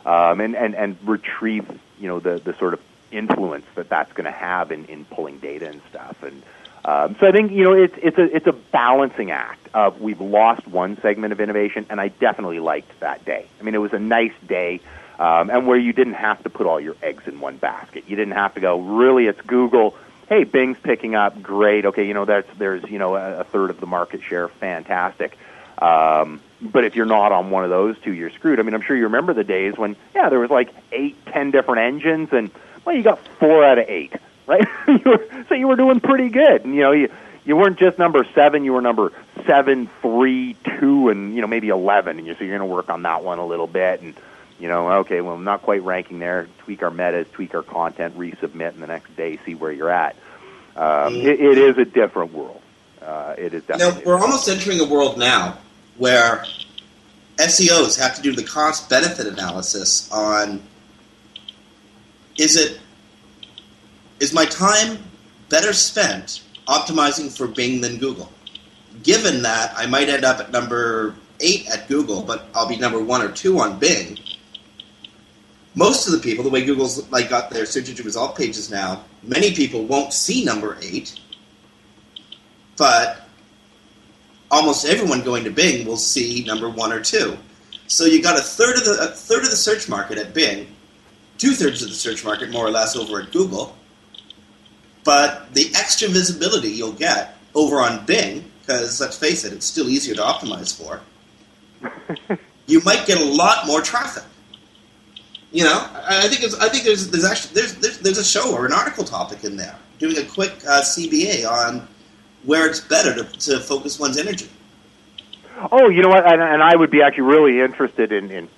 um, 0.05 0.39
and, 0.39 0.55
and, 0.55 0.74
and 0.74 0.97
retrieve, 1.03 1.67
you 1.99 2.07
know, 2.07 2.19
the, 2.19 2.39
the 2.39 2.55
sort 2.55 2.74
of 2.74 2.82
influence 3.11 3.65
that 3.76 3.89
that's 3.89 4.11
going 4.13 4.26
to 4.26 4.32
have 4.32 4.71
in, 4.71 4.86
in 4.86 5.05
pulling 5.05 5.38
data 5.38 5.67
and 5.67 5.82
stuff. 5.89 6.24
And 6.24 6.41
um, 6.86 7.15
so 7.19 7.27
I 7.27 7.31
think, 7.31 7.51
you 7.51 7.63
know, 7.63 7.73
it's, 7.73 7.95
it's, 8.01 8.17
a, 8.17 8.36
it's 8.36 8.47
a 8.47 8.53
balancing 8.53 9.31
act 9.31 9.67
of 9.73 10.01
we've 10.01 10.21
lost 10.21 10.67
one 10.67 10.99
segment 11.01 11.31
of 11.31 11.39
innovation, 11.39 11.86
and 11.89 11.99
I 11.99 12.09
definitely 12.09 12.59
liked 12.59 12.99
that 12.99 13.23
day. 13.25 13.45
I 13.59 13.63
mean, 13.63 13.75
it 13.75 13.79
was 13.79 13.93
a 13.93 13.99
nice 13.99 14.34
day. 14.47 14.81
Um, 15.19 15.51
and 15.51 15.67
where 15.67 15.77
you 15.77 15.93
didn't 15.93 16.15
have 16.15 16.41
to 16.43 16.49
put 16.49 16.65
all 16.65 16.79
your 16.79 16.95
eggs 17.03 17.27
in 17.27 17.39
one 17.39 17.57
basket. 17.57 18.05
You 18.07 18.15
didn't 18.15 18.34
have 18.34 18.55
to 18.55 18.59
go, 18.59 18.79
really, 18.79 19.27
it's 19.27 19.39
Google. 19.41 19.95
Hey, 20.27 20.43
Bing's 20.43 20.79
picking 20.79 21.13
up. 21.13 21.39
Great. 21.41 21.86
Okay, 21.86 22.07
you 22.07 22.15
know, 22.15 22.25
that's, 22.25 22.49
there's, 22.57 22.84
you 22.89 22.97
know, 22.97 23.15
a, 23.15 23.41
a 23.41 23.43
third 23.43 23.69
of 23.69 23.79
the 23.79 23.86
market 23.86 24.23
share. 24.23 24.47
Fantastic. 24.47 25.38
Um, 25.77 26.41
but 26.61 26.84
if 26.84 26.95
you're 26.95 27.05
not 27.05 27.31
on 27.31 27.51
one 27.51 27.63
of 27.63 27.69
those 27.69 27.97
two, 27.99 28.11
you're 28.11 28.31
screwed. 28.31 28.59
I 28.59 28.63
mean, 28.63 28.73
I'm 28.73 28.81
sure 28.81 28.95
you 28.95 29.03
remember 29.03 29.34
the 29.34 29.43
days 29.43 29.77
when, 29.77 29.95
yeah, 30.15 30.29
there 30.29 30.39
was 30.39 30.49
like 30.49 30.69
eight, 30.91 31.15
ten 31.27 31.51
different 31.51 31.81
engines, 31.81 32.29
and 32.31 32.49
well, 32.84 32.95
you 32.95 33.03
got 33.03 33.19
four 33.39 33.63
out 33.63 33.77
of 33.77 33.88
eight, 33.88 34.13
right? 34.48 34.68
you 34.88 35.02
were, 35.06 35.46
so 35.50 35.56
you 35.56 35.68
were 35.68 35.76
doing 35.76 36.00
pretty 36.00 36.30
good. 36.30 36.66
And, 36.66 36.76
you 36.76 36.82
know, 36.82 36.91
you 36.91 37.12
you 37.46 37.58
weren't 37.58 37.78
just 37.78 38.00
number 38.00 38.26
seven; 38.34 38.64
you 38.64 38.74
were 38.74 38.82
number 38.82 39.12
seven, 39.46 39.89
three, 40.02 40.56
two, 40.80 41.10
and 41.10 41.36
you 41.36 41.41
know 41.41 41.48
maybe 41.48 41.70
eleven. 41.70 42.18
And 42.18 42.28
you 42.28 42.36
so 42.36 42.44
you're 42.44 42.58
going 42.58 42.70
to 42.70 42.74
work 42.74 42.89
on 42.89 43.02
that 43.04 43.24
one 43.24 43.39
a 43.39 43.46
little 43.46 43.68
bit, 43.68 44.02
and 44.02 44.14
you 44.60 44.68
know, 44.68 44.89
okay, 45.00 45.22
well, 45.22 45.36
I'm 45.36 45.44
not 45.44 45.62
quite 45.62 45.84
ranking 45.84 46.20
there. 46.20 46.48
Tweak 46.60 46.84
our 46.84 46.91
metas, 46.91 47.28
tweak 47.34 47.54
our 47.54 47.64
content, 47.64 48.18
resubmit, 48.18 48.70
and 48.70 48.82
the 48.82 48.88
next 48.88 49.16
day 49.18 49.38
see 49.46 49.56
where 49.56 49.72
you're 49.72 49.89
at. 49.89 50.16
Um, 50.76 51.16
it, 51.16 51.39
it 51.39 51.58
is 51.58 51.78
a 51.78 51.86
different 51.86 52.34
world. 52.34 52.62
Uh, 53.02 53.36
it 53.38 53.54
is 53.54 53.68
Now, 53.68 54.00
we're 54.06 54.18
almost 54.18 54.48
entering 54.48 54.80
a 54.80 54.86
world 54.86 55.18
now 55.18 55.58
where 55.98 56.46
SEOs 57.38 58.00
have 58.00 58.16
to 58.16 58.22
do 58.22 58.32
the 58.32 58.44
cost 58.44 58.89
benefit 58.89 59.28
analysis 59.28 60.10
on 60.12 60.64
is 62.38 62.56
it 62.56 62.80
is 64.20 64.34
my 64.34 64.45
time 64.45 64.97
better 65.49 65.74
spent 65.74 66.43
optimizing 66.68 67.36
for 67.36 67.47
Bing 67.47 67.82
than 67.82 67.97
Google? 67.97 68.32
Given 69.01 69.41
that 69.43 69.74
I 69.76 69.86
might 69.86 70.09
end 70.09 70.24
up 70.24 70.39
at 70.39 70.51
number 70.51 71.16
eight 71.39 71.68
at 71.70 71.88
Google, 71.88 72.22
but 72.22 72.47
I'll 72.55 72.68
be 72.68 72.78
number 72.78 73.01
one 73.01 73.22
or 73.22 73.32
two 73.32 73.59
on 73.59 73.80
Bing. 73.80 74.18
Most 75.76 76.05
of 76.07 76.14
the 76.14 76.20
people, 76.20 76.43
the 76.43 76.49
way 76.49 76.64
Google's 76.64 77.09
like 77.11 77.30
got 77.30 77.49
their 77.49 77.66
search 77.66 77.89
engine 77.89 78.05
result 78.05 78.38
pages 78.38 78.70
now, 78.70 79.03
many 79.24 79.53
people 79.53 79.86
won't 79.86 80.14
see 80.14 80.45
number 80.45 80.78
eight, 80.82 81.20
but 82.78 83.28
almost 84.51 84.86
everyone 84.86 85.24
going 85.24 85.43
to 85.43 85.51
Bing 85.51 85.86
will 85.86 85.97
see 85.97 86.43
number 86.45 86.70
one 86.70 86.93
or 86.93 87.01
two. 87.01 87.38
So 87.88 88.05
you 88.05 88.22
got 88.22 88.38
a 88.38 88.41
third 88.41 88.78
of 88.78 88.86
the 88.86 88.97
a 89.01 89.07
third 89.07 89.43
of 89.43 89.49
the 89.49 89.55
search 89.55 89.89
market 89.89 90.18
at 90.18 90.34
Bing, 90.34 90.68
two 91.38 91.51
thirds 91.51 91.82
of 91.82 91.89
the 91.89 91.95
search 91.95 92.24
market 92.24 92.51
more 92.51 92.66
or 92.66 92.72
less 92.72 92.95
over 92.95 93.22
at 93.22 93.32
Google. 93.32 93.76
But 95.04 95.54
the 95.54 95.72
extra 95.76 96.08
visibility 96.08 96.70
you'll 96.70 96.93
get 96.93 97.38
over 97.56 97.78
on 97.78 98.06
Bing, 98.06 98.49
because 98.62 98.99
let's 99.01 99.18
face 99.18 99.43
it, 99.43 99.54
it's 99.54 99.66
still 99.66 99.89
easier 99.89 100.16
to 100.16 100.22
optimize 100.22 100.76
for. 100.76 101.01
you 102.68 102.82
might 102.86 103.06
get 103.06 103.20
a 103.20 103.26
lot 103.26 103.68
more 103.68 103.82
traffic. 103.82 104.24
You 105.51 105.66
know, 105.66 105.88
I 105.93 106.28
think 106.30 106.43
it's, 106.43 106.56
I 106.56 106.70
think 106.70 106.84
there's 106.84 107.12
there's 107.12 107.26
actually 107.26 107.54
there's, 107.54 107.76
there's 107.76 107.99
there's 107.99 108.18
a 108.18 108.24
show 108.24 108.56
or 108.56 108.66
an 108.66 108.74
article 108.74 109.04
topic 109.04 109.43
in 109.43 109.56
there 109.56 109.78
doing 109.99 110.18
a 110.18 110.24
quick 110.24 110.51
uh, 110.68 110.82
CBA 110.82 111.47
on 111.47 111.88
where 112.43 112.68
it's 112.68 112.80
better 112.80 113.14
to, 113.16 113.24
to 113.24 113.60
focus 113.60 113.99
one's 113.99 114.18
energy. 114.18 114.49
Oh, 115.72 115.89
you 115.89 116.01
know 116.01 116.10
what? 116.10 116.26
And, 116.26 116.41
and 116.41 116.64
I 116.64 116.76
would 116.76 116.91
be 116.91 117.01
actually 117.01 117.24
really 117.24 117.62
interested 117.62 118.12
in, 118.12 118.32
in. 118.32 118.49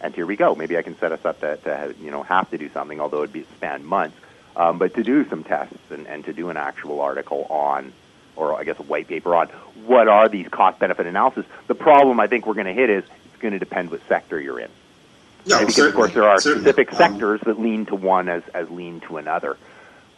And 0.00 0.14
here 0.14 0.24
we 0.24 0.34
go. 0.34 0.54
Maybe 0.54 0.78
I 0.78 0.82
can 0.82 0.98
set 0.98 1.12
us 1.12 1.24
up 1.24 1.40
to, 1.40 1.58
to 1.58 1.94
you 2.00 2.10
know 2.10 2.22
have 2.22 2.50
to 2.50 2.58
do 2.58 2.70
something, 2.70 3.00
although 3.00 3.18
it'd 3.18 3.32
be 3.32 3.44
span 3.56 3.84
months. 3.84 4.16
Um, 4.56 4.78
but 4.78 4.94
to 4.94 5.02
do 5.02 5.28
some 5.28 5.44
tests 5.44 5.76
and, 5.90 6.06
and 6.06 6.24
to 6.24 6.32
do 6.32 6.50
an 6.50 6.56
actual 6.56 7.00
article 7.00 7.44
on, 7.48 7.92
or 8.36 8.54
I 8.58 8.64
guess 8.64 8.78
a 8.78 8.82
white 8.82 9.08
paper 9.08 9.34
on 9.34 9.48
what 9.86 10.08
are 10.08 10.28
these 10.28 10.48
cost 10.48 10.78
benefit 10.78 11.06
analysis. 11.06 11.46
The 11.68 11.74
problem 11.74 12.18
I 12.20 12.26
think 12.26 12.46
we're 12.46 12.54
going 12.54 12.66
to 12.66 12.72
hit 12.72 12.90
is 12.90 13.04
it's 13.26 13.40
going 13.40 13.52
to 13.52 13.58
depend 13.58 13.90
what 13.90 14.00
sector 14.08 14.40
you're 14.40 14.60
in. 14.60 14.70
No, 15.46 15.60
because 15.60 15.78
of 15.78 15.94
course 15.94 16.12
there 16.12 16.24
are 16.24 16.38
certainly. 16.40 16.64
specific 16.64 16.92
Um, 16.92 16.98
sectors 16.98 17.40
that 17.46 17.58
lean 17.58 17.86
to 17.86 17.94
one 17.94 18.28
as, 18.28 18.42
as 18.52 18.68
lean 18.70 19.00
to 19.00 19.16
another 19.16 19.56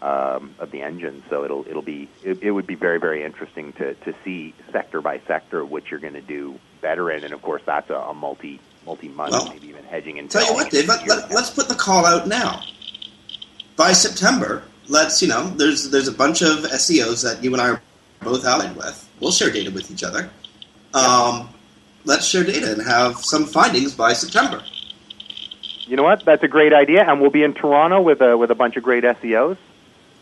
um, 0.01 0.55
of 0.59 0.71
the 0.71 0.83
engine. 0.83 1.23
So 1.31 1.45
it'll 1.45 1.67
it'll 1.69 1.83
be 1.83 2.09
it, 2.25 2.43
it 2.43 2.51
would 2.51 2.67
be 2.67 2.75
very 2.75 2.99
very 2.99 3.23
interesting 3.23 3.73
to, 3.75 3.95
to 3.95 4.15
see 4.25 4.55
sector 4.73 5.01
by 5.01 5.21
sector 5.21 5.65
what 5.65 5.91
you're 5.91 6.01
going 6.01 6.15
to 6.15 6.21
do 6.21 6.59
better 6.81 7.11
in, 7.11 7.23
and 7.23 7.33
of 7.33 7.41
course 7.41 7.63
that's 7.65 7.89
a, 7.91 7.95
a 7.95 8.15
multi 8.15 8.61
multi 8.85 9.09
month, 9.09 9.33
Well, 9.33 9.49
maybe 9.49 9.69
even 9.69 9.85
hedging 9.85 10.19
and 10.19 10.29
Tell 10.29 10.45
you 10.45 10.55
what, 10.55 10.71
Dave, 10.71 10.89
let, 10.89 11.07
let, 11.07 11.31
let's 11.31 11.51
put 11.51 11.69
the 11.69 11.77
call 11.77 12.05
out 12.05 12.27
now. 12.27 12.63
By 13.77 13.93
September, 13.93 14.63
let's 14.89 15.23
you 15.23 15.29
know, 15.29 15.49
there's 15.49 15.91
there's 15.91 16.09
a 16.09 16.13
bunch 16.13 16.43
of 16.43 16.59
SEOs 16.59 17.23
that 17.25 17.43
you 17.43 17.53
and 17.53 17.61
I 17.63 17.71
are 17.71 17.83
both 18.23 18.45
allied 18.45 18.77
with. 18.77 19.09
We'll 19.21 19.33
share 19.33 19.51
data 19.51 19.71
with 19.71 19.91
each 19.91 20.03
other. 20.03 20.31
Um, 20.95 21.49
let's 22.05 22.27
share 22.27 22.45
data 22.45 22.73
and 22.73 22.83
have 22.83 23.19
some 23.19 23.47
findings 23.47 23.95
by 23.95 24.13
September. 24.13 24.63
You 25.87 25.97
know 25.97 26.03
what? 26.03 26.25
That's 26.25 26.43
a 26.43 26.49
great 26.49 26.73
idea, 26.73 27.05
and 27.09 27.21
we'll 27.21 27.31
be 27.31 27.43
in 27.43 27.55
Toronto 27.55 28.01
with 28.01 28.21
a 28.21 28.37
with 28.37 28.51
a 28.51 28.55
bunch 28.55 28.77
of 28.77 28.83
great 28.83 29.05
SEOs. 29.05 29.57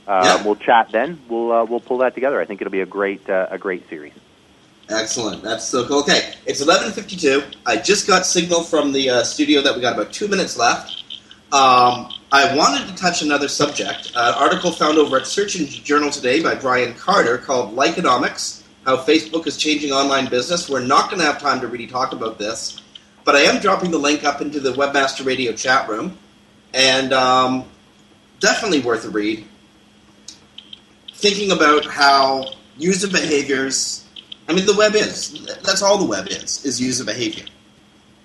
Uh, 0.07 0.23
Yeah. 0.25 0.45
We'll 0.45 0.57
chat 0.57 0.91
then. 0.91 1.21
We'll 1.29 1.53
uh, 1.53 1.65
we'll 1.65 1.81
pull 1.81 1.99
that 1.99 2.15
together. 2.15 2.41
I 2.41 2.45
think 2.45 2.61
it'll 2.61 2.71
be 2.71 2.81
a 2.81 2.87
great 2.87 3.29
uh, 3.29 3.49
a 3.51 3.59
great 3.59 3.89
series. 3.89 4.13
Excellent. 4.89 5.43
That's 5.43 5.65
so 5.65 5.87
cool. 5.87 6.01
Okay, 6.01 6.33
it's 6.47 6.61
eleven 6.61 6.91
fifty-two. 6.93 7.43
I 7.67 7.77
just 7.77 8.07
got 8.07 8.27
signal 8.27 8.63
from 8.63 8.93
the 8.93 9.11
uh, 9.11 9.23
studio 9.25 9.61
that 9.63 9.75
we 9.75 9.81
got 9.81 9.93
about 9.95 10.13
two 10.13 10.27
minutes 10.29 10.57
left. 10.57 11.05
Um, 11.53 12.13
I 12.33 12.55
wanted 12.57 12.87
to 12.87 12.95
touch 12.95 13.23
another 13.23 13.49
subject. 13.49 14.13
Uh, 14.15 14.35
an 14.37 14.43
article 14.43 14.71
found 14.71 14.99
over 14.99 15.19
at 15.19 15.27
Search 15.27 15.57
Engine 15.57 15.83
Journal 15.83 16.11
today 16.11 16.41
by 16.41 16.55
Brian 16.55 16.95
Carter 16.95 17.39
called 17.39 17.75
"Likeonomics: 17.75 18.63
How 18.87 18.99
Facebook 18.99 19.49
is 19.49 19.57
Changing 19.57 19.91
Online 19.91 20.29
Business." 20.29 20.69
We're 20.71 20.81
not 20.87 21.11
going 21.11 21.19
to 21.19 21.27
have 21.27 21.41
time 21.41 21.61
to 21.61 21.67
really 21.67 21.89
talk 21.89 22.13
about 22.13 22.39
this, 22.39 22.81
but 23.25 23.35
I 23.35 23.41
am 23.41 23.61
dropping 23.61 23.91
the 23.91 23.99
link 23.99 24.23
up 24.25 24.41
into 24.41 24.61
the 24.61 24.73
Webmaster 24.73 25.27
Radio 25.27 25.53
chat 25.53 25.89
room. 25.89 26.17
and 26.73 27.13
um, 27.13 27.65
definitely 28.39 28.81
worth 28.81 29.05
a 29.05 29.11
read. 29.11 29.45
Thinking 31.15 31.51
about 31.53 31.85
how 31.85 32.47
user 32.79 33.09
behaviors. 33.09 34.05
I 34.49 34.53
mean, 34.53 34.67
the 34.67 34.77
web 34.77 34.95
is. 34.95 35.47
That's 35.65 35.83
all 35.83 35.99
the 35.99 36.05
web 36.07 36.29
is, 36.29 36.65
is 36.65 36.81
user 36.81 37.05
behavior. 37.05 37.47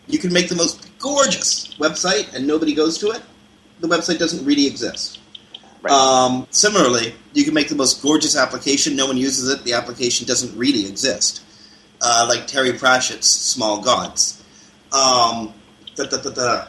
You 0.07 0.19
can 0.19 0.31
make 0.31 0.49
the 0.49 0.55
most 0.55 0.87
gorgeous 0.99 1.75
website 1.77 2.33
and 2.35 2.45
nobody 2.47 2.73
goes 2.73 2.97
to 2.99 3.09
it. 3.09 3.21
The 3.79 3.87
website 3.87 4.19
doesn't 4.19 4.45
really 4.45 4.67
exist. 4.67 5.19
Um, 5.89 6.47
similarly, 6.49 7.13
you 7.33 7.43
can 7.43 7.53
make 7.53 7.69
the 7.69 7.75
most 7.75 8.01
gorgeous 8.01 8.35
application, 8.35 8.95
no 8.95 9.05
one 9.05 9.17
uses 9.17 9.49
it, 9.49 9.63
the 9.63 9.73
application 9.73 10.25
doesn't 10.25 10.57
really 10.57 10.87
exist. 10.87 11.43
Uh, 12.01 12.25
like 12.27 12.47
Terry 12.47 12.71
Pratchett's 12.73 13.29
Small 13.29 13.81
Gods. 13.81 14.43
Um, 14.91 15.53
da, 15.95 16.05
da, 16.05 16.17
da, 16.21 16.29
da. 16.29 16.67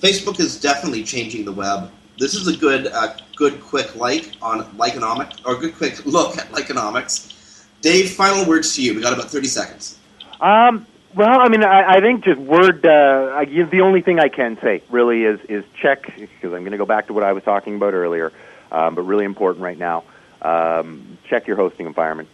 Facebook 0.00 0.40
is 0.40 0.60
definitely 0.60 1.04
changing 1.04 1.44
the 1.44 1.52
web. 1.52 1.90
This 2.18 2.34
is 2.34 2.48
a 2.48 2.56
good, 2.56 2.88
uh, 2.88 3.14
good 3.36 3.60
quick 3.60 3.94
like 3.96 4.32
on 4.42 4.64
Likeonomics, 4.76 5.40
or 5.44 5.56
good 5.56 5.76
quick 5.76 6.04
look 6.06 6.36
at 6.38 6.50
Likeonomics. 6.50 7.64
Dave, 7.80 8.10
final 8.10 8.46
words 8.46 8.74
to 8.74 8.82
you. 8.82 8.94
We 8.94 9.00
got 9.00 9.12
about 9.12 9.30
30 9.30 9.46
seconds. 9.46 9.98
Um, 10.40 10.86
well, 11.18 11.40
I 11.40 11.48
mean, 11.48 11.64
I, 11.64 11.96
I 11.96 12.00
think 12.00 12.22
just 12.22 12.38
word. 12.38 12.86
Uh, 12.86 13.32
I, 13.34 13.44
the 13.44 13.80
only 13.80 14.02
thing 14.02 14.20
I 14.20 14.28
can 14.28 14.56
say 14.60 14.82
really 14.88 15.24
is 15.24 15.40
is 15.48 15.64
check 15.82 16.06
because 16.16 16.52
I'm 16.52 16.60
going 16.60 16.70
to 16.70 16.78
go 16.78 16.86
back 16.86 17.08
to 17.08 17.12
what 17.12 17.24
I 17.24 17.32
was 17.32 17.42
talking 17.42 17.74
about 17.74 17.92
earlier, 17.92 18.32
um, 18.70 18.94
but 18.94 19.02
really 19.02 19.24
important 19.24 19.64
right 19.64 19.76
now. 19.76 20.04
Um, 20.40 21.18
check 21.28 21.48
your 21.48 21.56
hosting 21.56 21.86
environment. 21.86 22.28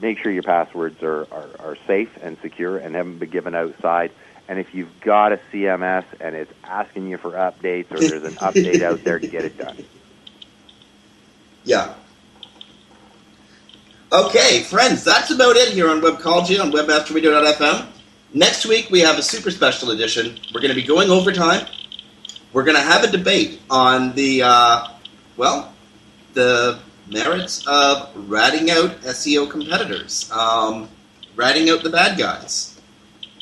Make 0.00 0.20
sure 0.20 0.32
your 0.32 0.42
passwords 0.42 1.02
are, 1.02 1.26
are, 1.30 1.50
are 1.58 1.76
safe 1.86 2.16
and 2.22 2.38
secure 2.40 2.78
and 2.78 2.94
haven't 2.94 3.18
been 3.18 3.28
given 3.28 3.54
outside. 3.54 4.10
And 4.48 4.58
if 4.58 4.74
you've 4.74 5.00
got 5.02 5.32
a 5.32 5.40
CMS 5.52 6.06
and 6.18 6.34
it's 6.34 6.52
asking 6.64 7.08
you 7.08 7.18
for 7.18 7.32
updates 7.32 7.92
or 7.92 7.98
there's 7.98 8.24
an 8.24 8.36
update 8.36 8.80
out 8.80 9.04
there, 9.04 9.18
to 9.18 9.26
get 9.26 9.44
it 9.44 9.58
done. 9.58 9.84
Yeah. 11.64 11.92
Okay, 14.10 14.62
friends, 14.62 15.04
that's 15.04 15.30
about 15.30 15.56
it 15.56 15.74
here 15.74 15.90
on 15.90 16.00
Webcology 16.00 16.58
on 16.58 16.72
webmasterradio.fm. 16.72 17.93
Next 18.36 18.66
week 18.66 18.90
we 18.90 18.98
have 18.98 19.16
a 19.16 19.22
super 19.22 19.52
special 19.52 19.92
edition. 19.92 20.40
We're 20.52 20.60
going 20.60 20.74
to 20.74 20.80
be 20.80 20.82
going 20.82 21.08
overtime. 21.08 21.68
We're 22.52 22.64
going 22.64 22.76
to 22.76 22.82
have 22.82 23.04
a 23.04 23.06
debate 23.06 23.60
on 23.70 24.12
the, 24.16 24.42
uh, 24.42 24.88
well, 25.36 25.72
the 26.32 26.80
merits 27.06 27.64
of 27.68 28.10
ratting 28.28 28.72
out 28.72 29.00
SEO 29.02 29.48
competitors, 29.48 30.28
um, 30.32 30.88
ratting 31.36 31.70
out 31.70 31.84
the 31.84 31.90
bad 31.90 32.18
guys. 32.18 32.80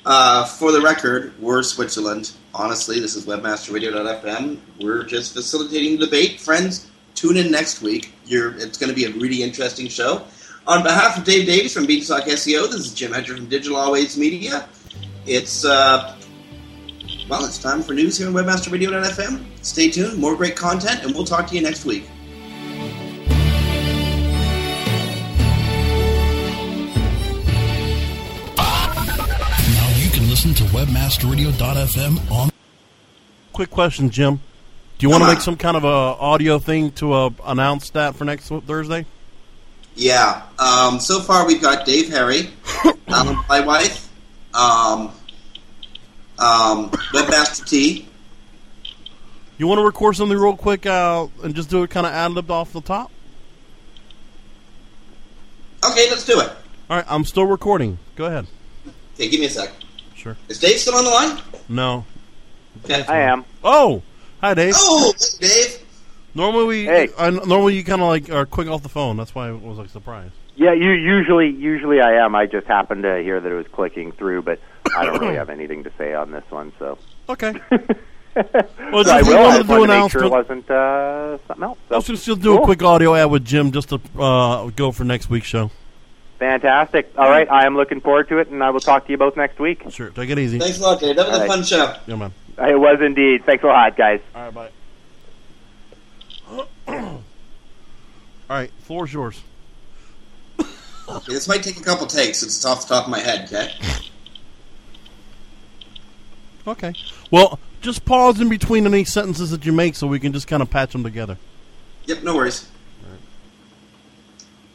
Uh, 0.05 0.45
for 0.45 0.73
the 0.73 0.81
record, 0.83 1.33
we're 1.41 1.63
Switzerland. 1.63 2.33
Honestly, 2.55 3.01
this 3.01 3.17
is 3.17 3.25
webmasterradio.fm. 3.25 4.59
We're 4.83 5.05
just 5.05 5.33
facilitating 5.33 5.99
the 5.99 6.05
debate. 6.05 6.39
Friends, 6.39 6.91
tune 7.15 7.39
in 7.39 7.51
next 7.51 7.81
week. 7.81 8.13
You're, 8.27 8.55
it's 8.59 8.77
going 8.77 8.91
to 8.91 8.97
be 8.97 9.07
a 9.07 9.11
really 9.13 9.43
interesting 9.43 9.89
show. 9.89 10.27
On 10.67 10.83
behalf 10.83 11.17
of 11.17 11.25
Dave 11.25 11.47
Davies 11.47 11.73
from 11.73 11.87
Beanstalk 11.87 12.25
SEO, 12.25 12.71
this 12.71 12.81
is 12.81 12.93
Jim 12.93 13.13
Hedger 13.13 13.37
from 13.37 13.49
Digital 13.49 13.79
Always 13.79 14.19
Media. 14.19 14.69
It's, 15.27 15.65
uh, 15.65 16.17
well, 17.29 17.45
it's 17.45 17.59
time 17.59 17.83
for 17.83 17.95
news 17.95 18.19
here 18.19 18.27
on 18.27 18.35
webmasterradio.fm. 18.35 19.45
Stay 19.63 19.91
tuned, 19.91 20.19
more 20.19 20.35
great 20.35 20.57
content, 20.57 21.05
and 21.05 21.15
we'll 21.15 21.25
talk 21.25 21.47
to 21.49 21.55
you 21.55 21.63
next 21.63 21.85
week. 21.85 22.09
Now 28.57 29.89
you 29.97 30.11
can 30.11 30.29
listen 30.29 30.55
to 30.55 30.65
webmasterradio.fm 30.65 32.31
on 32.31 32.51
Quick 33.53 33.71
question, 33.71 34.11
Jim. 34.11 34.41
Do 34.99 35.07
you 35.07 35.11
want 35.11 35.23
to 35.23 35.27
Come 35.27 35.35
make 35.35 35.43
some 35.43 35.57
kind 35.57 35.77
of 35.77 35.85
a 35.85 35.87
audio 35.89 36.59
thing 36.59 36.91
to 36.93 37.13
uh, 37.13 37.31
announce 37.45 37.91
that 37.91 38.17
for 38.17 38.25
next 38.25 38.49
Thursday? 38.49 39.05
Yeah. 39.95 40.43
Um, 40.59 40.99
so 41.01 41.21
far, 41.21 41.47
we've 41.47 41.61
got 41.61 41.85
Dave 41.85 42.09
Harry, 42.09 42.49
Alan 43.09 43.37
Bleiweiss, 43.37 44.09
um, 44.55 45.13
um, 46.39 46.91
Webmaster 47.13 47.69
T. 47.69 48.09
You 49.59 49.67
want 49.67 49.79
to 49.79 49.85
record 49.85 50.17
something 50.17 50.37
real 50.37 50.57
quick 50.57 50.87
uh, 50.87 51.27
and 51.43 51.55
just 51.55 51.71
do 51.71 51.83
it 51.83 51.91
kind 51.91 52.07
of 52.07 52.13
ad 52.13 52.33
libbed 52.33 52.51
off 52.51 52.73
the 52.73 52.81
top? 52.81 53.11
Okay, 55.85 56.09
let's 56.11 56.25
do 56.25 56.41
it. 56.41 56.49
All 56.91 56.97
right, 56.97 57.05
I'm 57.09 57.25
still 57.25 57.47
recording. 57.47 57.99
Go 58.17 58.27
ahead. 58.27 58.47
Okay, 59.15 59.29
give 59.29 59.41
me 59.41 59.47
a 59.47 59.51
sec. 59.51 59.73
Sure. 60.15 60.37
Is 60.49 60.59
Dave 60.59 60.79
still 60.79 60.95
on 60.95 61.05
the 61.05 61.11
line? 61.11 61.41
No. 61.69 62.05
Okay. 62.85 63.05
I 63.07 63.21
am. 63.21 63.45
Oh, 63.63 64.03
hi, 64.41 64.55
Dave. 64.55 64.75
Oh, 64.77 65.13
Dave. 65.41 65.79
Normally 66.35 66.65
we, 66.65 66.85
Hey. 66.85 67.09
I, 67.19 67.31
normally 67.31 67.77
you 67.77 67.85
kind 67.85 68.01
of 68.01 68.09
like 68.09 68.31
are 68.31 68.47
quick 68.47 68.69
off 68.69 68.83
the 68.83 68.89
phone. 68.89 69.17
That's 69.17 69.35
why 69.35 69.49
I 69.49 69.53
was 69.53 69.79
like 69.79 69.91
surprised. 69.91 70.33
Yeah, 70.55 70.73
you 70.73 70.91
usually 70.91 71.49
usually 71.51 72.01
I 72.01 72.25
am. 72.25 72.35
I 72.35 72.47
just 72.47 72.67
happened 72.67 73.05
to 73.05 73.23
hear 73.23 73.41
that 73.41 73.51
it 73.51 73.55
was 73.55 73.67
clicking 73.69 74.13
through, 74.13 74.43
but 74.43 74.61
I 74.97 75.05
don't 75.05 75.21
really 75.21 75.37
have 75.37 75.49
anything 75.51 75.85
to 75.85 75.93
say 75.97 76.15
on 76.15 76.31
this 76.31 76.45
one. 76.51 76.73
So 76.79 76.99
okay. 77.29 77.55
well, 77.71 79.03
just 79.03 79.09
I 79.09 79.21
if 79.21 79.27
you 79.27 79.33
will. 79.35 79.43
wanted 79.43 79.55
I 79.55 79.57
to 79.57 79.59
just 79.59 79.69
do 79.69 79.83
an 79.85 79.89
to 79.89 80.01
make 80.01 80.11
sure 80.11 80.25
it 80.25 80.31
wasn't 80.31 80.71
uh, 80.71 81.39
something 81.47 81.63
else. 81.65 81.79
So. 81.89 81.95
Let's 81.95 82.07
just 82.07 82.23
still 82.23 82.37
do 82.37 82.59
a 82.59 82.65
quick 82.65 82.83
audio 82.83 83.15
ad 83.15 83.31
with 83.31 83.45
Jim 83.45 83.73
just 83.73 83.89
to 83.91 84.01
uh, 84.19 84.67
go 84.71 84.93
for 84.93 85.05
next 85.05 85.31
week's 85.31 85.47
show. 85.47 85.71
Fantastic. 86.39 87.13
All 87.17 87.31
right, 87.31 87.49
I 87.51 87.67
am 87.67 87.77
looking 87.77 88.01
forward 88.01 88.29
to 88.31 88.39
it, 88.39 88.49
and 88.49 88.63
I 88.65 88.71
will 88.71 88.81
talk 88.81 89.07
to 89.07 89.13
you 89.13 89.17
both 89.17 89.37
next 89.37 89.59
week. 89.61 89.85
Sure. 89.91 90.11
Take 90.11 90.29
it 90.29 90.39
easy. 90.39 90.59
Thanks 90.59 90.79
a 90.81 90.83
lot, 90.83 91.01
Dave. 91.01 91.15
That 91.17 91.29
was 91.29 91.35
All 91.37 91.45
a 91.45 91.49
right. 91.49 91.49
fun 91.49 91.63
show. 91.63 91.95
Yeah, 92.07 92.17
man. 92.17 92.33
It 92.59 92.79
was 92.79 93.01
indeed. 93.01 93.45
Thanks 93.47 93.63
a 93.65 93.69
lot, 93.69 93.97
guys. 93.97 94.21
All 94.35 94.51
right, 94.51 94.55
bye. 94.55 94.71
All 96.89 97.23
right, 98.51 98.71
floor's 98.81 99.13
yours. 99.13 99.41
Okay, 101.13 101.33
this 101.33 101.47
might 101.49 101.63
take 101.63 101.79
a 101.79 101.83
couple 101.83 102.07
takes 102.07 102.39
since 102.39 102.57
it's 102.57 102.65
off 102.65 102.87
the 102.87 102.95
top 102.95 103.05
of 103.05 103.11
my 103.11 103.19
head, 103.19 103.47
okay? 103.47 103.73
Okay. 106.67 106.95
Well, 107.31 107.59
just 107.81 108.05
pause 108.05 108.41
in 108.41 108.49
between 108.49 108.87
any 108.87 109.05
sentences 109.05 109.51
that 109.51 109.67
you 109.67 109.73
make 109.73 109.95
so 109.95 110.07
we 110.07 110.21
can 110.21 110.33
just 110.33 110.47
kind 110.47 110.63
of 110.63 110.71
patch 110.71 110.93
them 110.93 111.03
together. 111.03 111.37
Yep, 112.07 112.23
no 112.23 112.37
worries. 112.37 112.69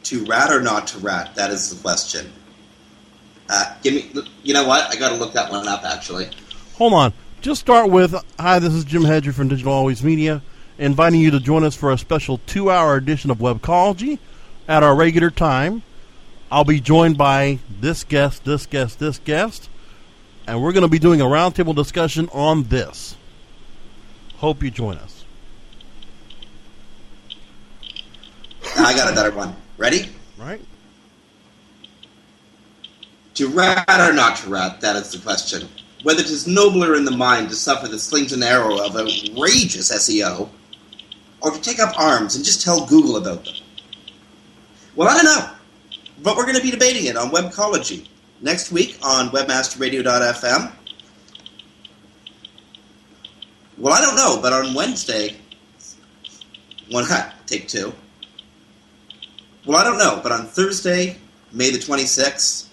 To 0.04 0.24
rat 0.26 0.50
or 0.50 0.60
not 0.60 0.86
to 0.88 0.98
rat? 0.98 1.34
That 1.34 1.50
is 1.50 1.74
the 1.74 1.80
question. 1.82 2.32
Uh, 3.48 3.74
give 3.82 3.94
me. 3.94 4.24
You 4.42 4.54
know 4.54 4.66
what? 4.66 4.90
I 4.90 4.96
got 4.96 5.10
to 5.10 5.16
look 5.16 5.32
that 5.32 5.50
one 5.50 5.66
up. 5.66 5.84
Actually, 5.84 6.28
Hold 6.74 6.92
on. 6.92 7.12
Just 7.40 7.60
start 7.60 7.90
with 7.90 8.14
Hi, 8.38 8.58
this 8.58 8.72
is 8.72 8.84
Jim 8.84 9.04
Hedger 9.04 9.32
from 9.32 9.48
Digital 9.48 9.72
Always 9.72 10.02
Media, 10.02 10.42
inviting 10.78 11.20
you 11.20 11.30
to 11.30 11.40
join 11.40 11.64
us 11.64 11.74
for 11.74 11.92
a 11.92 11.98
special 11.98 12.38
two 12.46 12.70
hour 12.70 12.96
edition 12.96 13.30
of 13.30 13.38
Webcology 13.38 14.18
at 14.66 14.82
our 14.82 14.94
regular 14.94 15.30
time. 15.30 15.82
I'll 16.50 16.64
be 16.64 16.80
joined 16.80 17.18
by 17.18 17.58
this 17.80 18.04
guest, 18.04 18.44
this 18.44 18.64
guest, 18.64 18.98
this 18.98 19.18
guest, 19.18 19.68
and 20.46 20.62
we're 20.62 20.72
going 20.72 20.82
to 20.82 20.88
be 20.88 20.98
doing 20.98 21.20
a 21.20 21.24
roundtable 21.24 21.74
discussion 21.74 22.28
on 22.32 22.64
this. 22.64 23.16
Hope 24.36 24.62
you 24.62 24.70
join 24.70 24.96
us. 24.96 25.24
I 28.78 28.94
got 28.94 29.12
a 29.12 29.14
better 29.14 29.36
one. 29.36 29.54
Ready? 29.76 30.08
Right. 30.38 30.60
To 33.34 33.48
rat 33.48 33.84
or 33.88 34.14
not 34.14 34.38
to 34.38 34.48
rat? 34.48 34.80
That 34.80 34.96
is 34.96 35.12
the 35.12 35.18
question. 35.18 35.68
Whether 36.02 36.20
it 36.20 36.30
is 36.30 36.46
nobler 36.46 36.94
in 36.94 37.04
the 37.04 37.10
mind 37.10 37.50
to 37.50 37.56
suffer 37.56 37.88
the 37.88 37.98
slings 37.98 38.32
and 38.32 38.42
arrow 38.42 38.78
of 38.78 38.96
outrageous 38.96 39.92
SEO, 39.92 40.48
or 41.42 41.50
to 41.50 41.60
take 41.60 41.78
up 41.78 41.98
arms 42.00 42.36
and 42.36 42.44
just 42.44 42.62
tell 42.62 42.86
Google 42.86 43.16
about 43.16 43.44
them. 43.44 43.54
Well, 44.96 45.08
I 45.08 45.22
don't 45.22 45.24
know. 45.24 45.50
But 46.22 46.36
we're 46.36 46.44
going 46.44 46.56
to 46.56 46.62
be 46.62 46.70
debating 46.70 47.06
it 47.06 47.16
on 47.16 47.30
Webcology 47.30 48.06
next 48.40 48.72
week 48.72 48.98
on 49.02 49.28
webmasterradio.fm. 49.30 50.72
Well, 53.78 53.94
I 53.94 54.00
don't 54.00 54.16
know, 54.16 54.40
but 54.42 54.52
on 54.52 54.74
Wednesday, 54.74 55.36
one 56.90 57.04
take 57.46 57.68
two. 57.68 57.92
Well, 59.64 59.78
I 59.78 59.84
don't 59.84 59.98
know, 59.98 60.20
but 60.22 60.32
on 60.32 60.46
Thursday, 60.46 61.16
May 61.52 61.70
the 61.70 61.78
26th, 61.78 62.66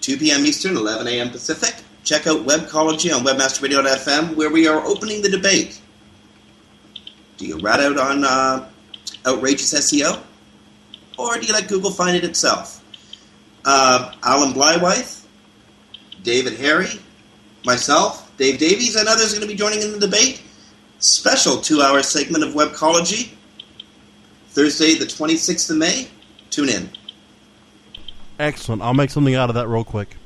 2 0.00 0.16
p.m. 0.18 0.46
Eastern, 0.46 0.76
11 0.76 1.06
a.m. 1.08 1.30
Pacific, 1.30 1.74
check 2.04 2.26
out 2.26 2.46
Webcology 2.46 3.14
on 3.14 3.24
webmasterradio.fm 3.24 4.36
where 4.36 4.50
we 4.50 4.68
are 4.68 4.84
opening 4.84 5.22
the 5.22 5.28
debate. 5.28 5.80
Do 7.36 7.46
you 7.46 7.58
rat 7.58 7.80
out 7.80 7.98
on 7.98 8.24
uh, 8.24 8.68
outrageous 9.26 9.74
SEO? 9.74 10.22
Or 11.16 11.38
do 11.38 11.46
you 11.46 11.52
let 11.52 11.68
Google 11.68 11.90
find 11.90 12.16
it 12.16 12.24
itself? 12.24 12.82
Uh, 13.64 14.14
Alan 14.22 14.52
Bleiweiss, 14.52 15.24
David 16.22 16.54
Harry, 16.58 16.88
myself, 17.64 18.30
Dave 18.36 18.58
Davies, 18.58 18.96
and 18.96 19.08
others 19.08 19.32
are 19.32 19.36
going 19.36 19.48
to 19.48 19.54
be 19.54 19.58
joining 19.58 19.82
in 19.82 19.92
the 19.92 20.00
debate. 20.00 20.42
Special 20.98 21.58
two 21.58 21.82
hour 21.82 22.02
segment 22.02 22.44
of 22.44 22.54
Webcology. 22.54 23.30
Thursday, 24.48 24.94
the 24.94 25.04
26th 25.04 25.70
of 25.70 25.76
May. 25.76 26.08
Tune 26.50 26.68
in. 26.68 26.90
Excellent. 28.38 28.82
I'll 28.82 28.94
make 28.94 29.10
something 29.10 29.34
out 29.34 29.48
of 29.48 29.54
that 29.54 29.68
real 29.68 29.84
quick. 29.84 30.16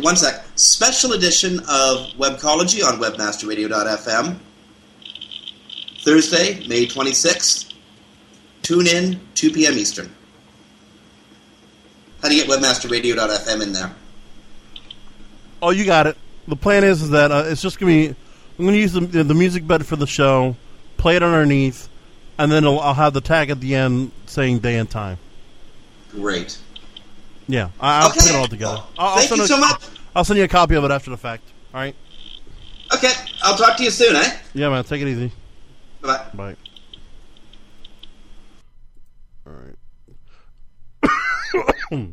One 0.00 0.16
sec. 0.16 0.44
Special 0.54 1.12
edition 1.12 1.58
of 1.60 2.08
Webcology 2.16 2.84
on 2.84 2.98
webmasterradio.fm. 2.98 4.38
Thursday, 6.04 6.66
May 6.66 6.86
26th. 6.86 7.71
Tune 8.62 8.86
in, 8.86 9.20
2 9.34 9.50
p.m. 9.52 9.74
Eastern. 9.74 10.10
How 12.22 12.28
do 12.28 12.36
you 12.36 12.44
get 12.46 12.50
webmasterradio.fm 12.60 13.62
in 13.62 13.72
there? 13.72 13.90
Oh, 15.60 15.70
you 15.70 15.84
got 15.84 16.06
it. 16.06 16.16
The 16.48 16.56
plan 16.56 16.84
is, 16.84 17.02
is 17.02 17.10
that 17.10 17.30
uh, 17.32 17.44
it's 17.46 17.62
just 17.62 17.78
gonna 17.78 17.90
be. 17.92 18.06
I'm 18.58 18.64
gonna 18.64 18.76
use 18.76 18.92
the 18.92 19.00
the 19.00 19.34
music 19.34 19.66
bed 19.66 19.84
for 19.86 19.96
the 19.96 20.06
show, 20.06 20.56
play 20.96 21.16
it 21.16 21.22
underneath, 21.22 21.88
and 22.38 22.50
then 22.50 22.64
I'll, 22.64 22.78
I'll 22.80 22.94
have 22.94 23.12
the 23.12 23.20
tag 23.20 23.50
at 23.50 23.60
the 23.60 23.74
end 23.74 24.10
saying 24.26 24.58
day 24.60 24.76
and 24.78 24.88
time. 24.90 25.18
Great. 26.10 26.58
Yeah, 27.48 27.70
I, 27.80 28.02
I'll 28.02 28.08
Okay. 28.10 28.20
put 28.20 28.28
it 28.30 28.34
all 28.36 28.46
together. 28.48 28.82
I'll, 28.98 29.08
I'll 29.08 29.16
Thank 29.16 29.28
send 29.28 29.38
you 29.38 29.44
a- 29.44 29.48
so 29.48 29.58
much. 29.58 29.82
I'll 30.14 30.24
send 30.24 30.38
you 30.38 30.44
a 30.44 30.48
copy 30.48 30.74
of 30.74 30.84
it 30.84 30.90
after 30.90 31.10
the 31.10 31.16
fact. 31.16 31.42
All 31.74 31.80
right. 31.80 31.94
Okay, 32.94 33.12
I'll 33.42 33.56
talk 33.56 33.76
to 33.78 33.82
you 33.84 33.90
soon, 33.90 34.14
eh? 34.16 34.36
Yeah, 34.54 34.68
man. 34.68 34.84
Take 34.84 35.00
it 35.02 35.08
easy. 35.08 35.32
Bye. 36.02 36.26
Bye. 36.34 36.56
All 41.54 41.60
right. 41.60 42.12